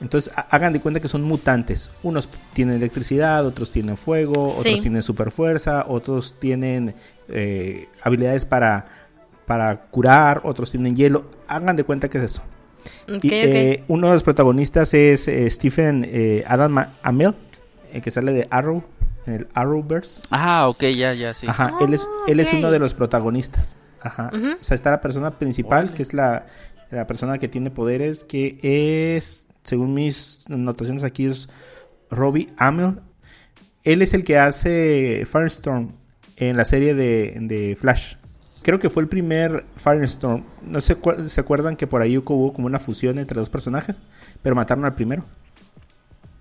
Entonces 0.00 0.30
ha- 0.36 0.46
hagan 0.50 0.72
de 0.72 0.80
cuenta 0.80 1.00
que 1.00 1.08
son 1.08 1.22
mutantes. 1.22 1.90
Unos 2.02 2.28
tienen 2.52 2.76
electricidad, 2.76 3.46
otros 3.46 3.70
tienen 3.70 3.96
fuego, 3.96 4.48
Sí. 4.50 4.56
otros 4.58 4.80
tienen 4.82 5.02
super 5.02 5.30
fuerza, 5.30 5.84
otros 5.88 6.36
tienen 6.38 6.94
eh, 7.28 7.88
habilidades 8.02 8.44
para, 8.44 8.86
para 9.46 9.76
curar, 9.86 10.42
otros 10.44 10.70
tienen 10.70 10.94
hielo. 10.94 11.24
Hagan 11.48 11.76
de 11.76 11.84
cuenta 11.84 12.08
que 12.08 12.18
es 12.18 12.24
eso. 12.24 12.42
Y, 13.22 13.28
eh, 13.32 13.84
uno 13.88 14.08
de 14.08 14.12
los 14.14 14.22
protagonistas 14.22 14.92
es 14.94 15.26
eh, 15.28 15.48
Stephen 15.50 16.08
Adam 16.46 16.86
Amell, 17.02 17.34
el 17.92 18.00
que 18.02 18.10
sale 18.10 18.32
de 18.32 18.46
Arrow, 18.50 18.84
en 19.26 19.34
el 19.34 19.48
Arrowverse. 19.54 20.22
Ah, 20.30 20.68
ok, 20.68 20.82
ya, 20.96 21.12
ya, 21.14 21.34
sí. 21.34 21.46
Ajá, 21.48 21.72
Ah, 21.74 21.84
él 21.84 21.94
es, 21.94 22.06
él 22.26 22.40
es 22.40 22.52
uno 22.52 22.70
de 22.70 22.78
los 22.78 22.94
protagonistas. 22.94 23.76
Ajá. 24.00 24.30
O 24.32 24.62
sea, 24.62 24.74
está 24.74 24.90
la 24.90 25.00
persona 25.00 25.32
principal, 25.32 25.84
Órale. 25.84 25.94
que 25.94 26.02
es 26.02 26.14
la, 26.14 26.46
la 26.90 27.06
persona 27.06 27.38
que 27.38 27.48
tiene 27.48 27.70
poderes, 27.70 28.22
que 28.24 28.58
es, 29.16 29.48
según 29.62 29.94
mis 29.94 30.46
anotaciones 30.48 31.02
aquí, 31.04 31.26
es 31.26 31.48
Robbie 32.10 32.50
Amell. 32.56 33.00
Él 33.82 34.02
es 34.02 34.14
el 34.14 34.22
que 34.24 34.38
hace 34.38 35.24
Firestorm 35.26 35.92
en 36.36 36.56
la 36.56 36.64
serie 36.64 36.94
de, 36.94 37.36
de 37.40 37.76
Flash, 37.76 38.14
creo 38.62 38.78
que 38.78 38.90
fue 38.90 39.02
el 39.02 39.08
primer 39.08 39.64
Firestorm. 39.76 40.44
No 40.64 40.80
sé, 40.80 40.96
cu- 40.96 41.28
se 41.28 41.40
acuerdan 41.40 41.76
que 41.76 41.86
por 41.86 42.02
ahí 42.02 42.18
hubo 42.18 42.52
como 42.52 42.66
una 42.66 42.78
fusión 42.78 43.18
entre 43.18 43.38
dos 43.38 43.48
personajes, 43.50 44.00
pero 44.42 44.54
mataron 44.54 44.84
al 44.84 44.94
primero. 44.94 45.24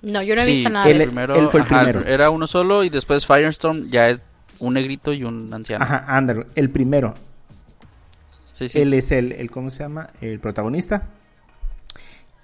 No, 0.06 0.22
yo 0.22 0.36
no 0.36 0.42
he 0.42 0.46
Sí, 0.46 0.52
visto 0.56 0.70
nada 0.70 0.88
él- 0.90 0.98
de 1.00 1.04
eso. 1.04 1.12
primero, 1.12 1.36
él 1.36 1.48
fue 1.48 1.60
el 1.62 1.66
ajá, 1.66 1.80
primero. 1.80 2.06
Era 2.06 2.30
uno 2.30 2.48
solo 2.48 2.84
y 2.84 2.90
después 2.90 3.26
Firestorm 3.26 3.90
ya 3.90 4.10
es 4.10 4.22
un 4.60 4.76
negrito 4.76 5.12
y 5.14 5.24
un 5.24 5.54
anciano. 5.54 5.84
Ajá, 5.84 6.06
Ander, 6.08 6.46
el 6.56 6.70
primero. 6.70 7.14
Sí, 8.54 8.70
sí. 8.70 8.80
Él 8.80 8.94
es 8.94 9.12
el, 9.12 9.32
el, 9.34 9.52
¿cómo 9.52 9.70
se 9.70 9.84
llama? 9.84 10.10
El 10.22 10.40
protagonista. 10.40 11.04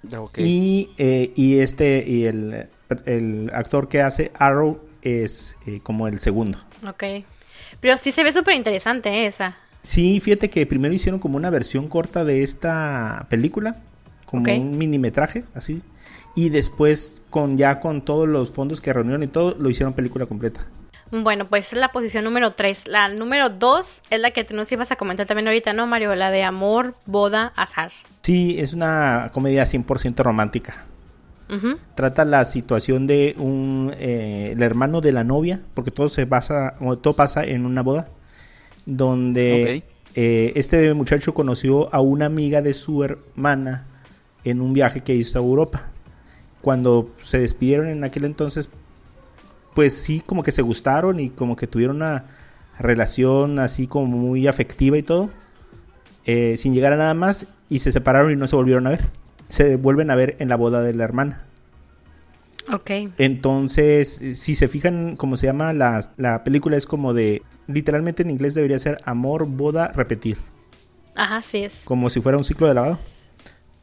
Ya, 0.02 0.20
ok. 0.20 0.38
Y, 0.38 0.90
eh, 0.98 1.32
y 1.36 1.58
este, 1.60 2.04
y 2.06 2.24
el, 2.24 2.66
el 3.06 3.50
actor 3.54 3.88
que 3.88 4.02
hace 4.02 4.32
Arrow 4.34 4.80
es 5.02 5.56
eh, 5.66 5.80
como 5.82 6.08
el 6.08 6.18
segundo. 6.20 6.58
Ok. 6.86 7.04
Pero 7.80 7.96
sí 7.98 8.12
se 8.12 8.24
ve 8.24 8.32
súper 8.32 8.54
interesante 8.54 9.08
¿eh? 9.08 9.26
esa. 9.26 9.56
Sí, 9.82 10.20
fíjate 10.20 10.50
que 10.50 10.66
primero 10.66 10.92
hicieron 10.94 11.18
como 11.20 11.36
una 11.36 11.50
versión 11.50 11.88
corta 11.88 12.24
de 12.24 12.42
esta 12.42 13.26
película, 13.30 13.76
como 14.26 14.52
un 14.52 14.76
minimetraje, 14.78 15.44
así. 15.54 15.80
Y 16.34 16.48
después, 16.48 17.22
con 17.30 17.58
ya 17.58 17.80
con 17.80 18.02
todos 18.02 18.28
los 18.28 18.52
fondos 18.52 18.80
que 18.80 18.92
reunieron 18.92 19.22
y 19.22 19.26
todo, 19.26 19.54
lo 19.58 19.68
hicieron 19.68 19.92
película 19.92 20.26
completa. 20.26 20.66
Bueno, 21.10 21.44
pues 21.44 21.74
es 21.74 21.78
la 21.78 21.92
posición 21.92 22.24
número 22.24 22.52
3. 22.52 22.88
La 22.88 23.08
número 23.08 23.50
2 23.50 24.02
es 24.08 24.20
la 24.20 24.30
que 24.30 24.44
tú 24.44 24.56
nos 24.56 24.72
ibas 24.72 24.92
a 24.92 24.96
comentar 24.96 25.26
también 25.26 25.46
ahorita, 25.46 25.74
¿no, 25.74 25.86
Mario? 25.86 26.14
La 26.14 26.30
de 26.30 26.42
amor, 26.42 26.94
boda, 27.04 27.52
azar. 27.54 27.92
Sí, 28.22 28.56
es 28.58 28.72
una 28.72 29.30
comedia 29.32 29.64
100% 29.64 30.22
romántica. 30.22 30.86
Trata 31.94 32.24
la 32.24 32.46
situación 32.46 33.06
de 33.06 33.34
un 33.36 33.92
eh, 33.98 34.52
el 34.52 34.62
hermano 34.62 35.02
de 35.02 35.12
la 35.12 35.22
novia, 35.22 35.60
porque 35.74 35.90
todo 35.90 36.08
se 36.08 36.24
basa, 36.24 36.78
todo 37.02 37.14
pasa 37.14 37.44
en 37.44 37.66
una 37.66 37.82
boda, 37.82 38.08
donde 38.86 39.82
eh, 40.14 40.52
este 40.56 40.94
muchacho 40.94 41.34
conoció 41.34 41.94
a 41.94 42.00
una 42.00 42.24
amiga 42.24 42.62
de 42.62 42.72
su 42.72 43.04
hermana 43.04 43.86
en 44.44 44.62
un 44.62 44.72
viaje 44.72 45.02
que 45.02 45.14
hizo 45.14 45.38
a 45.38 45.42
Europa. 45.42 45.91
Cuando 46.62 47.10
se 47.20 47.38
despidieron 47.38 47.88
en 47.88 48.04
aquel 48.04 48.24
entonces, 48.24 48.70
pues 49.74 49.94
sí, 49.94 50.22
como 50.24 50.42
que 50.42 50.52
se 50.52 50.62
gustaron 50.62 51.20
y 51.20 51.28
como 51.30 51.56
que 51.56 51.66
tuvieron 51.66 51.96
una 51.96 52.24
relación 52.78 53.58
así 53.58 53.86
como 53.86 54.06
muy 54.06 54.46
afectiva 54.46 54.96
y 54.96 55.02
todo, 55.02 55.30
eh, 56.24 56.56
sin 56.56 56.74
llegar 56.74 56.92
a 56.92 56.96
nada 56.96 57.14
más, 57.14 57.46
y 57.68 57.80
se 57.80 57.92
separaron 57.92 58.32
y 58.32 58.36
no 58.36 58.46
se 58.46 58.56
volvieron 58.56 58.86
a 58.86 58.90
ver. 58.90 59.00
Se 59.48 59.76
vuelven 59.76 60.10
a 60.10 60.14
ver 60.14 60.36
en 60.38 60.48
la 60.48 60.56
boda 60.56 60.82
de 60.82 60.94
la 60.94 61.04
hermana. 61.04 61.44
Ok. 62.72 62.90
Entonces, 63.18 64.22
si 64.34 64.54
se 64.54 64.68
fijan, 64.68 65.16
como 65.16 65.36
se 65.36 65.46
llama 65.46 65.72
la, 65.72 66.08
la 66.16 66.44
película, 66.44 66.76
es 66.76 66.86
como 66.86 67.12
de, 67.12 67.42
literalmente 67.66 68.22
en 68.22 68.30
inglés 68.30 68.54
debería 68.54 68.78
ser 68.78 68.98
amor, 69.04 69.46
boda, 69.46 69.88
repetir, 69.88 70.38
Ajá, 71.16 71.42
sí 71.42 71.64
es. 71.64 71.82
como 71.84 72.08
si 72.08 72.20
fuera 72.20 72.38
un 72.38 72.44
ciclo 72.44 72.68
de 72.68 72.74
lavado. 72.74 72.98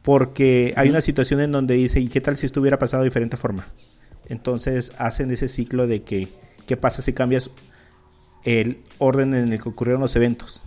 Porque 0.02 0.72
hay 0.76 0.88
una 0.88 1.00
situación 1.00 1.40
en 1.40 1.52
donde 1.52 1.74
dice, 1.74 2.00
¿y 2.00 2.08
qué 2.08 2.20
tal 2.20 2.36
si 2.36 2.46
esto 2.46 2.60
hubiera 2.60 2.78
pasado 2.78 3.02
de 3.02 3.08
diferente 3.08 3.36
forma? 3.36 3.66
Entonces 4.28 4.92
hacen 4.96 5.30
ese 5.30 5.48
ciclo 5.48 5.86
de 5.86 6.02
que, 6.02 6.28
¿qué 6.66 6.76
pasa 6.76 7.02
si 7.02 7.12
cambias 7.12 7.50
el 8.44 8.78
orden 8.98 9.34
en 9.34 9.52
el 9.52 9.60
que 9.60 9.68
ocurrieron 9.68 10.00
los 10.00 10.16
eventos? 10.16 10.64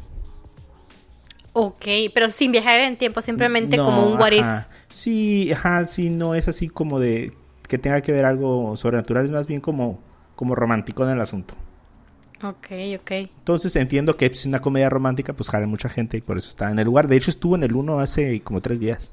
Ok, 1.54 1.86
pero 2.14 2.30
sin 2.32 2.52
viajar 2.52 2.80
en 2.80 2.98
tiempo, 2.98 3.22
simplemente 3.22 3.78
No, 3.78 3.86
como 3.86 4.08
un 4.08 4.20
what 4.20 4.32
if. 4.32 4.46
Sí, 4.90 5.52
ajá, 5.52 5.86
sí, 5.86 6.10
no 6.10 6.36
es 6.36 6.48
así 6.48 6.68
como 6.68 7.00
de 7.00 7.32
que 7.68 7.78
tenga 7.78 8.02
que 8.02 8.12
ver 8.12 8.26
algo 8.26 8.76
sobrenatural, 8.76 9.26
es 9.26 9.32
más 9.32 9.48
bien 9.48 9.62
como, 9.62 10.00
como 10.36 10.56
romántico 10.56 11.04
en 11.04 11.12
el 11.12 11.22
asunto. 11.22 11.56
Ok, 12.44 12.68
ok. 13.00 13.12
Entonces 13.12 13.76
entiendo 13.76 14.18
que 14.18 14.26
es 14.26 14.46
una 14.46 14.60
comedia 14.60 14.90
romántica, 14.90 15.34
pues 15.34 15.50
jala 15.50 15.66
mucha 15.66 15.90
gente 15.90 16.18
y 16.18 16.22
por 16.22 16.38
eso 16.38 16.50
está 16.50 16.70
en 16.70 16.80
el 16.80 16.86
lugar. 16.86 17.08
De 17.08 17.16
hecho, 17.16 17.30
estuvo 17.30 17.56
en 17.56 17.64
el 17.64 17.74
1 17.74 18.00
hace 18.00 18.42
como 18.42 18.60
tres 18.60 18.80
días. 18.80 19.12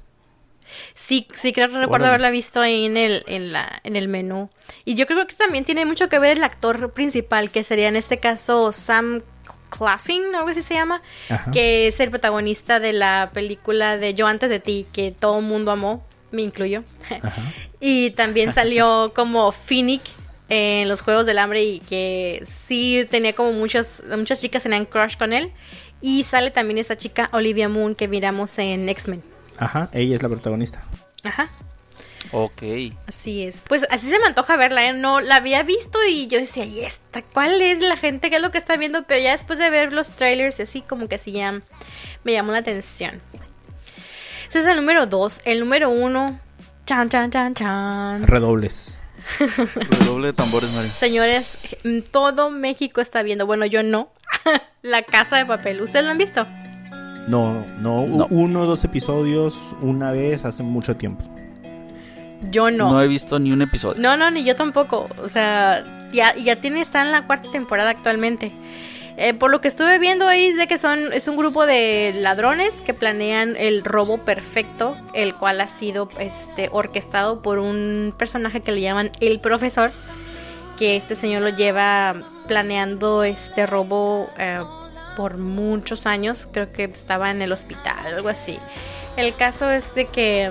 Sí, 0.95 1.27
sí 1.35 1.53
creo 1.53 1.69
que 1.69 1.79
recuerdo 1.79 2.07
haberla 2.07 2.31
visto 2.31 2.61
ahí 2.61 2.87
en 2.87 2.97
el, 2.97 3.25
en 3.27 3.53
la, 3.53 3.81
en 3.85 3.97
el 3.97 4.09
menú. 4.09 4.51
Y 4.85 4.95
yo 4.95 5.07
creo 5.07 5.27
que 5.27 5.35
también 5.35 5.65
tiene 5.65 5.85
mucho 5.85 6.09
que 6.09 6.19
ver 6.19 6.37
el 6.37 6.45
actor 6.45 6.93
principal, 6.93 7.51
que 7.51 7.65
sería 7.65 7.89
en 7.89 7.97
este 7.97 8.19
caso 8.19 8.73
Sam 8.73 9.23
Claflin, 9.71 10.35
algo 10.35 10.49
así 10.49 10.63
se 10.63 10.75
llama, 10.75 11.03
Ajá. 11.29 11.51
que 11.51 11.87
es 11.87 12.01
el 12.01 12.11
protagonista 12.11 12.81
de 12.81 12.93
la 12.93 13.31
película 13.33 13.97
de 13.97 14.15
Yo 14.15 14.27
antes 14.27 14.51
de 14.51 14.61
ti, 14.61 14.87
que 14.93 15.13
todo 15.13 15.39
el 15.39 15.45
mundo 15.45 15.71
amó, 15.71 16.05
me 16.31 16.43
incluyo. 16.43 16.85
Ajá. 17.23 17.43
Y 17.83 18.11
también 18.11 18.53
salió 18.53 19.13
como 19.15 19.51
Finnick 19.53 20.03
en 20.51 20.87
los 20.89 21.01
Juegos 21.01 21.25
del 21.25 21.39
Hambre 21.39 21.65
y 21.65 21.79
que 21.81 22.45
sí 22.69 23.07
tenía 23.11 23.33
como 23.33 23.53
muchos, 23.53 24.03
muchas 24.17 24.41
chicas 24.41 24.63
tenían 24.63 24.85
crush 24.85 25.17
con 25.17 25.33
él. 25.33 25.51
Y 26.03 26.25
sale 26.25 26.51
también 26.51 26.79
esta 26.79 26.97
chica 26.97 27.31
Olivia 27.33 27.69
Moon 27.69 27.95
que 27.95 28.09
miramos 28.09 28.59
en 28.59 28.89
X-Men. 28.89 29.23
Ajá, 29.61 29.91
ella 29.93 30.17
es 30.17 30.23
la 30.23 30.29
protagonista. 30.29 30.83
Ajá. 31.23 31.51
Ok. 32.33 32.63
Así 33.07 33.45
es. 33.45 33.61
Pues 33.61 33.85
así 33.91 34.09
se 34.09 34.19
me 34.19 34.27
antoja 34.27 34.57
verla, 34.57 34.89
¿eh? 34.89 34.93
No, 34.95 35.21
la 35.21 35.37
había 35.37 35.63
visto 35.63 35.99
y 36.09 36.27
yo 36.29 36.39
decía, 36.39 36.65
¿y 36.65 36.81
esta? 36.81 37.23
¿Cuál 37.23 37.61
es 37.61 37.81
la 37.81 37.97
gente? 37.97 38.31
¿Qué 38.31 38.37
es 38.37 38.43
lo 38.43 38.51
que 38.51 38.59
está 38.59 38.77
viendo? 38.77 39.03
Pero 39.05 39.23
ya 39.23 39.33
después 39.33 39.59
de 39.59 39.69
ver 39.69 39.93
los 39.93 40.13
trailers 40.13 40.59
y 40.59 40.63
así, 40.63 40.81
como 40.81 41.09
que 41.09 41.19
sí 41.19 41.33
ya 41.33 41.61
me 42.25 42.33
llamó 42.33 42.53
la 42.53 42.59
atención. 42.59 43.21
Ese 44.49 44.61
es 44.61 44.67
el 44.67 44.77
número 44.77 45.07
dos. 45.07 45.41
El 45.45 45.61
número 45.61 45.91
uno. 45.91 46.41
Chan, 46.87 47.09
chan, 47.11 47.31
chan, 47.31 47.55
chan. 47.55 48.27
Redobles. 48.27 49.03
Redoble 49.39 50.29
de 50.29 50.33
tambores, 50.33 50.71
Mario. 50.71 50.91
Señores, 50.91 51.59
todo 52.11 52.51
México 52.51 53.01
está 53.01 53.23
viendo. 53.23 53.47
Bueno, 53.47 53.67
yo 53.67 53.83
no. 53.83 54.11
la 54.83 55.03
casa 55.03 55.37
de 55.37 55.45
papel. 55.47 55.83
¿Ustedes 55.83 56.05
lo 56.05 56.11
han 56.13 56.19
visto? 56.19 56.47
No, 57.29 57.65
no, 57.79 58.07
No. 58.07 58.27
uno 58.31 58.63
o 58.63 58.67
dos 58.67 58.85
episodios 58.85 59.61
una 59.83 60.11
vez 60.11 60.45
hace 60.45 60.63
mucho 60.63 60.97
tiempo. 60.97 61.25
Yo 62.51 62.71
no. 62.71 62.91
No 62.91 63.03
he 63.03 63.09
visto 63.09 63.39
ni 63.39 63.53
un 63.53 63.63
episodio. 63.63 64.01
No, 64.01 64.17
no, 64.17 64.31
ni 64.31 64.45
yo 64.45 64.57
tampoco. 64.57 65.09
O 65.23 65.29
sea, 65.29 66.09
ya, 66.13 66.35
ya 66.37 66.57
tiene, 66.57 66.81
está 66.81 67.03
en 67.03 67.13
la 67.13 67.27
cuarta 67.27 67.51
temporada 67.51 67.91
actualmente. 67.91 68.53
Eh, 69.17 69.35
por 69.35 69.51
lo 69.51 69.61
que 69.61 69.69
estuve 69.69 69.99
viendo 69.99 70.27
ahí 70.27 70.47
es 70.47 70.57
de 70.57 70.67
que 70.67 70.79
son, 70.79 71.13
es 71.13 71.29
un 71.29 71.37
grupo 71.37 71.67
de 71.67 72.15
ladrones 72.17 72.81
que 72.81 72.95
planean 72.95 73.55
el 73.59 73.85
robo 73.85 74.19
perfecto, 74.19 74.97
el 75.13 75.35
cual 75.35 75.61
ha 75.61 75.69
sido 75.69 76.09
este 76.19 76.71
orquestado 76.73 77.43
por 77.43 77.59
un 77.59 78.15
personaje 78.17 78.63
que 78.63 78.73
le 78.73 78.81
llaman 78.81 79.11
el 79.21 79.39
profesor, 79.41 79.91
que 80.79 80.97
este 80.97 81.17
señor 81.17 81.43
lo 81.43 81.51
lleva 81.51 82.15
planeando 82.49 83.23
este 83.23 83.67
robo 83.67 84.31
eh, 84.39 84.61
por 85.17 85.37
muchos 85.37 86.07
años. 86.07 86.49
Creo 86.53 86.73
que 86.73 86.85
estaba 86.85 87.31
en 87.31 87.43
el 87.43 87.53
hospital, 87.53 88.07
algo 88.07 88.29
así. 88.29 88.59
El 89.17 89.35
caso 89.35 89.71
es 89.71 89.95
de 89.95 90.07
que 90.07 90.51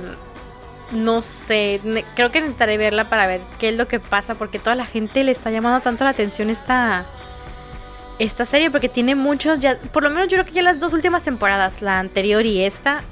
no 0.92 1.22
sé, 1.22 1.80
creo 2.16 2.32
que 2.32 2.42
necesitaré 2.42 2.78
verla 2.78 3.10
para 3.10 3.28
ver 3.28 3.42
qué 3.60 3.70
es 3.70 3.78
lo 3.78 3.88
que 3.88 4.00
pasa, 4.00 4.36
porque 4.36 4.60
toda 4.60 4.76
la 4.76 4.86
gente 4.86 5.24
le 5.24 5.32
está 5.32 5.52
llamando 5.52 5.82
tanto 5.82 6.04
la 6.04 6.10
atención 6.12 6.50
esta, 6.50 7.06
esta 8.18 8.46
serie, 8.46 8.72
porque 8.72 8.90
tiene 8.90 9.16
muchos, 9.16 9.60
ya, 9.60 9.78
por 9.78 10.04
lo 10.04 10.10
menos 10.10 10.28
yo 10.28 10.38
creo 10.38 10.46
que 10.46 10.52
ya 10.52 10.62
las 10.62 10.80
dos 10.80 10.94
últimas 10.94 11.24
temporadas, 11.24 11.82
la 11.82 12.00
anterior 12.00 12.46
y 12.46 12.64
esta, 12.64 13.04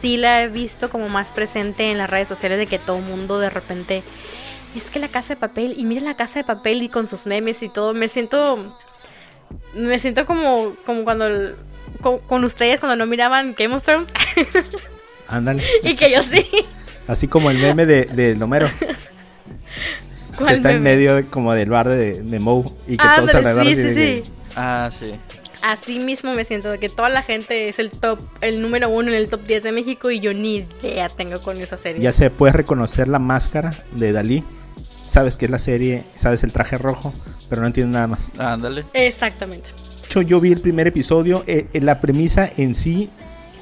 sí 0.00 0.16
la 0.16 0.42
he 0.42 0.48
visto 0.48 0.90
como 0.90 1.08
más 1.08 1.28
presente 1.28 1.90
en 1.90 1.98
las 1.98 2.08
redes 2.10 2.28
sociales 2.28 2.58
de 2.58 2.66
que 2.66 2.78
todo 2.78 2.98
mundo 2.98 3.38
de 3.38 3.50
repente, 3.50 4.02
es 4.74 4.90
que 4.90 4.98
la 4.98 5.08
casa 5.08 5.34
de 5.34 5.40
papel, 5.40 5.74
y 5.76 5.84
mira 5.84 6.02
la 6.02 6.16
casa 6.16 6.40
de 6.40 6.44
papel 6.44 6.82
y 6.82 6.88
con 6.88 7.06
sus 7.06 7.26
memes 7.26 7.62
y 7.62 7.68
todo, 7.68 7.94
me 7.94 8.08
siento, 8.08 8.76
me 9.74 9.98
siento 9.98 10.26
como, 10.26 10.74
como 10.86 11.04
cuando, 11.04 11.26
el- 11.26 11.54
con, 12.00 12.18
con 12.20 12.44
ustedes 12.44 12.80
cuando 12.80 12.96
no 12.96 13.06
miraban 13.06 13.54
Game 13.58 13.74
of 13.74 13.84
Thrones, 13.84 14.10
Ándale. 15.28 15.62
y 15.82 15.94
que 15.96 16.10
yo 16.10 16.22
sí. 16.22 16.46
Así 17.06 17.28
como 17.28 17.50
el 17.50 17.58
meme 17.58 17.86
de, 17.86 18.04
de 18.04 18.34
Lomero, 18.36 18.68
que 18.78 18.96
¿Cuál 20.36 20.54
está 20.54 20.72
en 20.72 20.82
medio 20.82 21.16
de- 21.16 21.24
como 21.26 21.52
del 21.54 21.70
bar 21.70 21.88
de, 21.88 22.22
de 22.22 22.38
Moe 22.40 22.64
y 22.86 22.96
que 22.96 23.04
Ah, 23.06 23.14
todos 23.16 23.34
alrededor 23.34 23.64
sí, 23.64 23.72
así 23.72 23.82
sí, 23.82 23.88
que- 23.94 24.22
sí. 24.24 24.32
Ah, 24.56 24.90
sí. 24.92 25.14
Así 25.60 25.98
mismo 25.98 26.32
me 26.34 26.44
siento, 26.44 26.70
de 26.70 26.78
que 26.78 26.88
toda 26.88 27.08
la 27.08 27.22
gente 27.22 27.68
es 27.68 27.80
el 27.80 27.90
top, 27.90 28.20
el 28.42 28.62
número 28.62 28.88
uno 28.90 29.08
en 29.08 29.16
el 29.16 29.28
top 29.28 29.42
10 29.44 29.64
de 29.64 29.72
México 29.72 30.08
y 30.12 30.20
yo 30.20 30.32
ni 30.32 30.58
idea 30.82 31.08
tengo 31.08 31.40
con 31.40 31.56
esa 31.60 31.76
serie. 31.76 32.00
Ya 32.00 32.12
se 32.12 32.30
puede 32.30 32.52
reconocer 32.52 33.08
la 33.08 33.18
máscara 33.18 33.72
de 33.92 34.12
Dalí. 34.12 34.44
Sabes 35.08 35.36
que 35.36 35.46
es 35.46 35.50
la 35.50 35.58
serie, 35.58 36.04
sabes 36.14 36.44
el 36.44 36.52
traje 36.52 36.78
rojo, 36.78 37.12
pero 37.48 37.62
no 37.62 37.66
entiendes 37.68 37.94
nada 37.94 38.06
más. 38.08 38.20
Ándale. 38.38 38.84
Exactamente. 38.92 39.70
De 39.72 40.06
hecho, 40.06 40.22
yo 40.22 40.40
vi 40.40 40.52
el 40.52 40.60
primer 40.60 40.86
episodio. 40.86 41.44
eh, 41.46 41.68
eh, 41.72 41.80
la 41.80 42.00
premisa 42.00 42.50
en 42.56 42.74
sí 42.74 43.10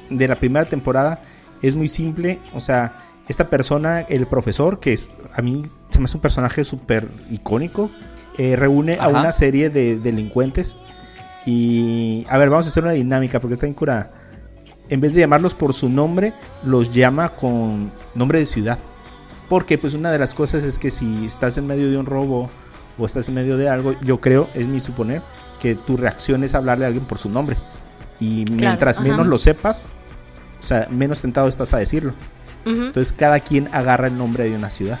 de 0.09 0.27
la 0.27 0.35
primera 0.35 0.65
temporada 0.65 1.21
es 1.61 1.75
muy 1.75 1.87
simple. 1.87 2.39
O 2.53 2.59
sea, 2.59 2.93
esta 3.27 3.49
persona, 3.49 4.01
el 4.01 4.27
profesor, 4.27 4.79
que 4.79 4.93
es, 4.93 5.09
a 5.33 5.41
mí 5.41 5.65
se 5.89 5.99
me 5.99 6.05
hace 6.05 6.17
un 6.17 6.21
personaje 6.21 6.63
súper 6.63 7.07
icónico, 7.29 7.89
eh, 8.37 8.55
reúne 8.55 8.97
a 8.99 9.07
una 9.07 9.31
serie 9.31 9.69
de 9.69 9.97
delincuentes. 9.97 10.77
Y, 11.45 12.25
a 12.29 12.37
ver, 12.37 12.49
vamos 12.49 12.65
a 12.65 12.69
hacer 12.69 12.83
una 12.83 12.93
dinámica 12.93 13.39
porque 13.39 13.53
está 13.53 13.65
en 13.65 13.73
cura. 13.73 14.11
En 14.89 15.01
vez 15.01 15.13
de 15.13 15.21
llamarlos 15.21 15.53
por 15.53 15.73
su 15.73 15.89
nombre, 15.89 16.33
los 16.63 16.91
llama 16.91 17.29
con 17.29 17.91
nombre 18.15 18.39
de 18.39 18.45
ciudad. 18.45 18.79
Porque 19.49 19.77
pues 19.77 19.93
una 19.93 20.11
de 20.11 20.19
las 20.19 20.33
cosas 20.33 20.63
es 20.63 20.77
que 20.77 20.91
si 20.91 21.25
estás 21.25 21.57
en 21.57 21.67
medio 21.67 21.89
de 21.89 21.97
un 21.97 22.05
robo 22.05 22.49
o 22.97 23.05
estás 23.05 23.27
en 23.27 23.35
medio 23.35 23.57
de 23.57 23.69
algo, 23.69 23.93
yo 24.01 24.19
creo, 24.19 24.49
es 24.53 24.67
mi 24.67 24.79
suponer, 24.79 25.21
que 25.59 25.75
tu 25.75 25.97
reacción 25.97 26.43
es 26.43 26.55
hablarle 26.55 26.85
a 26.85 26.87
alguien 26.87 27.05
por 27.05 27.17
su 27.17 27.29
nombre. 27.29 27.57
Y 28.19 28.45
mientras 28.49 28.99
menos 28.99 29.27
lo 29.27 29.37
sepas, 29.37 29.85
o 30.59 30.63
sea, 30.63 30.87
menos 30.89 31.21
tentado 31.21 31.47
estás 31.47 31.73
a 31.73 31.77
decirlo. 31.77 32.13
Entonces 32.65 33.13
cada 33.13 33.39
quien 33.39 33.69
agarra 33.71 34.07
el 34.07 34.17
nombre 34.17 34.49
de 34.49 34.55
una 34.55 34.69
ciudad. 34.69 34.99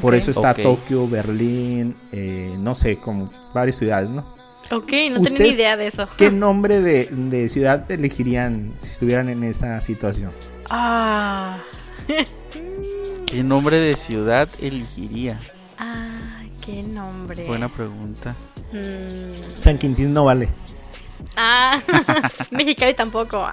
Por 0.00 0.14
eso 0.14 0.30
está 0.30 0.54
Tokio, 0.54 1.08
Berlín, 1.08 1.96
eh, 2.12 2.54
no 2.58 2.74
sé, 2.74 2.96
como 2.96 3.32
varias 3.52 3.76
ciudades, 3.76 4.10
¿no? 4.10 4.24
Ok, 4.70 4.92
no 5.10 5.20
tenía 5.20 5.38
ni 5.38 5.48
idea 5.48 5.76
de 5.76 5.88
eso. 5.88 6.06
¿Qué 6.16 6.30
nombre 6.30 6.80
de, 6.80 7.48
ciudad 7.48 7.90
elegirían 7.90 8.74
si 8.78 8.90
estuvieran 8.90 9.28
en 9.28 9.42
esa 9.44 9.80
situación? 9.80 10.30
Ah. 10.70 11.58
¿Qué 13.26 13.42
nombre 13.42 13.78
de 13.78 13.94
ciudad 13.94 14.48
elegiría? 14.60 15.40
Ah, 15.78 16.11
qué 16.64 16.82
nombre. 16.82 17.46
Buena 17.46 17.68
pregunta. 17.68 18.34
Mm. 18.72 19.56
San 19.56 19.78
Quintín 19.78 20.12
no 20.12 20.24
vale. 20.24 20.48
Ah, 21.36 21.80
Mexicali 22.50 22.94
tampoco. 22.94 23.46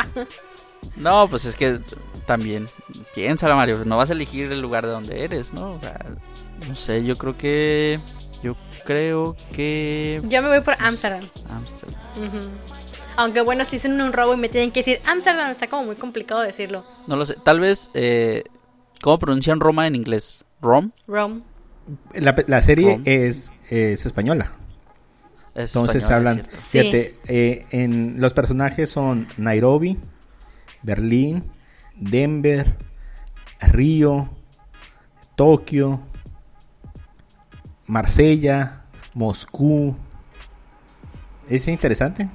no, 0.96 1.28
pues 1.28 1.46
es 1.46 1.56
que 1.56 1.80
también, 2.26 2.70
piénsala 3.16 3.56
Mario, 3.56 3.84
no 3.86 3.98
vas 3.98 4.10
a 4.10 4.14
elegir 4.14 4.52
el 4.52 4.62
lugar 4.62 4.86
de 4.86 4.92
donde 4.92 5.24
eres, 5.24 5.52
¿no? 5.54 5.74
O 5.74 5.80
sea, 5.80 6.00
no 6.68 6.76
sé, 6.76 7.04
yo 7.04 7.16
creo 7.16 7.36
que... 7.36 8.00
Yo 8.42 8.56
creo 8.86 9.36
que... 9.54 10.22
Yo 10.24 10.42
me 10.42 10.48
voy 10.48 10.62
por 10.62 10.76
Amsterdam. 10.80 11.28
Amsterdam. 11.50 12.00
Aunque 13.18 13.42
bueno, 13.42 13.66
si 13.66 13.76
hacen 13.76 14.00
un 14.00 14.14
robo 14.14 14.36
y 14.36 14.38
me 14.38 14.48
tienen 14.48 14.72
que 14.72 14.80
decir 14.80 15.00
Amsterdam, 15.06 15.52
está 15.52 15.68
como 15.68 15.84
muy 15.84 15.96
complicado 15.96 16.42
decirlo. 16.42 16.86
No 17.08 17.16
lo 17.16 17.26
sé, 17.26 17.36
tal 17.44 17.60
vez... 17.60 17.90
Eh, 17.94 18.44
¿Cómo 19.02 19.18
pronuncian 19.18 19.60
Roma 19.60 19.88
en 19.88 19.96
inglés? 19.96 20.46
¿Rom? 20.62 20.92
Rom. 21.08 21.42
La, 22.14 22.62
serie 22.62 23.02
Es, 23.06 23.52
es 23.70 24.06
española. 24.06 24.54
Entonces 25.56 26.10
hablan, 26.10 26.44
fíjate, 26.46 27.16
eh, 27.28 27.66
en 27.72 28.22
los 28.22 28.34
personajes 28.34 28.90
son 28.90 29.28
Nairobi, 29.38 29.98
Berlín, 30.84 31.44
Denver, 31.96 32.76
Río, 33.60 34.30
Tokio, 35.36 36.02
Marsella, 37.88 38.84
Moscú. 39.14 39.96
Es 41.48 41.68
interesante. 41.68 42.30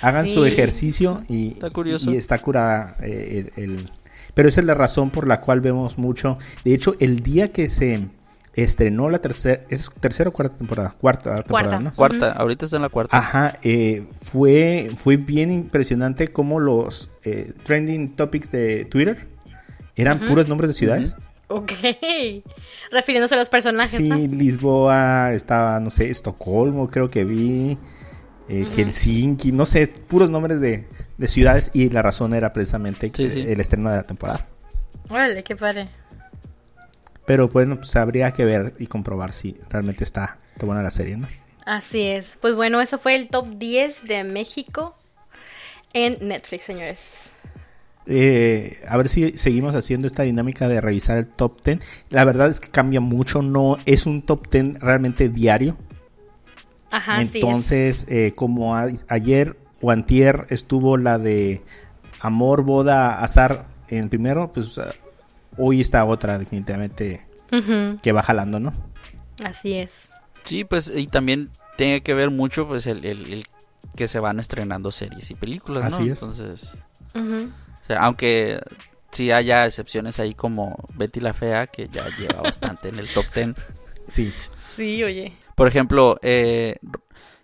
Hagan 0.00 0.26
su 0.26 0.44
ejercicio 0.44 1.22
y 1.28 1.52
está, 1.52 1.70
curioso. 1.70 2.10
y 2.10 2.16
está 2.16 2.38
curada 2.38 2.96
eh, 3.00 3.50
el, 3.56 3.88
Pero 4.34 4.48
esa 4.48 4.60
es 4.60 4.66
la 4.66 4.74
razón 4.74 5.10
por 5.10 5.28
la 5.28 5.40
cual 5.40 5.60
vemos 5.60 5.98
mucho. 5.98 6.38
De 6.64 6.74
hecho, 6.74 6.96
el 6.98 7.20
día 7.20 7.52
que 7.52 7.68
se 7.68 8.08
estrenó 8.54 9.08
la 9.08 9.20
tercera, 9.20 9.62
¿es 9.70 9.90
tercera 10.00 10.30
o 10.30 10.32
cuarta 10.32 10.56
temporada? 10.56 10.94
Cuarta 11.00 11.34
temporada, 11.36 11.68
cuarta. 11.68 11.80
¿no? 11.80 11.94
Cuarta, 11.94 12.32
ahorita 12.32 12.64
está 12.66 12.76
en 12.76 12.82
la 12.82 12.88
cuarta. 12.88 13.16
Ajá, 13.16 13.58
eh, 13.62 14.06
fue, 14.20 14.90
fue 14.96 15.16
bien 15.16 15.50
impresionante 15.50 16.28
cómo 16.28 16.60
los 16.60 17.10
eh, 17.24 17.52
trending 17.64 18.14
topics 18.14 18.50
de 18.52 18.84
Twitter 18.84 19.28
eran 19.96 20.20
puros 20.20 20.48
nombres 20.48 20.68
de 20.68 20.74
ciudades. 20.74 21.16
Ok, 21.48 21.72
refiriéndose 22.90 23.34
a 23.34 23.38
los 23.38 23.48
personajes. 23.48 23.96
Sí, 23.96 24.08
Lisboa, 24.08 25.32
estaba, 25.32 25.80
no 25.80 25.90
sé, 25.90 26.10
Estocolmo, 26.10 26.88
creo 26.88 27.08
que 27.08 27.24
vi, 27.24 27.78
eh, 28.48 28.66
Helsinki, 28.74 29.52
no 29.52 29.66
sé, 29.66 29.86
puros 29.86 30.30
nombres 30.30 30.60
de, 30.60 30.86
ciudades 31.26 31.70
y 31.72 31.88
la 31.88 32.02
razón 32.02 32.34
era 32.34 32.52
precisamente 32.52 33.12
el 33.16 33.60
estreno 33.60 33.90
de 33.90 33.96
la 33.96 34.02
temporada. 34.02 34.48
Órale, 35.08 35.44
qué 35.44 35.54
padre. 35.54 35.88
Pero 37.26 37.48
bueno, 37.48 37.76
pues 37.76 37.94
habría 37.96 38.32
que 38.32 38.44
ver 38.44 38.74
y 38.78 38.86
comprobar 38.86 39.32
si 39.32 39.56
realmente 39.70 40.04
está, 40.04 40.38
buena 40.60 40.82
la 40.82 40.90
serie, 40.90 41.16
¿no? 41.16 41.28
Así 41.64 42.02
es. 42.02 42.38
Pues 42.40 42.54
bueno, 42.54 42.80
eso 42.80 42.98
fue 42.98 43.14
el 43.14 43.28
top 43.28 43.46
10 43.56 44.04
de 44.04 44.24
México 44.24 44.96
en 45.92 46.18
Netflix, 46.26 46.64
señores. 46.64 47.30
Eh, 48.06 48.82
a 48.88 48.96
ver 48.96 49.08
si 49.08 49.36
seguimos 49.38 49.76
haciendo 49.76 50.08
esta 50.08 50.24
dinámica 50.24 50.66
de 50.66 50.80
revisar 50.80 51.18
el 51.18 51.26
top 51.28 51.62
10. 51.62 51.78
La 52.10 52.24
verdad 52.24 52.48
es 52.48 52.60
que 52.60 52.68
cambia 52.68 53.00
mucho, 53.00 53.42
no 53.42 53.78
es 53.86 54.06
un 54.06 54.22
top 54.22 54.48
10 54.50 54.80
realmente 54.80 55.28
diario. 55.28 55.76
Ajá, 56.90 57.22
Entonces, 57.22 58.06
eh, 58.08 58.32
como 58.34 58.76
ayer 58.76 59.56
o 59.80 59.90
antier 59.90 60.46
estuvo 60.50 60.98
la 60.98 61.18
de 61.18 61.62
Amor, 62.20 62.62
Boda, 62.62 63.20
Azar 63.20 63.66
en 63.88 64.08
primero, 64.08 64.52
pues 64.52 64.78
hoy 65.56 65.80
está 65.80 66.04
otra 66.04 66.38
definitivamente 66.38 67.26
que 68.02 68.12
va 68.12 68.22
jalando, 68.22 68.58
¿no? 68.58 68.72
Así 69.44 69.74
es. 69.74 70.10
Sí, 70.44 70.64
pues 70.64 70.92
y 70.94 71.06
también 71.06 71.50
tiene 71.76 72.02
que 72.02 72.14
ver 72.14 72.30
mucho 72.30 72.66
pues 72.66 72.86
el, 72.86 73.46
que 73.96 74.08
se 74.08 74.20
van 74.20 74.40
estrenando 74.40 74.90
series 74.90 75.30
y 75.30 75.34
películas, 75.34 75.90
¿no? 75.90 75.96
Así 75.96 76.10
es. 76.10 76.22
Entonces, 76.22 76.78
aunque 77.98 78.60
sí 79.10 79.30
haya 79.30 79.66
excepciones 79.66 80.18
ahí 80.18 80.34
como 80.34 80.76
Betty 80.94 81.20
la 81.20 81.34
Fea, 81.34 81.66
que 81.66 81.88
ya 81.88 82.06
lleva 82.16 82.40
bastante 82.40 82.88
en 82.88 82.98
el 82.98 83.08
top 83.08 83.26
10. 83.34 83.52
Sí. 84.08 84.32
Sí, 84.76 85.04
oye. 85.04 85.32
Por 85.54 85.68
ejemplo, 85.68 86.18
eh, 86.22 86.78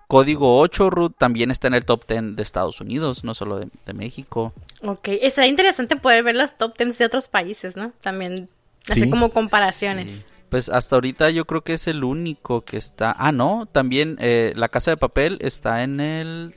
Código 0.08 0.58
8, 0.58 0.88
Ruth, 0.88 1.12
también 1.18 1.50
está 1.50 1.68
en 1.68 1.74
el 1.74 1.84
top 1.84 2.06
10 2.08 2.34
de 2.34 2.42
Estados 2.42 2.80
Unidos, 2.80 3.24
no 3.24 3.34
solo 3.34 3.60
de, 3.60 3.92
México. 3.92 4.54
Ok, 4.82 5.10
será 5.30 5.46
interesante 5.46 5.96
poder 5.96 6.24
ver 6.24 6.34
los 6.34 6.56
top 6.56 6.76
10 6.78 6.96
de 6.96 7.04
otros 7.04 7.28
países, 7.28 7.76
¿no? 7.76 7.92
También, 8.00 8.48
así 8.88 9.10
como 9.10 9.30
comparaciones. 9.30 10.26
Pues 10.48 10.70
hasta 10.70 10.96
ahorita 10.96 11.28
yo 11.28 11.44
creo 11.44 11.62
que 11.62 11.74
es 11.74 11.88
el 11.88 12.04
único 12.04 12.64
que 12.64 12.78
está... 12.78 13.14
Ah, 13.18 13.32
no, 13.32 13.68
también 13.70 14.16
eh, 14.18 14.54
La 14.56 14.70
Casa 14.70 14.92
de 14.92 14.96
Papel 14.96 15.36
está 15.42 15.82
en 15.82 16.00
el 16.00 16.54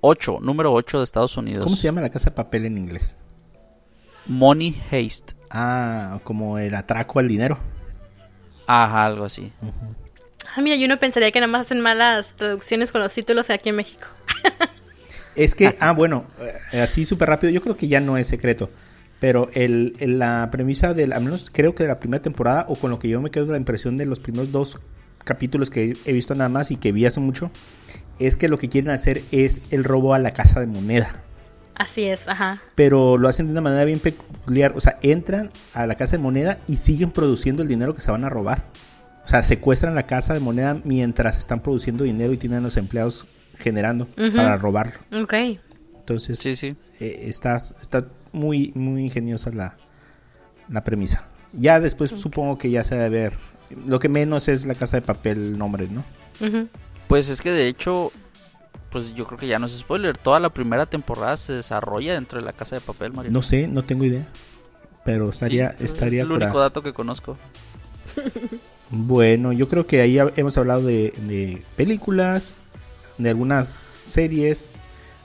8, 0.00 0.38
número 0.42 0.72
8 0.72 0.98
de 0.98 1.04
Estados 1.04 1.36
Unidos. 1.36 1.62
¿Cómo 1.62 1.76
se 1.76 1.84
llama 1.84 2.00
La 2.00 2.10
Casa 2.10 2.30
de 2.30 2.36
Papel 2.36 2.66
en 2.66 2.76
inglés? 2.76 3.16
Money 4.26 4.82
Haste. 4.90 5.34
Ah, 5.48 6.18
como 6.24 6.58
el 6.58 6.74
atraco 6.74 7.20
al 7.20 7.28
dinero. 7.28 7.56
Ajá, 8.66 9.04
algo 9.04 9.26
así. 9.26 9.52
Ah, 10.56 10.60
mira, 10.60 10.76
yo 10.76 10.88
no 10.88 10.98
pensaría 10.98 11.30
que 11.30 11.40
nada 11.40 11.50
más 11.50 11.62
hacen 11.62 11.80
malas 11.80 12.34
traducciones 12.34 12.92
con 12.92 13.00
los 13.00 13.12
títulos 13.12 13.50
aquí 13.50 13.70
en 13.70 13.76
México. 13.76 14.06
es 15.36 15.54
que, 15.54 15.76
ah, 15.80 15.92
bueno, 15.92 16.24
eh, 16.72 16.80
así 16.80 17.04
súper 17.04 17.28
rápido, 17.28 17.52
yo 17.52 17.62
creo 17.62 17.76
que 17.76 17.88
ya 17.88 18.00
no 18.00 18.16
es 18.16 18.26
secreto. 18.26 18.70
Pero 19.20 19.48
el, 19.54 19.94
la 20.00 20.48
premisa 20.50 20.92
del, 20.92 21.12
al 21.12 21.24
menos 21.24 21.50
creo 21.50 21.74
que 21.74 21.84
de 21.84 21.88
la 21.88 21.98
primera 21.98 22.22
temporada, 22.22 22.66
o 22.68 22.76
con 22.76 22.90
lo 22.90 22.98
que 22.98 23.08
yo 23.08 23.20
me 23.20 23.30
quedo 23.30 23.46
de 23.46 23.52
la 23.52 23.58
impresión 23.58 23.96
de 23.96 24.06
los 24.06 24.20
primeros 24.20 24.52
dos 24.52 24.78
capítulos 25.24 25.70
que 25.70 25.96
he 26.04 26.12
visto 26.12 26.34
nada 26.34 26.50
más 26.50 26.70
y 26.70 26.76
que 26.76 26.92
vi 26.92 27.06
hace 27.06 27.20
mucho, 27.20 27.50
es 28.18 28.36
que 28.36 28.48
lo 28.48 28.58
que 28.58 28.68
quieren 28.68 28.90
hacer 28.90 29.22
es 29.32 29.62
el 29.70 29.84
robo 29.84 30.14
a 30.14 30.18
la 30.18 30.32
casa 30.32 30.60
de 30.60 30.66
moneda. 30.66 31.22
Así 31.74 32.04
es, 32.04 32.28
ajá. 32.28 32.60
Pero 32.74 33.18
lo 33.18 33.28
hacen 33.28 33.46
de 33.46 33.52
una 33.52 33.60
manera 33.60 33.84
bien 33.84 33.98
peculiar. 33.98 34.72
O 34.76 34.80
sea, 34.80 34.98
entran 35.02 35.50
a 35.72 35.86
la 35.86 35.96
casa 35.96 36.16
de 36.16 36.22
moneda 36.22 36.58
y 36.68 36.76
siguen 36.76 37.10
produciendo 37.10 37.62
el 37.62 37.68
dinero 37.68 37.94
que 37.94 38.00
se 38.00 38.10
van 38.10 38.24
a 38.24 38.28
robar. 38.28 38.64
O 39.24 39.28
sea, 39.28 39.42
secuestran 39.42 39.94
la 39.94 40.06
casa 40.06 40.34
de 40.34 40.40
moneda 40.40 40.80
mientras 40.84 41.38
están 41.38 41.60
produciendo 41.60 42.04
dinero 42.04 42.32
y 42.32 42.36
tienen 42.36 42.58
a 42.58 42.62
los 42.62 42.76
empleados 42.76 43.26
generando 43.58 44.06
para 44.34 44.56
robarlo. 44.58 44.94
Ok. 45.12 45.34
Entonces, 45.96 46.38
sí, 46.38 46.54
sí. 46.56 46.74
Eh, 47.00 47.24
está, 47.28 47.56
está 47.56 48.06
muy, 48.32 48.72
muy 48.74 49.02
ingeniosa 49.02 49.50
la, 49.50 49.76
la 50.68 50.84
premisa. 50.84 51.24
Ya 51.52 51.80
después 51.80 52.10
supongo 52.10 52.58
que 52.58 52.70
ya 52.70 52.84
se 52.84 52.96
debe 52.96 53.08
ver. 53.08 53.32
Lo 53.86 53.98
que 53.98 54.08
menos 54.08 54.48
es 54.48 54.66
la 54.66 54.74
casa 54.74 54.98
de 54.98 55.02
papel 55.02 55.56
nombre, 55.56 55.88
¿no? 55.88 56.04
Pues 57.08 57.30
es 57.30 57.40
que 57.40 57.50
de 57.50 57.68
hecho, 57.68 58.12
pues 58.90 59.14
yo 59.14 59.26
creo 59.26 59.38
que 59.38 59.46
ya 59.46 59.58
no 59.58 59.66
es 59.66 59.72
spoiler. 59.78 60.18
Toda 60.18 60.40
la 60.40 60.50
primera 60.50 60.84
temporada 60.84 61.36
se 61.36 61.54
desarrolla 61.54 62.14
dentro 62.14 62.38
de 62.38 62.44
la 62.44 62.52
casa 62.52 62.76
de 62.76 62.80
papel, 62.82 63.12
Mario. 63.12 63.32
No 63.32 63.40
sé, 63.40 63.68
no 63.68 63.82
tengo 63.84 64.04
idea. 64.04 64.26
Pero 65.04 65.28
estaría, 65.28 65.74
estaría. 65.80 66.20
Es 66.20 66.26
el 66.26 66.32
único 66.32 66.58
dato 66.60 66.82
que 66.82 66.92
conozco. 66.92 67.36
Bueno, 68.90 69.52
yo 69.52 69.68
creo 69.68 69.86
que 69.86 70.00
ahí 70.00 70.18
hemos 70.36 70.56
hablado 70.58 70.82
de, 70.82 71.62
películas, 71.76 72.54
de 73.18 73.30
algunas 73.30 73.94
series, 74.04 74.70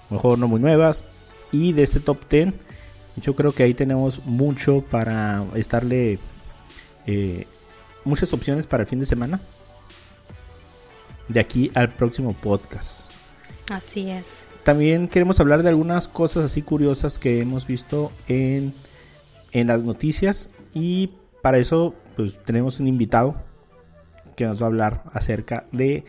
mejor 0.09 0.39
no 0.39 0.47
muy 0.47 0.59
nuevas, 0.59 1.05
y 1.51 1.73
de 1.73 1.83
este 1.83 1.99
top 1.99 2.17
10. 2.29 2.53
Yo 3.17 3.35
creo 3.35 3.51
que 3.51 3.63
ahí 3.63 3.73
tenemos 3.73 4.25
mucho 4.25 4.81
para 4.89 5.43
estarle 5.55 6.19
eh, 7.05 7.45
muchas 8.05 8.33
opciones 8.33 8.65
para 8.65 8.83
el 8.83 8.89
fin 8.89 8.99
de 8.99 9.05
semana. 9.05 9.39
De 11.27 11.39
aquí 11.39 11.69
al 11.75 11.89
próximo 11.89 12.33
podcast. 12.33 13.11
Así 13.69 14.09
es. 14.09 14.47
También 14.63 15.07
queremos 15.07 15.39
hablar 15.39 15.61
de 15.63 15.69
algunas 15.69 16.07
cosas 16.07 16.45
así 16.45 16.61
curiosas 16.61 17.19
que 17.19 17.41
hemos 17.41 17.67
visto 17.67 18.11
en, 18.27 18.73
en 19.51 19.67
las 19.67 19.81
noticias. 19.81 20.49
Y 20.73 21.11
para 21.41 21.59
eso, 21.59 21.93
pues 22.19 22.37
tenemos 22.43 22.81
un 22.81 22.87
invitado 22.87 23.33
que 24.35 24.43
nos 24.43 24.59
va 24.59 24.65
a 24.65 24.67
hablar 24.67 25.03
acerca 25.13 25.63
de 25.71 26.03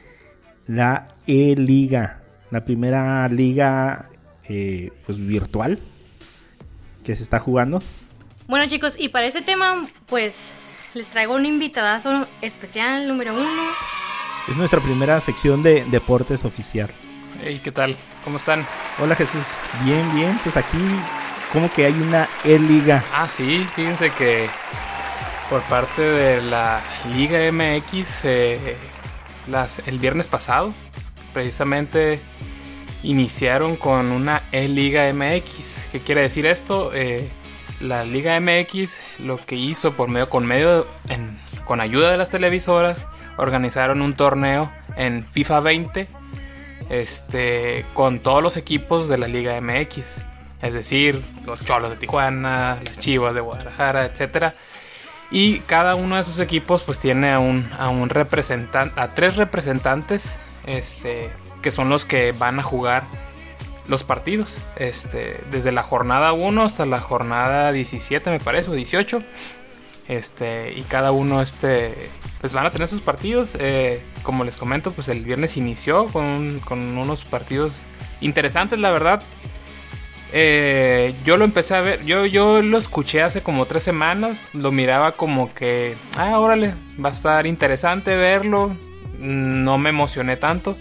la 0.67 1.07
E-Liga, 1.29 2.19
la 2.51 2.65
primera 2.65 3.29
liga 3.29 4.11
eh, 4.49 4.91
pues 5.07 5.25
virtual 5.25 5.79
que 7.05 7.15
se 7.15 7.23
está 7.23 7.39
jugando. 7.39 7.81
Bueno 8.49 8.67
chicos, 8.67 8.97
y 8.99 9.11
para 9.11 9.27
ese 9.27 9.41
tema 9.41 9.87
pues 10.07 10.35
les 10.95 11.07
traigo 11.07 11.37
un 11.37 11.47
invitadazo 11.47 12.27
especial 12.43 13.07
número 13.07 13.33
uno. 13.33 13.63
Es 14.49 14.57
nuestra 14.57 14.81
primera 14.81 15.21
sección 15.21 15.63
de 15.63 15.85
deportes 15.93 16.45
oficial. 16.45 16.91
Hey, 17.41 17.61
¿qué 17.63 17.71
tal? 17.71 17.95
¿Cómo 18.25 18.39
están? 18.39 18.67
Hola 18.99 19.15
Jesús. 19.15 19.45
Bien, 19.85 20.13
bien. 20.13 20.37
Pues 20.43 20.57
aquí 20.57 20.77
como 21.53 21.73
que 21.73 21.87
hay 21.87 21.95
una 21.95 22.29
E-Liga. 22.43 23.05
Ah, 23.15 23.29
sí. 23.29 23.65
Fíjense 23.77 24.11
que 24.11 24.49
por 25.51 25.63
parte 25.63 26.01
de 26.03 26.41
la 26.43 26.81
Liga 27.13 27.41
MX, 27.51 28.25
eh, 28.25 28.77
el 29.85 29.99
viernes 29.99 30.29
pasado, 30.29 30.73
precisamente 31.35 32.21
iniciaron 33.03 33.75
con 33.75 34.13
una 34.13 34.45
E-Liga 34.53 35.13
MX. 35.13 35.87
¿Qué 35.91 35.99
quiere 35.99 36.23
decir 36.23 36.47
esto? 36.47 36.93
Eh, 36.95 37.29
la 37.81 38.05
Liga 38.05 38.39
MX 38.39 39.01
lo 39.19 39.39
que 39.39 39.57
hizo 39.57 39.95
por 39.95 40.09
medio, 40.09 40.29
con 40.29 40.47
medio, 40.47 40.87
con 41.65 41.81
ayuda 41.81 42.13
de 42.13 42.17
las 42.17 42.31
televisoras, 42.31 43.05
organizaron 43.37 44.03
un 44.03 44.15
torneo 44.15 44.71
en 44.97 45.25
FIFA 45.25 45.61
20 45.61 46.07
este, 46.91 47.85
con 47.93 48.21
todos 48.21 48.41
los 48.41 48.57
equipos 48.57 49.09
de 49.09 49.19
la 49.19 49.27
Liga 49.27 49.61
MX. 49.61 50.19
Es 50.63 50.75
decir, 50.75 51.21
los 51.45 51.65
Cholos 51.65 51.91
de 51.91 51.97
Tijuana, 51.97 52.79
las 52.85 52.99
Chivas 52.99 53.35
de 53.35 53.41
Guadalajara, 53.41 54.05
etc. 54.05 54.55
Y 55.31 55.61
cada 55.61 55.95
uno 55.95 56.17
de 56.17 56.23
esos 56.23 56.39
equipos 56.39 56.83
pues 56.83 56.99
tiene 56.99 57.33
a 57.33 57.39
un, 57.39 57.69
a 57.79 57.89
un 57.89 58.11
a 58.11 59.09
tres 59.15 59.37
representantes, 59.37 60.37
este, 60.67 61.31
que 61.63 61.71
son 61.71 61.89
los 61.89 62.05
que 62.05 62.33
van 62.33 62.59
a 62.59 62.63
jugar 62.63 63.05
los 63.89 64.05
partidos. 64.05 64.57
Este, 64.77 65.39
desde 65.51 65.73
la 65.73 65.83
jornada 65.83 66.33
1 66.33 66.65
hasta 66.65 66.87
la 66.87 67.01
jornada 67.01 67.73
17 67.73 68.31
me 68.31 68.41
parece, 68.41 68.71
o 68.71 68.75
18. 68.75 69.23
Este, 70.09 70.73
y 70.77 70.83
cada 70.83 71.13
uno 71.13 71.41
este, 71.41 71.95
pues 72.41 72.53
van 72.53 72.67
a 72.67 72.71
tener 72.71 72.89
sus 72.89 73.01
partidos. 73.01 73.57
Eh, 73.59 74.03
como 74.23 74.45
les 74.45 74.57
comento, 74.57 74.91
pues 74.91 75.09
el 75.09 75.23
viernes 75.23 75.57
inició 75.57 76.07
con, 76.07 76.63
unos 76.69 77.25
partidos 77.25 77.83
interesantes, 78.21 78.79
la 78.79 78.91
verdad. 78.91 79.23
Eh, 80.33 81.15
yo 81.25 81.37
lo 81.37 81.45
empecé 81.45 81.75
a 81.75 81.81
ver, 81.81 82.05
yo, 82.05 82.25
yo 82.27 82.63
lo 82.63 82.79
escuché 82.79 83.23
hace 83.23 83.43
como 83.43 83.67
tres 83.67 83.83
semanas, 83.83 84.41
lo 84.53 84.71
miraba 84.71 85.13
como 85.13 85.53
que, 85.53 85.97
ah, 86.17 86.39
órale, 86.39 86.75
va 87.03 87.09
a 87.09 87.13
estar 87.13 87.47
interesante 87.47 88.15
verlo, 88.17 88.77
no 89.19 89.79
me 89.79 89.91
emocioné 89.91 90.37
tanto. 90.37 90.77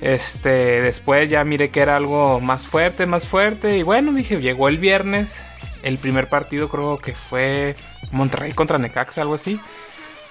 Este, 0.00 0.82
después 0.82 1.30
ya 1.30 1.44
miré 1.44 1.70
que 1.70 1.80
era 1.80 1.96
algo 1.96 2.40
más 2.40 2.66
fuerte, 2.66 3.06
más 3.06 3.26
fuerte, 3.26 3.76
y 3.78 3.82
bueno, 3.82 4.12
dije, 4.12 4.40
llegó 4.40 4.68
el 4.68 4.78
viernes, 4.78 5.40
el 5.82 5.98
primer 5.98 6.28
partido 6.28 6.68
creo 6.68 6.98
que 6.98 7.14
fue 7.14 7.76
Monterrey 8.10 8.52
contra 8.52 8.78
Necaxa, 8.78 9.20
algo 9.20 9.34
así. 9.34 9.60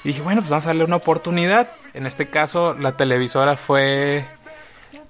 Y 0.03 0.09
dije, 0.09 0.21
bueno, 0.21 0.41
pues 0.41 0.49
vamos 0.49 0.65
a 0.65 0.69
darle 0.69 0.83
una 0.83 0.95
oportunidad. 0.95 1.69
En 1.93 2.05
este 2.05 2.25
caso, 2.25 2.73
la 2.73 2.97
televisora 2.97 3.55
fue 3.55 4.25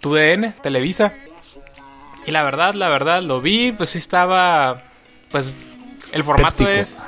TUDN, 0.02 0.52
Televisa. 0.62 1.14
Y 2.26 2.32
la 2.32 2.44
verdad, 2.44 2.74
la 2.74 2.90
verdad, 2.90 3.22
lo 3.22 3.42
vi, 3.42 3.72
pues 3.72 3.92
sí 3.92 3.98
estaba. 3.98 4.84
Pues 5.32 5.52
el 6.12 6.24
formato 6.24 6.68
es, 6.70 7.04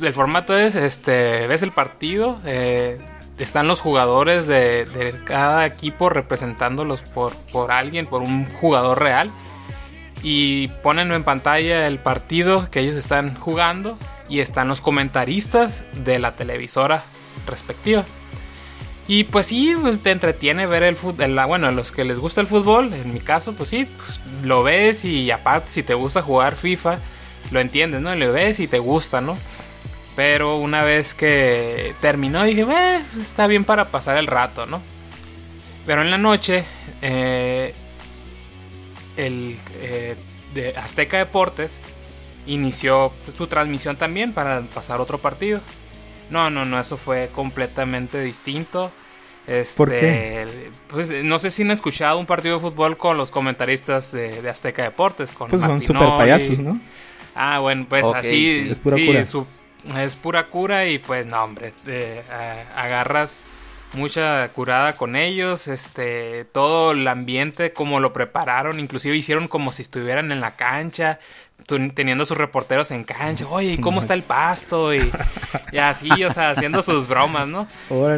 El 0.00 0.14
formato 0.14 0.56
es: 0.56 0.74
este 0.74 1.46
ves 1.46 1.62
el 1.62 1.72
partido, 1.72 2.40
eh, 2.44 2.98
están 3.38 3.66
los 3.66 3.80
jugadores 3.80 4.46
de, 4.46 4.86
de, 4.86 5.14
cada 5.24 5.66
equipo 5.66 6.08
representándolos 6.08 7.00
por, 7.00 7.34
por 7.52 7.72
alguien, 7.72 8.06
por 8.06 8.22
un 8.22 8.46
jugador 8.46 9.00
real. 9.00 9.30
Y 10.22 10.68
ponen 10.84 11.10
en 11.10 11.24
pantalla 11.24 11.88
el 11.88 11.98
partido 11.98 12.70
que 12.70 12.80
ellos 12.80 12.96
están 12.96 13.34
jugando 13.34 13.98
y 14.28 14.38
están 14.38 14.68
los 14.68 14.80
comentaristas 14.80 15.82
de 16.04 16.20
la 16.20 16.32
televisora 16.36 17.02
respectiva. 17.46 18.04
Y 19.08 19.24
pues 19.24 19.48
sí, 19.48 19.74
pues, 19.80 20.00
te 20.00 20.10
entretiene 20.10 20.66
ver 20.66 20.82
el 20.84 20.96
fútbol. 20.96 21.34
Bueno, 21.46 21.68
a 21.68 21.72
los 21.72 21.90
que 21.90 22.04
les 22.04 22.18
gusta 22.18 22.40
el 22.40 22.46
fútbol, 22.46 22.92
en 22.92 23.12
mi 23.12 23.20
caso, 23.20 23.54
pues 23.54 23.70
sí, 23.70 23.86
pues, 23.96 24.20
lo 24.44 24.62
ves 24.62 25.04
y 25.04 25.30
aparte 25.30 25.70
si 25.70 25.82
te 25.82 25.94
gusta 25.94 26.22
jugar 26.22 26.56
FIFA, 26.56 26.98
lo 27.50 27.60
entiendes, 27.60 28.00
¿no? 28.00 28.14
lo 28.14 28.32
ves 28.32 28.60
y 28.60 28.68
te 28.68 28.78
gusta, 28.78 29.20
¿no? 29.20 29.36
Pero 30.14 30.56
una 30.56 30.82
vez 30.82 31.14
que 31.14 31.94
terminó 32.00 32.44
dije, 32.44 32.62
eh, 32.62 33.00
está 33.20 33.46
bien 33.46 33.64
para 33.64 33.88
pasar 33.88 34.18
el 34.18 34.26
rato, 34.26 34.66
¿no? 34.66 34.82
Pero 35.86 36.02
en 36.02 36.10
la 36.10 36.18
noche, 36.18 36.64
eh, 37.00 37.74
el 39.16 39.58
eh, 39.80 40.16
de 40.54 40.76
Azteca 40.76 41.18
Deportes 41.18 41.80
inició 42.46 43.12
su 43.36 43.46
transmisión 43.46 43.96
también 43.96 44.32
para 44.32 44.60
pasar 44.62 45.00
otro 45.00 45.18
partido. 45.18 45.60
No, 46.32 46.48
no, 46.48 46.64
no, 46.64 46.80
eso 46.80 46.96
fue 46.96 47.28
completamente 47.34 48.20
distinto. 48.22 48.90
Este, 49.46 49.76
¿Por 49.76 49.90
qué? 49.90 50.70
Pues 50.88 51.12
no 51.24 51.38
sé 51.38 51.50
si 51.50 51.62
han 51.62 51.72
escuchado 51.72 52.18
un 52.18 52.24
partido 52.24 52.54
de 52.54 52.60
fútbol 52.62 52.96
con 52.96 53.18
los 53.18 53.30
comentaristas 53.30 54.12
de, 54.12 54.48
Azteca 54.48 54.82
Deportes. 54.82 55.30
Con 55.32 55.50
pues 55.50 55.60
son 55.60 55.82
super 55.82 56.08
payasos, 56.16 56.60
¿no? 56.60 56.80
Ah, 57.34 57.58
bueno, 57.58 57.84
pues 57.86 58.06
así. 58.14 58.68
Es 58.70 58.78
pura 58.78 58.96
cura. 58.96 59.20
Es, 60.02 60.14
pura 60.14 60.48
cura 60.48 60.86
y 60.86 60.98
pues 60.98 61.26
no, 61.26 61.44
hombre. 61.44 61.74
Eh, 61.86 62.22
agarras 62.74 63.46
mucha 63.92 64.48
curada 64.54 64.96
con 64.96 65.16
ellos, 65.16 65.68
este, 65.68 66.46
todo 66.46 66.92
el 66.92 67.06
ambiente, 67.06 67.74
como 67.74 68.00
lo 68.00 68.14
prepararon, 68.14 68.80
inclusive 68.80 69.14
hicieron 69.16 69.48
como 69.48 69.70
si 69.70 69.82
estuvieran 69.82 70.32
en 70.32 70.40
la 70.40 70.56
cancha, 70.56 71.18
teniendo 71.66 72.24
sus 72.24 72.36
reporteros 72.36 72.90
en 72.90 73.04
cancha, 73.04 73.46
oye, 73.48 73.72
¿y 73.72 73.78
cómo 73.78 74.00
está 74.00 74.14
el 74.14 74.22
pasto? 74.22 74.94
Y, 74.94 75.10
así, 75.78 76.10
o 76.24 76.30
sea, 76.30 76.50
haciendo 76.50 76.82
sus 76.82 77.08
bromas, 77.08 77.48
¿no? 77.48 77.66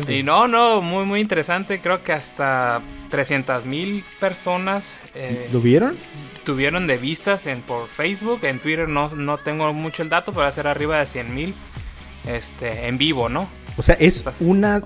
Y 0.08 0.22
no, 0.22 0.48
no, 0.48 0.80
muy, 0.80 1.04
muy 1.04 1.20
interesante, 1.20 1.80
creo 1.80 2.02
que 2.02 2.12
hasta 2.12 2.80
300 3.10 3.64
mil 3.64 4.04
personas... 4.20 4.84
Eh, 5.14 5.48
¿Lo 5.52 5.60
vieron? 5.60 5.96
Tuvieron 6.44 6.86
de 6.86 6.96
vistas 6.96 7.46
en, 7.46 7.60
por 7.62 7.88
Facebook, 7.88 8.40
en 8.44 8.58
Twitter 8.58 8.88
no, 8.88 9.08
no 9.10 9.38
tengo 9.38 9.72
mucho 9.72 10.02
el 10.02 10.08
dato, 10.08 10.32
pero 10.32 10.42
va 10.42 10.48
a 10.48 10.52
ser 10.52 10.66
arriba 10.66 10.98
de 10.98 11.06
100 11.06 11.34
mil 11.34 11.54
este, 12.26 12.86
en 12.86 12.98
vivo, 12.98 13.28
¿no? 13.28 13.48
O 13.76 13.82
sea, 13.82 13.96
es 13.98 14.24
una, 14.40 14.82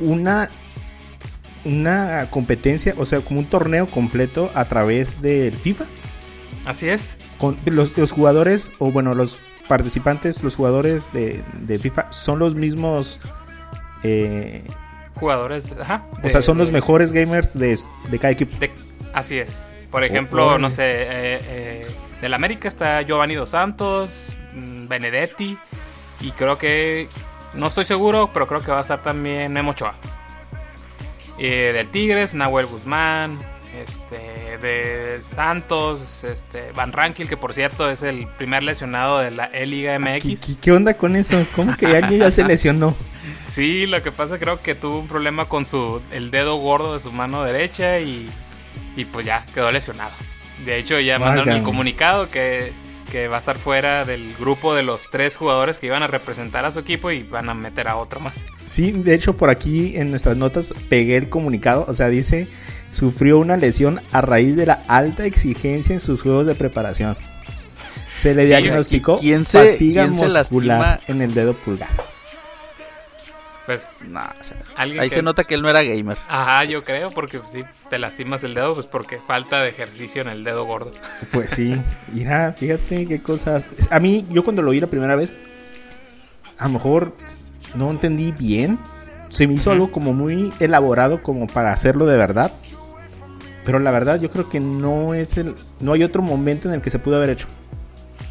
una, 0.00 0.50
una 1.64 2.26
competencia, 2.30 2.94
o 2.96 3.04
sea, 3.04 3.20
como 3.20 3.40
un 3.40 3.46
torneo 3.46 3.86
completo 3.86 4.50
a 4.54 4.64
través 4.66 5.22
del 5.22 5.56
FIFA. 5.56 5.84
Así 6.64 6.88
es. 6.88 7.16
Con 7.42 7.58
los, 7.64 8.12
jugadores, 8.12 8.70
o 8.78 8.92
bueno, 8.92 9.14
los 9.14 9.40
participantes, 9.66 10.44
los 10.44 10.54
jugadores 10.54 11.12
de, 11.12 11.42
FIFA, 11.76 12.12
son 12.12 12.38
los 12.38 12.54
mismos. 12.54 13.18
Eh, 14.04 14.62
jugadores, 15.16 15.72
ajá. 15.80 16.04
o 16.22 16.28
sea, 16.28 16.40
son 16.40 16.56
los 16.56 16.70
mejores 16.70 17.12
gamers 17.12 17.52
de, 17.58 17.76
cada 18.20 18.30
equipo. 18.30 18.56
así 19.12 19.38
es. 19.38 19.60
Por 19.90 20.04
ejemplo, 20.04 20.56
no 20.56 20.70
sé, 20.70 20.84
eh, 20.84 21.38
eh, 21.42 21.86
del 22.20 22.32
América 22.32 22.68
está 22.68 23.02
Giovanni 23.02 23.34
Dos 23.34 23.50
Santos, 23.50 24.12
mm, 24.54 24.86
Benedetti, 24.86 25.58
y 26.20 26.30
creo 26.30 26.58
que 26.58 27.08
no 27.54 27.66
estoy 27.66 27.86
seguro, 27.86 28.30
pero 28.32 28.46
creo 28.46 28.62
que 28.62 28.70
va 28.70 28.78
a 28.78 28.82
estar 28.82 29.02
también 29.02 29.52
Memo 29.52 29.72
Ochoa. 29.72 29.94
Eh, 31.40 31.72
del 31.74 31.88
Tigres, 31.88 32.34
Nahuel 32.34 32.66
Guzmán. 32.66 33.36
Este, 33.74 34.58
de 34.58 35.20
Santos, 35.22 36.24
este, 36.24 36.72
Van 36.72 36.92
Rankin, 36.92 37.26
que 37.26 37.38
por 37.38 37.54
cierto 37.54 37.90
es 37.90 38.02
el 38.02 38.26
primer 38.36 38.62
lesionado 38.62 39.18
de 39.18 39.30
la 39.30 39.46
E-Liga 39.46 39.98
MX. 39.98 40.56
¿Qué, 40.60 40.72
onda 40.72 40.94
con 40.94 41.16
eso? 41.16 41.42
¿Cómo 41.56 41.74
que 41.76 41.86
alguien 41.86 42.20
ya 42.20 42.30
se 42.30 42.44
lesionó? 42.44 42.94
Sí, 43.48 43.86
lo 43.86 44.02
que 44.02 44.10
pasa 44.10 44.38
creo 44.38 44.62
que 44.62 44.74
tuvo 44.74 44.98
un 44.98 45.06
problema 45.06 45.44
con 45.44 45.66
su 45.66 46.00
el 46.10 46.30
dedo 46.30 46.56
gordo 46.56 46.94
de 46.94 47.00
su 47.00 47.12
mano 47.12 47.44
derecha 47.44 48.00
y, 48.00 48.26
y 48.96 49.04
pues 49.04 49.26
ya 49.26 49.44
quedó 49.54 49.70
lesionado. 49.70 50.12
De 50.64 50.78
hecho 50.78 50.98
ya 50.98 51.18
mandaron 51.18 51.50
el 51.50 51.62
comunicado 51.62 52.30
que 52.30 52.72
que 53.12 53.28
va 53.28 53.36
a 53.36 53.38
estar 53.40 53.58
fuera 53.58 54.06
del 54.06 54.34
grupo 54.36 54.74
de 54.74 54.82
los 54.82 55.10
tres 55.10 55.36
jugadores 55.36 55.78
que 55.78 55.86
iban 55.86 56.02
a 56.02 56.06
representar 56.06 56.64
a 56.64 56.70
su 56.70 56.78
equipo 56.78 57.10
y 57.10 57.22
van 57.22 57.50
a 57.50 57.54
meter 57.54 57.86
a 57.86 57.96
otro 57.96 58.20
más. 58.20 58.42
Sí, 58.64 58.90
de 58.90 59.14
hecho 59.14 59.36
por 59.36 59.50
aquí 59.50 59.98
en 59.98 60.08
nuestras 60.08 60.38
notas 60.38 60.72
pegué 60.88 61.18
el 61.18 61.28
comunicado, 61.28 61.84
o 61.86 61.92
sea, 61.92 62.08
dice, 62.08 62.48
sufrió 62.92 63.38
una 63.38 63.56
lesión 63.56 64.00
a 64.12 64.20
raíz 64.20 64.54
de 64.54 64.66
la 64.66 64.82
alta 64.86 65.26
exigencia 65.26 65.94
en 65.94 66.00
sus 66.00 66.22
juegos 66.22 66.46
de 66.46 66.54
preparación. 66.54 67.16
Se 68.16 68.34
le 68.34 68.46
diagnosticó 68.46 69.18
¿quién 69.18 69.44
se, 69.44 69.72
fatiga 69.72 70.06
muscular 70.06 71.00
en 71.08 71.22
el 71.22 71.34
dedo 71.34 71.54
pulgar. 71.54 71.88
Pues, 73.66 73.88
ahí 74.76 75.08
se 75.08 75.22
nota 75.22 75.44
que 75.44 75.54
él 75.54 75.62
no 75.62 75.70
era 75.70 75.82
gamer. 75.82 76.18
Ajá, 76.28 76.64
yo 76.64 76.84
creo, 76.84 77.10
porque 77.10 77.38
si 77.38 77.62
te 77.88 77.98
lastimas 77.98 78.42
el 78.42 78.54
dedo, 78.54 78.74
pues 78.74 78.86
porque 78.86 79.18
falta 79.18 79.62
de 79.62 79.68
ejercicio 79.68 80.20
en 80.20 80.28
el 80.28 80.42
dedo 80.42 80.64
gordo. 80.64 80.90
Pues 81.30 81.52
sí, 81.52 81.80
mira, 82.12 82.52
fíjate 82.52 83.06
qué 83.06 83.22
cosas. 83.22 83.64
A 83.90 84.00
mí, 84.00 84.26
yo 84.30 84.42
cuando 84.42 84.62
lo 84.62 84.72
vi 84.72 84.80
la 84.80 84.88
primera 84.88 85.14
vez, 85.14 85.36
a 86.58 86.64
lo 86.64 86.70
mejor 86.70 87.14
no 87.74 87.90
entendí 87.90 88.32
bien. 88.32 88.78
Se 89.30 89.46
me 89.46 89.54
hizo 89.54 89.70
algo 89.70 89.90
como 89.90 90.12
muy 90.12 90.52
elaborado 90.60 91.22
como 91.22 91.46
para 91.46 91.72
hacerlo 91.72 92.04
de 92.06 92.18
verdad. 92.18 92.52
Pero 93.64 93.78
la 93.78 93.90
verdad 93.90 94.20
yo 94.20 94.30
creo 94.30 94.48
que 94.48 94.60
no 94.60 95.14
es 95.14 95.36
el 95.36 95.54
no 95.80 95.92
hay 95.92 96.02
otro 96.02 96.22
momento 96.22 96.68
en 96.68 96.74
el 96.74 96.82
que 96.82 96.90
se 96.90 96.98
pudo 96.98 97.16
haber 97.16 97.30
hecho. 97.30 97.46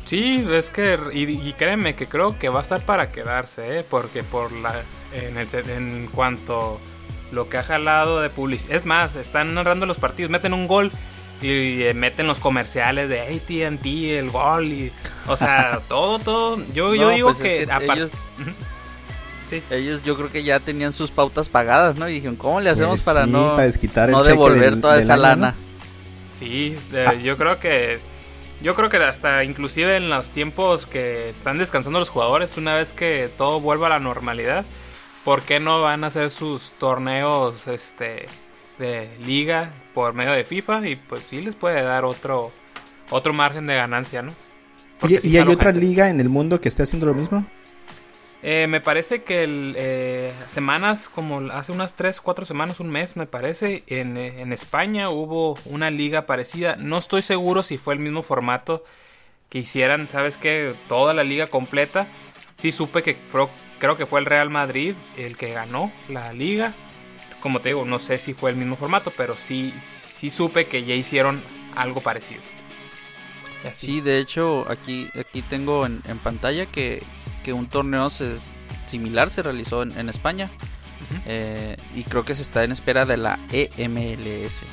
Sí, 0.06 0.46
es 0.52 0.70
que 0.70 0.98
y, 1.14 1.54
créeme 1.54 1.96
que 1.96 2.06
creo 2.06 2.38
que 2.38 2.50
va 2.50 2.60
a 2.60 2.64
estar 2.64 2.82
para 2.82 3.12
quedarse, 3.12 3.80
¿eh? 3.80 3.86
porque 3.90 4.24
por 4.24 4.52
la 4.52 4.74
en, 5.14 5.38
el, 5.38 5.48
en 5.70 6.08
cuanto 6.08 6.82
lo 7.32 7.48
que 7.48 7.58
ha 7.58 7.64
jalado 7.64 8.22
de 8.22 8.30
publicidad. 8.30 8.76
Es 8.76 8.86
más, 8.86 9.16
están 9.16 9.54
narrando 9.54 9.86
los 9.86 9.98
partidos, 9.98 10.30
meten 10.30 10.54
un 10.54 10.68
gol 10.68 10.92
y, 11.42 11.84
eh, 11.84 11.94
meten 11.94 12.28
los 12.28 12.40
comerciales 12.40 13.10
de 13.10 13.22
ATT, 13.22 13.86
el 13.86 14.30
gol, 14.30 14.66
y, 14.66 14.92
o 15.28 15.38
sea, 15.38 15.82
todo, 15.88 16.20
todo. 16.20 16.66
Yo, 16.68 16.94
yo 16.94 17.10
digo 17.10 17.30
pues 17.30 17.40
que, 17.40 17.64
ellos, 17.64 18.12
ellos 19.72 20.04
yo 20.04 20.16
creo 20.16 20.30
que 20.30 20.44
ya 20.44 20.60
tenían 20.60 20.94
sus 20.94 21.12
pautas 21.12 21.50
pagadas, 21.50 21.98
¿no? 21.98 22.08
Y 22.10 22.14
dijeron, 22.14 22.36
¿cómo 22.36 22.62
le 22.62 22.70
hacemos 22.70 22.98
pues 22.98 23.06
para 23.06 23.26
no, 23.26 23.58
no 24.08 24.24
devolver 24.24 24.80
toda 24.80 25.00
esa 25.00 25.18
lana? 25.18 25.56
Sí, 26.32 26.76
yo 27.24 27.38
creo 27.38 27.60
que 27.60 28.00
yo 28.62 28.76
creo 28.76 28.90
que 28.90 28.98
hasta 28.98 29.44
inclusive 29.44 29.98
en 29.98 30.10
los 30.10 30.32
tiempos 30.32 30.86
que 30.86 31.30
están 31.30 31.58
descansando 31.58 32.00
los 32.00 32.10
jugadores, 32.10 32.58
una 32.58 32.76
vez 32.76 32.94
que 32.94 33.30
todo 33.38 33.60
vuelva 33.60 33.88
a 33.88 33.90
la 33.92 34.00
normalidad, 34.00 34.66
¿por 35.24 35.42
qué 35.42 35.60
no 35.60 35.82
van 35.82 36.04
a 36.04 36.08
hacer 36.08 36.30
sus 36.30 36.72
torneos 36.74 37.68
este 37.68 38.28
de 38.78 39.10
liga 39.24 39.72
por 39.94 40.14
medio 40.14 40.32
de 40.32 40.44
FIFA 40.46 40.88
y 40.88 40.96
pues 40.96 41.22
sí 41.30 41.42
les 41.42 41.56
puede 41.56 41.82
dar 41.84 42.06
otro 42.06 42.52
otro 43.10 43.34
margen 43.34 43.68
de 43.68 43.76
ganancia, 43.76 44.22
¿no? 44.22 44.32
¿Y, 45.08 45.38
hay 45.38 45.48
otra 45.48 45.72
liga 45.72 46.10
en 46.10 46.20
el 46.20 46.30
mundo 46.30 46.62
que 46.62 46.70
esté 46.70 46.84
haciendo 46.84 47.08
lo 47.08 47.14
mismo? 47.14 47.46
Eh, 48.44 48.66
me 48.68 48.82
parece 48.82 49.22
que 49.22 49.46
eh, 49.78 50.34
semanas, 50.48 51.10
como 51.10 51.52
hace 51.52 51.72
unas 51.72 51.94
3, 51.94 52.22
4 52.22 52.46
semanas, 52.46 52.80
un 52.80 52.90
mes 52.90 53.16
me 53.16 53.28
parece, 53.28 53.84
en, 53.86 54.18
eh, 54.18 54.42
en, 54.42 54.52
España 54.52 55.10
hubo 55.10 55.56
una 55.66 55.92
liga 55.92 56.26
parecida. 56.26 56.76
No 56.78 56.98
estoy 56.98 57.22
seguro 57.22 57.62
si 57.62 57.78
fue 57.78 57.94
el 57.94 58.00
mismo 58.00 58.24
formato 58.24 58.84
que 59.50 59.60
hicieran, 59.60 60.10
¿sabes 60.10 60.38
qué? 60.38 60.74
Toda 60.88 61.14
la 61.14 61.24
liga 61.24 61.48
completa. 61.48 62.08
Sí 62.58 62.72
supe 62.72 63.04
que 63.04 63.18
creo 63.80 63.98
que 63.98 64.06
fue 64.08 64.20
el 64.20 64.26
Real 64.26 64.50
Madrid 64.50 64.96
el 65.18 65.38
que 65.38 65.54
ganó 65.54 65.92
la 66.10 66.34
liga. 66.34 66.74
Como 67.42 67.60
te 67.60 67.70
digo, 67.70 67.86
no 67.86 68.00
sé 68.00 68.18
si 68.18 68.34
fue 68.34 68.50
el 68.52 68.56
mismo 68.56 68.76
formato, 68.76 69.12
pero 69.16 69.38
sí, 69.38 69.74
sí 69.80 70.30
supe 70.32 70.66
que 70.66 70.84
ya 70.84 70.96
hicieron 70.96 71.42
algo 71.76 72.02
parecido. 72.02 72.42
Sí, 73.72 74.02
de 74.02 74.18
hecho, 74.18 74.66
aquí, 74.70 75.08
aquí 75.20 75.44
tengo 75.44 75.86
en, 75.86 76.02
en 76.08 76.18
pantalla 76.18 76.66
que 76.66 77.04
que 77.44 77.54
un 77.54 77.68
torneo 77.68 78.10
similar 78.86 79.30
se 79.30 79.44
realizó 79.44 79.84
en, 79.84 80.10
España. 80.10 80.50
Eh, 81.26 81.78
y 81.96 82.04
creo 82.04 82.24
que 82.24 82.36
se 82.36 82.42
está 82.42 82.64
en 82.64 82.72
espera 82.72 83.06
de 83.06 83.18
la 83.18 83.40
EMLS. 83.52 84.66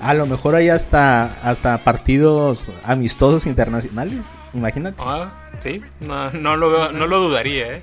A 0.00 0.14
lo 0.14 0.26
mejor 0.26 0.54
hay 0.54 0.68
hasta, 0.68 1.24
hasta 1.42 1.84
partidos 1.84 2.70
amistosos 2.84 3.46
internacionales. 3.46 4.20
Imagínate. 4.54 4.96
Ah, 5.00 5.32
sí, 5.60 5.82
no, 6.00 6.56
lo, 6.56 6.92
no 6.92 7.06
lo 7.06 7.20
dudaría. 7.20 7.76
¿eh? 7.76 7.82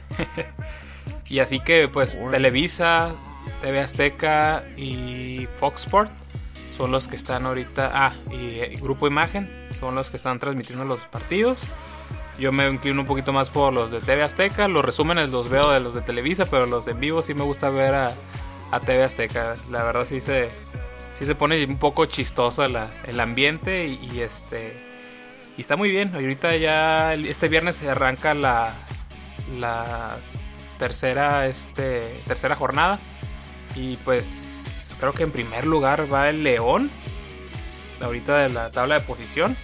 y 1.28 1.40
así 1.40 1.60
que, 1.60 1.88
pues, 1.88 2.20
Televisa, 2.32 3.14
TV 3.62 3.80
Azteca 3.80 4.64
y 4.78 5.48
Fox 5.60 5.84
Sport 5.84 6.12
son 6.78 6.92
los 6.92 7.08
que 7.08 7.16
están 7.16 7.46
ahorita. 7.46 7.92
Ah, 7.94 8.14
y, 8.32 8.62
y 8.62 8.76
Grupo 8.78 9.08
Imagen 9.08 9.50
son 9.80 9.96
los 9.96 10.10
que 10.10 10.18
están 10.18 10.40
transmitiendo 10.40 10.86
los 10.86 11.00
partidos. 11.00 11.60
Yo 12.40 12.54
me 12.54 12.70
inclino 12.70 13.02
un 13.02 13.08
poquito 13.08 13.34
más 13.34 13.50
por 13.50 13.74
los 13.74 13.92
de 13.92 14.00
TV 14.00 14.24
Azteca. 14.24 14.70
Los 14.70 14.86
resúmenes 14.86 15.30
los 15.30 15.50
veo 15.50 15.72
de 15.72 15.82
los 15.82 15.94
de 15.94 16.02
Televisa, 16.02 16.46
pero 16.46 16.66
los 16.66 16.86
de 16.86 16.94
en 16.94 17.02
vivo 17.02 17.22
sí 17.22 17.34
me 17.34 17.44
gusta 17.44 17.70
ver 17.70 17.94
a, 17.94 18.14
TV 18.86 19.04
Azteca. 19.04 19.56
La 19.72 19.84
verdad 19.84 20.06
sí 20.06 20.22
se, 20.22 20.50
sí 21.18 21.26
se 21.26 21.36
pone 21.36 21.66
un 21.66 21.78
poco 21.78 22.06
chistoso 22.06 22.64
el 22.64 23.20
ambiente 23.20 23.88
y, 23.88 24.22
este 24.22 24.74
y 25.58 25.62
está 25.62 25.76
muy 25.76 25.92
bien. 25.92 26.16
Ahorita 26.16 26.56
ya 26.56 27.14
este 27.14 27.50
viernes 27.50 27.76
se 27.76 27.90
arranca 27.90 28.34
la, 28.34 28.74
la 29.58 30.16
tercera, 30.78 31.46
este, 31.46 32.04
tercera 32.26 32.56
jornada. 32.56 33.00
Y 33.76 33.98
pues 33.98 34.96
creo 34.98 35.12
que 35.12 35.24
en 35.24 35.32
primer 35.32 35.66
lugar 35.66 36.12
va 36.12 36.30
el 36.30 36.44
León. 36.44 36.90
Ahorita 38.00 38.38
de 38.38 38.50
la 38.50 38.72
tabla 38.72 38.96
de 38.96 39.02
posición. 39.06 39.58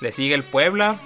Le 0.00 0.12
sigue 0.12 0.36
el 0.36 0.44
Puebla. 0.44 1.00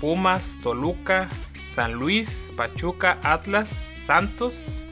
Pumas, 0.00 0.58
Toluca, 0.62 1.28
San 1.70 1.94
Luis, 1.94 2.52
Pachuca, 2.56 3.18
Atlas, 3.22 3.68
Santos, 4.04 4.84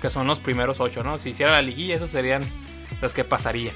que 0.00 0.10
son 0.10 0.26
los 0.26 0.38
primeros 0.38 0.80
ocho, 0.80 1.02
¿no? 1.02 1.18
Si 1.18 1.30
hiciera 1.30 1.52
la 1.52 1.62
liguilla, 1.62 1.96
esos 1.96 2.10
serían 2.10 2.42
los 3.00 3.14
que 3.14 3.24
pasarían. 3.24 3.74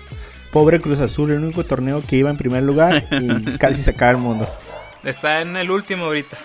Pobre 0.51 0.80
Cruz 0.80 1.01
Azul, 1.01 1.30
el 1.32 1.38
único 1.38 1.64
torneo 1.64 2.03
que 2.07 2.16
iba 2.16 2.30
en 2.30 2.36
primer 2.36 2.62
lugar 2.62 3.07
y 3.11 3.57
casi 3.59 3.82
se 3.82 3.90
acaba 3.90 4.12
el 4.12 4.18
mundo. 4.18 4.49
Está 5.03 5.42
en 5.42 5.57
el 5.57 5.70
último 5.70 6.07
ahorita. 6.07 6.36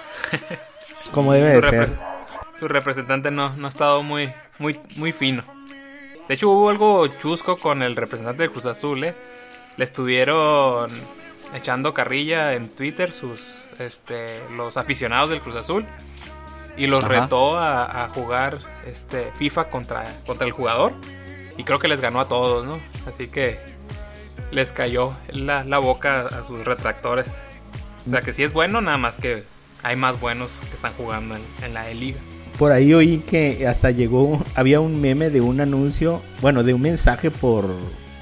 Como 1.12 1.34
debe 1.34 1.54
de 1.54 1.62
ser. 1.62 1.89
Su 2.60 2.68
representante 2.68 3.32
no, 3.32 3.56
no 3.56 3.68
ha 3.68 3.70
estado 3.70 4.04
muy, 4.04 4.30
muy, 4.58 4.80
muy 4.97 5.12
fino. 5.12 5.43
De 6.28 6.36
hecho, 6.36 6.50
hubo 6.50 6.70
algo 6.70 7.08
chusco 7.08 7.56
con 7.56 7.82
el 7.82 7.95
representante 7.95 8.43
de 8.43 8.50
Cruz 8.50 8.66
Azul, 8.66 9.04
¿eh? 9.04 9.16
Le 9.78 9.84
estuvieron 9.84 10.91
echando 11.56 11.93
carrilla 11.93 12.54
en 12.54 12.70
Twitter 12.70 13.12
sus, 13.12 13.39
este, 13.80 14.28
los 14.56 14.78
aficionados 14.78 15.30
del 15.30 15.42
Cruz 15.42 15.56
Azul 15.56 15.86
y 16.78 16.88
los 16.88 17.04
retó 17.04 17.58
a, 17.58 18.10
jugar 18.14 18.58
este, 18.88 19.32
FIFA 19.38 19.66
contra, 19.66 20.06
contra 20.26 20.46
el 20.46 20.54
jugador 20.54 20.94
y 21.58 21.64
creo 21.64 21.80
que 21.80 21.90
les 21.90 22.00
ganó 22.00 22.22
a 22.22 22.26
todos, 22.26 22.66
¿no? 22.66 22.80
Así 23.06 23.30
que 23.30 23.58
les 24.52 24.72
cayó 24.72 25.14
la, 25.30 25.64
boca 25.80 26.22
a 26.22 26.44
sus 26.44 26.64
retractores. 26.64 27.36
O 28.08 28.10
sea 28.10 28.22
que 28.22 28.32
sí 28.32 28.44
es 28.44 28.54
bueno, 28.54 28.80
nada 28.80 28.98
más 28.98 29.18
que 29.18 29.44
hay 29.84 29.96
más 29.98 30.20
buenos 30.20 30.62
que 30.70 30.76
están 30.76 30.94
jugando 30.94 31.36
en, 31.36 31.74
la 31.74 31.90
E-Liga. 31.90 32.20
Por 32.58 32.72
ahí 32.72 32.94
oí 32.94 33.20
que 33.20 33.68
hasta 33.68 33.92
llegó, 33.92 34.42
había 34.56 34.80
un 34.80 35.00
meme 35.00 35.30
de 35.30 35.42
un 35.42 35.62
anuncio, 35.62 36.22
bueno, 36.42 36.64
de 36.64 36.74
un 36.74 36.82
mensaje 36.82 37.30
por, 37.30 37.66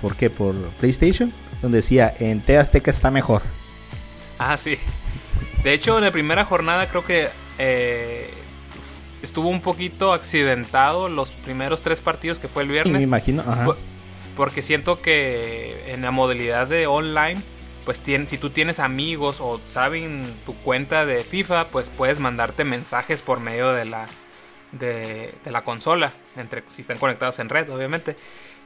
¿por 0.01 0.15
qué? 0.15 0.29
Por 0.29 0.55
PlayStation, 0.79 1.31
donde 1.61 1.77
decía, 1.77 2.13
en 2.19 2.41
T 2.41 2.57
Azteca 2.57 2.89
está 2.89 3.11
mejor. 3.11 3.43
Ah, 4.39 4.57
sí. 4.57 4.77
De 5.63 5.73
hecho, 5.73 5.97
en 5.97 6.03
la 6.03 6.11
primera 6.11 6.45
jornada 6.45 6.87
creo 6.87 7.03
que 7.03 7.29
eh, 7.57 8.29
estuvo 9.21 9.49
un 9.49 9.61
poquito 9.61 10.13
accidentado 10.13 11.09
los 11.09 11.31
primeros 11.31 11.81
tres 11.81 12.01
partidos 12.01 12.39
que 12.39 12.47
fue 12.47 12.63
el 12.63 12.69
viernes. 12.69 12.93
me 12.93 13.03
imagino, 13.03 13.43
Porque 14.35 14.61
siento 14.61 15.01
que 15.01 15.91
en 15.91 16.03
la 16.03 16.11
modalidad 16.11 16.67
de 16.67 16.87
online, 16.87 17.41
pues 17.85 18.01
si 18.25 18.37
tú 18.37 18.49
tienes 18.51 18.79
amigos 18.79 19.37
o 19.39 19.59
saben 19.69 20.23
tu 20.45 20.53
cuenta 20.55 21.05
de 21.05 21.23
FIFA, 21.23 21.69
pues 21.69 21.89
puedes 21.89 22.19
mandarte 22.19 22.63
mensajes 22.63 23.21
por 23.21 23.39
medio 23.39 23.71
de 23.73 23.85
la, 23.85 24.05
de, 24.73 25.33
de 25.43 25.51
la 25.51 25.63
consola, 25.63 26.11
entre 26.35 26.63
si 26.69 26.81
están 26.81 26.97
conectados 26.97 27.39
en 27.39 27.49
red, 27.49 27.71
obviamente. 27.71 28.15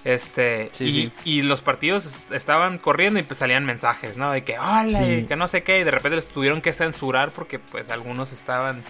Este, 0.03 0.71
y, 0.79 1.43
los 1.43 1.61
partidos 1.61 2.09
estaban 2.31 2.79
corriendo 2.79 3.19
y 3.19 3.23
pues 3.23 3.37
salían 3.37 3.65
mensajes, 3.65 4.17
¿no? 4.17 4.31
De 4.31 4.43
que, 4.43 4.57
hola, 4.57 4.99
que 5.27 5.35
no 5.35 5.47
sé 5.47 5.61
qué, 5.61 5.79
y 5.79 5.83
de 5.83 5.91
repente 5.91 6.15
les 6.15 6.27
tuvieron 6.27 6.61
que 6.61 6.73
censurar 6.73 7.29
porque 7.29 7.59
pues 7.59 7.87
algunos 7.91 8.31
estaban 8.31 8.81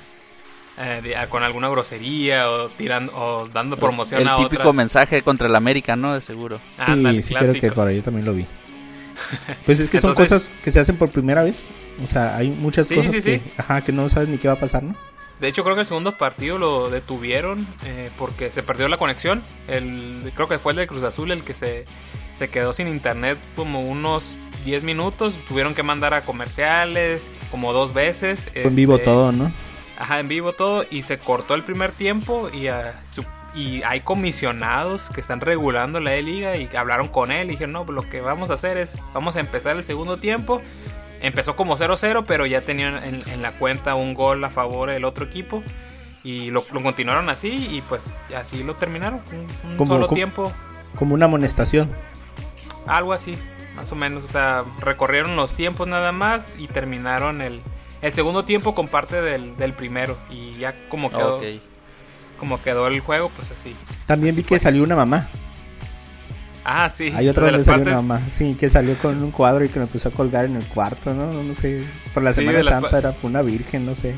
eh, 0.78 1.16
con 1.30 1.44
alguna 1.44 1.68
grosería 1.68 2.50
o 2.50 2.70
tirando 2.70 3.12
o 3.14 3.48
dando 3.50 3.78
promoción 3.78 4.26
a 4.26 4.36
otra. 4.36 4.44
El 4.46 4.50
típico 4.50 4.72
mensaje 4.72 5.22
contra 5.22 5.48
el 5.48 5.56
América, 5.56 5.98
¿no? 5.98 6.14
De 6.14 6.22
seguro. 6.22 6.62
Ah, 6.78 6.96
sí, 7.22 7.36
creo 7.36 7.54
que 7.54 7.72
por 7.72 7.88
ahí 7.88 8.02
también 8.02 8.26
lo 8.26 8.34
vi. 8.34 8.46
Pues 9.68 9.80
es 9.80 9.88
que 9.88 10.02
son 10.02 10.16
cosas 10.16 10.52
que 10.64 10.72
se 10.72 10.80
hacen 10.80 10.98
por 10.98 11.10
primera 11.10 11.44
vez. 11.44 11.70
O 12.04 12.08
sea, 12.08 12.36
hay 12.36 12.50
muchas 12.50 12.88
cosas 12.92 13.24
que, 13.24 13.40
ajá, 13.56 13.82
que 13.82 13.92
no 13.92 14.10
sabes 14.10 14.30
ni 14.30 14.40
qué 14.40 14.48
va 14.48 14.56
a 14.56 14.60
pasar, 14.60 14.82
¿no? 14.82 14.96
De 15.42 15.48
hecho, 15.48 15.64
creo 15.64 15.76
que 15.76 15.82
el 15.82 15.88
segundo 15.88 16.12
partido 16.12 16.60
lo 16.60 16.92
detuvieron 16.92 17.68
eh, 17.84 18.12
porque 18.20 18.52
se 18.52 18.62
perdió 18.62 18.88
la 18.88 18.98
conexión. 18.98 19.42
El, 19.68 20.32
creo 20.36 20.48
que 20.48 20.60
fue 20.60 20.74
el 20.74 20.78
de 20.78 20.86
Cruz 20.86 21.02
Azul 21.02 21.32
el 21.32 21.44
que 21.44 21.56
se, 21.56 21.88
se 22.34 22.52
quedó 22.52 22.74
sin 22.74 22.88
internet 22.88 23.40
como 23.56 23.82
unos 23.82 24.36
10 24.66 24.84
minutos. 24.84 25.34
Tuvieron 25.48 25.74
que 25.74 25.82
mandar 25.82 26.14
a 26.14 26.22
comerciales 26.22 27.32
como 27.50 27.74
dos 27.74 27.92
veces. 27.92 28.40
en 28.54 28.76
vivo 28.76 28.94
este, 28.94 29.06
todo, 29.06 29.32
¿no? 29.32 29.52
Ajá, 29.98 30.20
en 30.20 30.28
vivo 30.28 30.54
todo. 30.54 30.86
Y 30.92 31.02
se 31.02 31.18
cortó 31.18 31.56
el 31.56 31.64
primer 31.64 31.92
tiempo 31.92 32.48
y, 32.54 32.68
y 33.60 33.82
hay 33.82 34.02
comisionados 34.02 35.10
que 35.10 35.22
están 35.22 35.42
regulando 35.42 36.00
la 36.00 36.14
E-Liga 36.14 36.56
y 36.56 36.70
hablaron 36.78 37.08
con 37.08 37.32
él 37.32 37.48
y 37.48 37.52
dijeron, 37.54 37.74
no, 37.74 37.84
pues 37.84 37.96
lo 37.96 38.08
que 38.08 38.22
vamos 38.22 38.52
a 38.52 38.54
hacer 38.54 38.78
es, 38.78 38.96
vamos 39.12 39.36
a 39.38 39.40
empezar 39.40 39.76
el 39.76 39.84
segundo 39.84 40.18
tiempo 40.18 40.62
empezó 41.22 41.56
como 41.56 41.78
0-0, 41.78 42.26
pero 42.28 42.46
ya 42.46 42.62
tenían 42.62 43.04
en, 43.04 43.42
la 43.42 43.52
cuenta 43.52 43.96
un 43.96 44.14
gol 44.14 44.44
a 44.44 44.50
favor 44.50 44.90
del 44.90 45.06
otro 45.06 45.26
equipo. 45.26 45.64
Y 46.24 46.52
lo, 46.52 46.64
continuaron 46.64 47.30
así 47.30 47.50
y 47.50 47.82
pues 47.82 48.12
así 48.36 48.64
lo 48.64 48.76
terminaron. 48.76 49.22
Un, 49.78 49.88
solo 49.88 50.08
tiempo. 50.08 50.52
Como 50.96 51.16
una 51.16 51.26
amonestación. 51.26 51.90
Algo 52.86 53.14
así, 53.14 53.36
más 53.76 53.92
o 53.92 53.96
menos. 53.96 54.24
O 54.24 54.28
sea, 54.28 54.64
recorrieron 54.80 55.36
los 55.36 55.54
tiempos 55.54 55.88
nada 55.88 56.12
más 56.12 56.48
y 56.60 56.68
terminaron 56.68 57.42
el, 57.42 57.62
el 58.02 58.12
segundo 58.14 58.46
tiempo 58.46 58.76
con 58.76 58.88
parte 58.88 59.22
del, 59.22 59.58
del 59.58 59.74
primero. 59.74 60.16
Y 60.30 60.54
ya 60.60 60.76
como 60.90 61.10
quedó, 61.10 61.40
como 62.38 62.62
quedó 62.62 62.88
el 62.88 63.00
juego, 63.00 63.32
pues 63.36 63.52
así. 63.52 63.76
También 64.06 64.36
vi 64.36 64.44
que 64.44 64.60
salió 64.60 64.84
una 64.84 64.96
mamá. 64.96 65.28
Ah, 66.64 66.90
sí. 66.90 67.12
Hay 67.16 67.28
otra 67.28 67.50
donde 67.50 67.64
salió 67.64 67.94
mamá. 67.94 68.22
Sí, 68.30 68.56
que 68.56 68.70
salió 68.70 68.96
con 68.96 69.22
un 69.24 69.32
cuadro 69.32 69.66
y 69.66 69.70
que 69.70 69.80
me 69.80 69.88
puso 69.88 70.10
a 70.10 70.12
colgar 70.12 70.46
en 70.46 70.56
el 70.56 70.66
cuarto, 70.66 71.14
¿no? 71.14 71.32
No, 71.32 71.56
sé. 71.56 71.84
Por 72.14 72.24
la 72.24 72.34
Semana 72.34 72.64
Santa 72.64 72.98
era 72.98 73.16
una 73.24 73.42
virgen, 73.42 73.86
no 73.86 73.96
sé. 73.96 74.16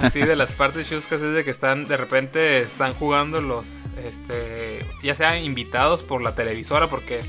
así 0.00 0.20
de 0.20 0.36
las 0.36 0.52
partes 0.52 0.88
chuscas 0.88 1.20
es 1.20 1.34
de 1.34 1.44
que 1.44 1.50
están, 1.50 1.86
de 1.86 1.96
repente 1.96 2.60
están 2.60 2.94
jugando 2.94 3.40
los, 3.40 3.66
este, 4.06 4.86
ya 5.02 5.14
sea 5.14 5.38
invitados 5.38 6.02
por 6.02 6.22
la 6.22 6.34
televisora, 6.34 6.88
porque 6.88 7.20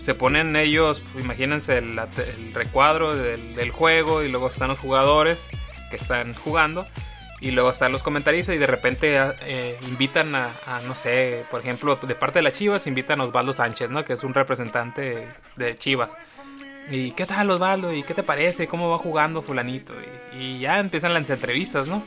se 0.00 0.14
ponen 0.14 0.54
ellos, 0.54 1.02
imagínense 1.18 1.78
el, 1.78 1.98
recuadro 2.54 3.16
del, 3.16 3.70
juego 3.70 4.22
y 4.22 4.28
luego 4.28 4.46
están 4.46 4.68
los 4.68 4.78
jugadores 4.78 5.48
que 5.90 5.96
están 5.96 6.32
jugando 6.34 6.86
y 7.40 7.50
luego 7.50 7.70
están 7.70 7.92
los 7.92 8.02
comentaristas 8.02 8.54
y 8.54 8.58
de 8.58 8.66
repente 8.66 9.18
eh, 9.42 9.78
invitan 9.88 10.34
a, 10.34 10.50
no 10.86 10.94
sé, 10.94 11.44
por 11.50 11.60
ejemplo, 11.60 11.96
de 11.96 12.14
parte 12.14 12.38
de 12.38 12.42
las 12.42 12.54
Chivas 12.54 12.86
invitan 12.86 13.20
a 13.20 13.24
Osvaldo 13.24 13.52
Sánchez, 13.52 13.90
¿no? 13.90 14.04
Que 14.04 14.14
es 14.14 14.24
un 14.24 14.32
representante 14.32 15.28
de 15.56 15.76
Chivas. 15.76 16.10
¿Y 16.90 17.10
qué 17.12 17.26
tal 17.26 17.50
Osvaldo? 17.50 17.92
¿Y 17.92 18.02
qué 18.04 18.14
te 18.14 18.22
parece? 18.22 18.68
¿Cómo 18.68 18.90
va 18.90 18.98
jugando 18.98 19.42
fulanito? 19.42 19.92
Y, 20.38 20.60
ya 20.60 20.78
empiezan 20.78 21.12
las 21.12 21.28
entrevistas, 21.28 21.88
¿no? 21.88 22.02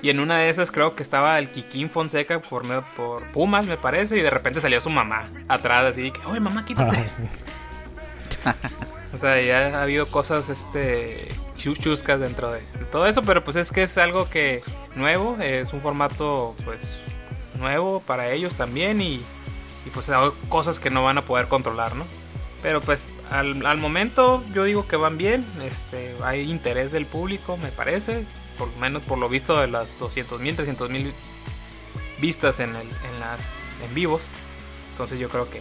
Y 0.00 0.10
en 0.10 0.18
una 0.18 0.38
de 0.38 0.50
esas 0.50 0.72
creo 0.72 0.96
que 0.96 1.04
estaba 1.04 1.38
el 1.38 1.50
Kikín 1.50 1.88
Fonseca 1.88 2.40
por, 2.40 2.64
por 2.96 3.22
Pumas, 3.32 3.66
me 3.66 3.76
parece, 3.76 4.18
y 4.18 4.22
de 4.22 4.30
repente 4.30 4.60
salió 4.60 4.80
su 4.80 4.90
mamá 4.90 5.28
atrás, 5.46 5.84
así 5.84 6.10
que, 6.10 6.20
oye 6.26 6.40
mamá, 6.40 6.64
quítate. 6.64 7.04
o 9.14 9.16
sea, 9.16 9.40
ya 9.40 9.78
ha 9.78 9.82
habido 9.82 10.08
cosas 10.08 10.48
este 10.48 11.28
chuscas 11.62 12.20
dentro 12.20 12.50
de, 12.50 12.60
todo 12.90 13.06
eso, 13.06 13.22
pero 13.22 13.44
pues 13.44 13.56
es 13.56 13.70
que 13.70 13.84
es 13.84 13.96
algo 13.98 14.28
que 14.28 14.62
nuevo, 14.96 15.36
es 15.40 15.72
un 15.72 15.80
formato 15.80 16.54
pues 16.64 16.80
nuevo 17.58 18.00
para 18.00 18.30
ellos 18.32 18.54
también 18.54 19.00
y, 19.00 19.22
y 19.86 19.90
pues 19.92 20.10
hay 20.10 20.30
cosas 20.48 20.80
que 20.80 20.90
no 20.90 21.04
van 21.04 21.18
a 21.18 21.24
poder 21.24 21.48
controlar, 21.48 21.94
¿no? 21.94 22.06
Pero 22.62 22.80
pues 22.80 23.08
al, 23.30 23.64
al, 23.66 23.78
momento 23.78 24.44
yo 24.52 24.64
digo 24.64 24.86
que 24.86 24.96
van 24.96 25.18
bien, 25.18 25.44
este, 25.64 26.14
hay 26.22 26.42
interés 26.50 26.92
del 26.92 27.06
público, 27.06 27.56
me 27.56 27.72
parece, 27.72 28.24
por 28.56 28.74
menos 28.76 29.02
por 29.02 29.18
lo 29.18 29.28
visto 29.28 29.60
de 29.60 29.66
las 29.66 29.98
200 29.98 30.40
mil, 30.40 30.54
300 30.54 30.90
mil 30.90 31.12
vistas 32.20 32.60
en, 32.60 32.70
el, 32.70 32.88
en 32.88 33.20
las 33.20 33.80
en 33.82 33.94
vivos. 33.94 34.22
Entonces 34.92 35.18
yo 35.18 35.28
creo 35.28 35.50
que, 35.50 35.60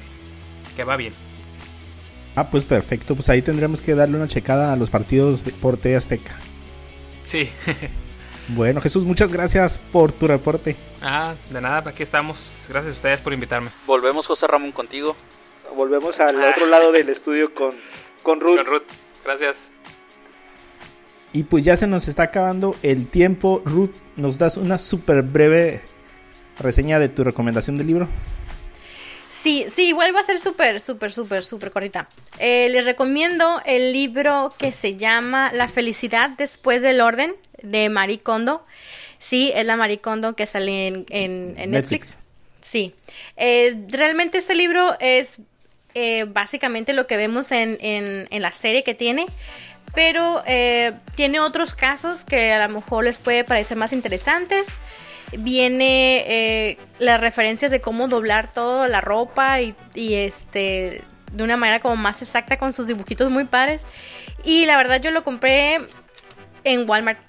que 0.75 0.83
va 0.83 0.95
bien. 0.95 1.13
Ah, 2.35 2.49
pues 2.49 2.63
perfecto, 2.63 3.15
pues 3.15 3.29
ahí 3.29 3.41
tendremos 3.41 3.81
que 3.81 3.93
darle 3.93 4.17
una 4.17 4.27
checada 4.27 4.71
a 4.71 4.75
los 4.75 4.89
partidos 4.89 5.43
de 5.43 5.51
Porte 5.51 5.95
Azteca. 5.95 6.37
Sí. 7.25 7.49
bueno, 8.49 8.81
Jesús, 8.81 9.05
muchas 9.05 9.31
gracias 9.33 9.79
por 9.91 10.11
tu 10.11 10.27
reporte. 10.27 10.75
Ah, 11.01 11.35
de 11.49 11.61
nada, 11.61 11.89
aquí 11.89 12.03
estamos. 12.03 12.65
Gracias 12.69 12.93
a 12.93 12.95
ustedes 12.95 13.21
por 13.21 13.33
invitarme. 13.33 13.69
Volvemos, 13.85 14.27
José 14.27 14.47
Ramón, 14.47 14.71
contigo 14.71 15.15
volvemos 15.75 16.19
al 16.19 16.35
otro 16.41 16.65
lado 16.67 16.91
del 16.91 17.09
estudio 17.09 17.53
con, 17.53 17.71
con 18.23 18.39
Ruth. 18.39 18.57
Con 18.57 18.65
Ruth, 18.65 18.83
gracias. 19.23 19.69
Y 21.33 21.43
pues 21.43 21.63
ya 21.63 21.77
se 21.77 21.87
nos 21.87 22.07
está 22.07 22.23
acabando 22.23 22.75
el 22.83 23.07
tiempo. 23.07 23.61
Ruth, 23.65 23.95
¿nos 24.17 24.37
das 24.37 24.57
una 24.57 24.77
súper 24.77 25.21
breve 25.21 25.81
reseña 26.59 26.99
de 26.99 27.09
tu 27.09 27.23
recomendación 27.23 27.77
del 27.77 27.87
libro? 27.87 28.07
Sí, 29.41 29.65
sí, 29.73 29.87
igual 29.87 30.15
va 30.15 30.19
a 30.19 30.23
ser 30.23 30.39
súper, 30.39 30.79
súper, 30.79 31.11
súper, 31.11 31.43
súper 31.43 31.71
cortita. 31.71 32.07
Eh, 32.37 32.69
les 32.69 32.85
recomiendo 32.85 33.59
el 33.65 33.91
libro 33.91 34.53
que 34.59 34.71
se 34.71 34.97
llama 34.97 35.51
La 35.51 35.67
felicidad 35.67 36.29
después 36.29 36.83
del 36.83 37.01
orden 37.01 37.33
de 37.63 37.89
Marie 37.89 38.19
Kondo. 38.19 38.63
Sí, 39.17 39.51
es 39.55 39.65
la 39.65 39.75
Marie 39.77 39.99
Kondo 39.99 40.35
que 40.35 40.45
sale 40.45 40.87
en, 40.87 41.05
en, 41.09 41.71
Netflix. 41.71 42.19
Sí. 42.61 42.93
Eh, 43.35 43.75
realmente 43.89 44.37
este 44.37 44.53
libro 44.53 44.95
es 44.99 45.39
eh, 45.95 46.25
básicamente 46.25 46.93
lo 46.93 47.07
que 47.07 47.17
vemos 47.17 47.51
en, 47.51 47.77
en, 47.81 48.41
la 48.41 48.51
serie 48.51 48.83
que 48.83 48.93
tiene. 48.93 49.25
Pero 49.95 50.43
eh, 50.45 50.93
tiene 51.15 51.39
otros 51.39 51.73
casos 51.73 52.23
que 52.23 52.53
a 52.53 52.67
lo 52.67 52.73
mejor 52.75 53.05
les 53.05 53.17
puede 53.17 53.43
parecer 53.43 53.75
más 53.75 53.91
interesantes. 53.91 54.67
Viene 55.37 56.23
eh, 56.27 56.77
las 56.99 57.19
referencias 57.21 57.71
de 57.71 57.81
cómo 57.81 58.07
doblar 58.07 58.51
toda 58.51 58.87
la 58.87 59.01
ropa 59.01 59.61
y, 59.61 59.75
este 59.95 61.03
de 61.31 61.43
una 61.45 61.55
manera 61.55 61.79
como 61.79 61.95
más 61.95 62.21
exacta 62.21 62.57
con 62.57 62.73
sus 62.73 62.87
dibujitos 62.87 63.29
muy 63.31 63.45
padres. 63.45 63.85
Y 64.43 64.65
la 64.65 64.75
verdad 64.75 65.01
yo 65.01 65.11
lo 65.11 65.23
compré 65.23 65.79
en 66.63 66.89
Walmart. 66.89 67.19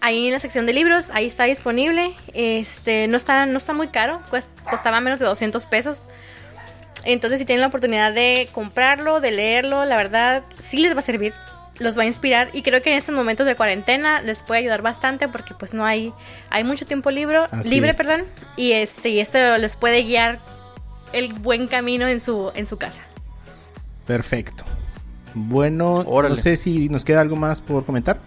Ahí 0.00 0.28
en 0.28 0.32
la 0.32 0.40
sección 0.40 0.64
de 0.64 0.72
libros, 0.72 1.10
ahí 1.12 1.26
está 1.26 1.44
disponible. 1.44 2.14
Este, 2.32 3.06
no 3.08 3.18
está, 3.18 3.44
no 3.44 3.58
está 3.58 3.74
muy 3.74 3.88
caro, 3.88 4.22
costaba 4.68 5.00
menos 5.00 5.18
de 5.18 5.26
200 5.26 5.66
pesos. 5.66 6.08
Entonces, 7.04 7.38
si 7.38 7.44
tienen 7.44 7.60
la 7.60 7.68
oportunidad 7.68 8.12
de 8.12 8.48
comprarlo, 8.52 9.20
de 9.20 9.30
leerlo, 9.30 9.84
la 9.84 9.96
verdad, 9.96 10.42
sí 10.58 10.78
les 10.78 10.94
va 10.94 11.00
a 11.00 11.02
servir, 11.02 11.34
los 11.80 11.98
va 11.98 12.02
a 12.02 12.06
inspirar 12.06 12.50
y 12.52 12.62
creo 12.62 12.82
que 12.82 12.90
en 12.90 12.96
estos 12.96 13.14
momentos 13.14 13.46
de 13.46 13.56
cuarentena 13.56 14.20
les 14.22 14.42
puede 14.42 14.60
ayudar 14.60 14.82
bastante 14.82 15.28
porque 15.28 15.54
pues 15.54 15.74
no 15.74 15.84
hay 15.84 16.12
hay 16.50 16.62
mucho 16.62 16.86
tiempo 16.86 17.10
libre, 17.10 17.38
libre, 17.64 17.94
perdón, 17.94 18.24
y 18.56 18.72
este 18.72 19.08
y 19.08 19.18
esto 19.18 19.58
les 19.58 19.76
puede 19.76 20.02
guiar 20.04 20.38
el 21.12 21.32
buen 21.32 21.66
camino 21.66 22.06
en 22.06 22.20
su 22.20 22.52
en 22.54 22.66
su 22.66 22.76
casa. 22.76 23.00
Perfecto. 24.06 24.64
Bueno, 25.34 26.04
no 26.04 26.36
sé 26.36 26.56
si 26.56 26.88
nos 26.88 27.04
queda 27.04 27.20
algo 27.20 27.36
más 27.36 27.60
por 27.60 27.84
comentar. 27.84 28.20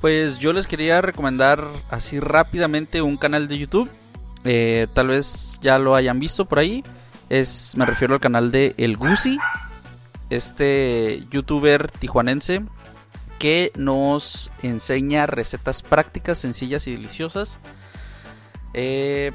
Pues 0.00 0.38
yo 0.38 0.52
les 0.52 0.66
quería 0.66 1.00
recomendar 1.00 1.64
así 1.90 2.20
rápidamente 2.20 3.02
un 3.02 3.16
canal 3.16 3.48
de 3.48 3.58
YouTube. 3.58 3.90
Eh, 4.44 4.86
tal 4.94 5.08
vez 5.08 5.58
ya 5.60 5.78
lo 5.78 5.94
hayan 5.94 6.20
visto 6.20 6.44
por 6.44 6.60
ahí. 6.60 6.84
Es, 7.28 7.74
me 7.76 7.84
refiero 7.84 8.14
al 8.14 8.20
canal 8.20 8.52
de 8.52 8.74
El 8.78 8.96
Gusi, 8.96 9.38
este 10.30 11.24
youtuber 11.30 11.90
tijuanense 11.90 12.62
que 13.38 13.72
nos 13.76 14.50
enseña 14.62 15.26
recetas 15.26 15.82
prácticas, 15.82 16.38
sencillas 16.38 16.86
y 16.86 16.92
deliciosas. 16.92 17.58
Eh, 18.74 19.32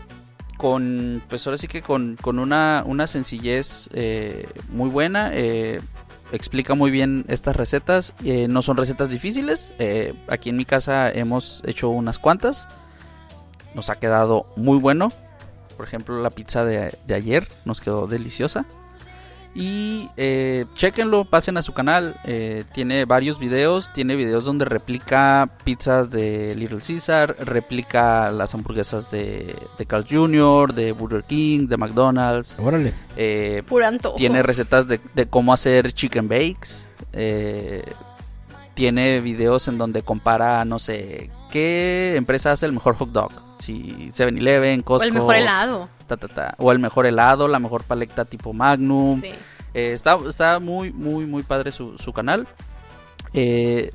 con, 0.57 1.23
pues 1.27 1.45
ahora 1.47 1.57
sí 1.57 1.67
que 1.67 1.81
con, 1.81 2.17
una, 2.25 2.83
una, 2.85 3.07
sencillez 3.07 3.89
eh, 3.93 4.47
muy 4.69 4.89
buena. 4.89 5.31
Eh, 5.33 5.79
explica 6.31 6.75
muy 6.75 6.91
bien 6.91 7.25
estas 7.27 7.55
recetas. 7.55 8.13
no 8.49 8.61
son 8.61 8.77
recetas 8.77 9.09
difíciles. 9.09 9.73
aquí 10.29 10.49
en 10.49 10.57
mi 10.57 10.65
casa 10.65 11.09
hemos 11.09 11.63
hecho 11.65 11.89
unas 11.89 12.19
cuantas. 12.19 12.67
Nos 13.73 13.89
ha 13.89 13.95
quedado 13.95 14.45
muy 14.55 14.77
bueno. 14.77 15.09
Por 15.77 15.87
ejemplo, 15.87 16.21
la 16.21 16.29
pizza 16.29 16.65
de, 16.65 16.95
ayer 17.13 17.47
nos 17.65 17.81
quedó 17.81 18.07
deliciosa. 18.07 18.65
Y 19.55 20.09
eh, 20.17 20.65
chequenlo, 20.73 21.25
pasen 21.25 21.57
a 21.57 21.61
su 21.61 21.73
canal. 21.73 22.15
Eh, 22.23 22.63
tiene 22.73 23.05
varios 23.05 23.37
videos. 23.37 23.93
Tiene 23.93 24.15
videos 24.15 24.45
donde 24.45 24.65
replica 24.65 25.47
pizzas 25.63 26.09
de 26.09 26.55
Little 26.55 26.79
Caesar. 26.79 27.35
Replica 27.39 28.31
las 28.31 28.53
hamburguesas 28.55 29.11
de, 29.11 29.55
de 29.77 29.85
Carl 29.85 30.05
Jr., 30.09 30.73
de 30.73 30.91
Burger 30.91 31.23
King, 31.23 31.67
de 31.67 31.77
McDonald's. 31.77 32.55
Órale. 32.57 32.93
Eh, 33.15 33.63
tiene 34.17 34.41
recetas 34.41 34.87
de, 34.87 34.99
de, 35.13 35.27
cómo 35.27 35.53
hacer 35.53 35.93
chicken 35.93 36.27
bakes. 36.27 36.85
Eh, 37.11 37.83
tiene 38.73 39.19
videos 39.19 39.67
en 39.67 39.77
donde 39.77 40.01
compara, 40.01 40.65
no 40.65 40.79
sé, 40.79 41.29
qué 41.51 42.15
empresa 42.15 42.51
hace 42.51 42.65
el 42.65 42.71
mejor 42.71 42.95
hot 42.95 43.09
dog 43.09 43.31
si 43.63 44.09
7-Eleven, 44.11 44.81
Costco. 44.81 45.03
O 45.03 45.07
el 45.07 45.13
mejor 45.13 45.35
helado. 45.35 45.89
O 46.57 46.72
el 46.72 46.80
mejor 46.80 47.05
helado, 47.05 47.47
la 47.47 47.59
mejor 47.59 47.84
paleta 47.84 48.26
tipo 48.26 48.53
Magnum. 48.53 49.22
Sí. 49.22 49.32
Eh, 49.74 49.91
está, 49.93 50.18
está 50.28 50.59
muy, 50.59 50.91
muy, 50.91 51.26
muy 51.26 51.43
padre 51.43 51.72
su, 51.72 51.95
canal. 52.14 52.47
Eh, 53.34 53.91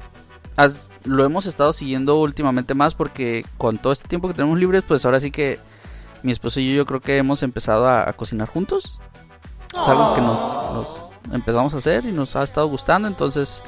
lo 1.05 1.25
hemos 1.25 1.47
estado 1.47 1.73
siguiendo 1.73 2.21
últimamente 2.21 2.75
más 2.75 2.95
porque 2.95 3.45
con 3.57 3.79
todo 3.79 3.93
este 3.93 4.09
tiempo 4.09 4.29
que 4.29 4.35
tenemos 4.35 4.59
libres, 4.59 4.85
pues 4.87 5.05
ahora 5.05 5.21
sí 5.21 5.31
que 5.31 5.59
mi 6.23 6.33
esposo 6.33 6.61
y 6.61 6.71
yo, 6.71 6.77
yo 6.77 6.87
creo 6.87 7.01
que 7.01 7.17
hemos 7.17 7.43
empezado 7.43 7.89
a, 7.89 8.13
cocinar 8.15 8.49
juntos. 8.49 9.01
Es 9.77 9.87
algo 9.87 10.15
que 10.15 10.21
nos, 10.21 10.41
nos, 10.75 11.01
empezamos 11.33 11.75
a 11.75 11.77
hacer 11.77 12.07
y 12.07 12.13
nos 12.13 12.35
ha 12.35 12.43
estado 12.43 12.67
gustando, 12.67 13.07
entonces 13.07 13.63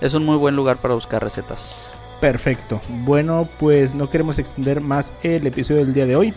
es 0.00 0.14
un 0.14 0.24
muy 0.24 0.36
buen 0.36 0.54
lugar 0.54 0.76
para 0.76 0.94
buscar 0.94 1.22
recetas. 1.22 1.88
Perfecto. 2.20 2.80
Bueno, 2.88 3.48
pues 3.58 3.94
no 3.94 4.08
queremos 4.08 4.38
extender 4.38 4.80
más 4.80 5.12
el 5.22 5.46
episodio 5.46 5.84
del 5.84 5.94
día 5.94 6.06
de 6.06 6.16
hoy. 6.16 6.34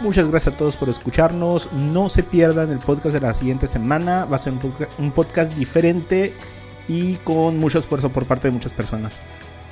Muchas 0.00 0.28
gracias 0.28 0.54
a 0.54 0.58
todos 0.58 0.76
por 0.76 0.88
escucharnos. 0.88 1.72
No 1.72 2.08
se 2.08 2.22
pierdan 2.22 2.70
el 2.70 2.78
podcast 2.78 3.14
de 3.14 3.20
la 3.20 3.32
siguiente 3.32 3.66
semana. 3.66 4.24
Va 4.24 4.36
a 4.36 4.38
ser 4.38 4.52
un 4.98 5.12
podcast 5.12 5.54
diferente 5.54 6.32
y 6.88 7.14
con 7.16 7.58
mucho 7.58 7.78
esfuerzo 7.78 8.10
por 8.10 8.24
parte 8.24 8.48
de 8.48 8.52
muchas 8.52 8.72
personas. 8.72 9.22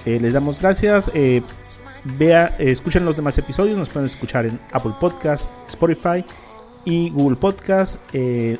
Eh, 0.06 0.18
les 0.20 0.32
damos 0.32 0.60
gracias. 0.60 1.10
Eh, 1.14 1.42
vea, 2.04 2.54
eh, 2.58 2.70
escuchen 2.70 3.04
los 3.04 3.16
demás 3.16 3.36
episodios. 3.38 3.78
Nos 3.78 3.88
pueden 3.88 4.06
escuchar 4.06 4.46
en 4.46 4.60
Apple 4.72 4.94
Podcast, 5.00 5.50
Spotify 5.68 6.24
y 6.84 7.10
Google 7.10 7.36
Podcast. 7.36 8.00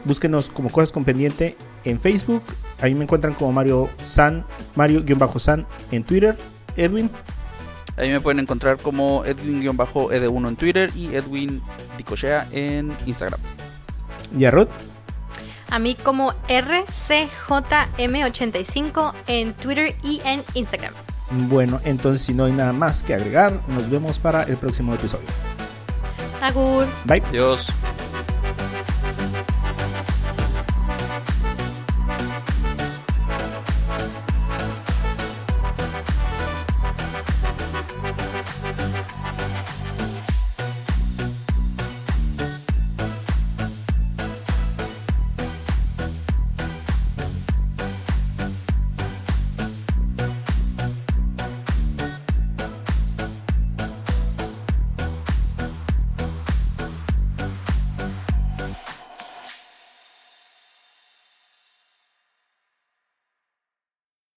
búsquenos 0.05 0.49
como 0.49 0.71
Cosas 0.71 0.93
con 0.93 1.05
Pendiente 1.05 1.57
en 1.85 1.99
Facebook. 1.99 2.43
Ahí 2.81 2.95
me 2.95 3.05
encuentran 3.05 3.35
como 3.35 3.53
Mario 3.53 3.89
San, 4.07 4.45
Mario-San 4.75 5.67
en 5.91 6.05
Twitter 6.05 6.37
Edwin. 6.77 7.11
Ahí 7.97 8.11
me 8.11 8.21
pueden 8.21 8.41
encontrar 8.41 8.79
como 8.79 9.25
Edwin-ED1 9.25 10.49
en 10.49 10.57
Twitter 10.57 10.91
y 10.97 11.15
Edwin 11.15 11.63
Dicochea 11.97 12.49
en 12.53 12.93
Instagram. 13.07 13.39
¿Y 14.37 14.45
a 14.47 14.51
Ruth? 14.51 14.67
A 15.71 15.79
mí 15.79 15.95
como 15.95 16.35
RCJM85 16.49 19.13
en 19.27 19.55
Twitter 19.55 19.95
y 20.03 20.21
en 20.25 20.43
Instagram. 20.55 20.93
Bueno, 21.49 21.81
entonces 21.85 22.21
si 22.23 22.35
no 22.35 22.45
hay 22.45 22.53
nada 22.53 22.75
más 22.75 23.03
que 23.03 23.15
agregar, 23.15 23.59
nos 23.69 23.89
vemos 23.91 24.19
para 24.19 24.43
el 24.43 24.59
próximo 24.59 24.95
episodio. 24.95 25.29
Agur. 26.43 26.87
Bye. 27.05 27.23
Adiós. 27.29 27.69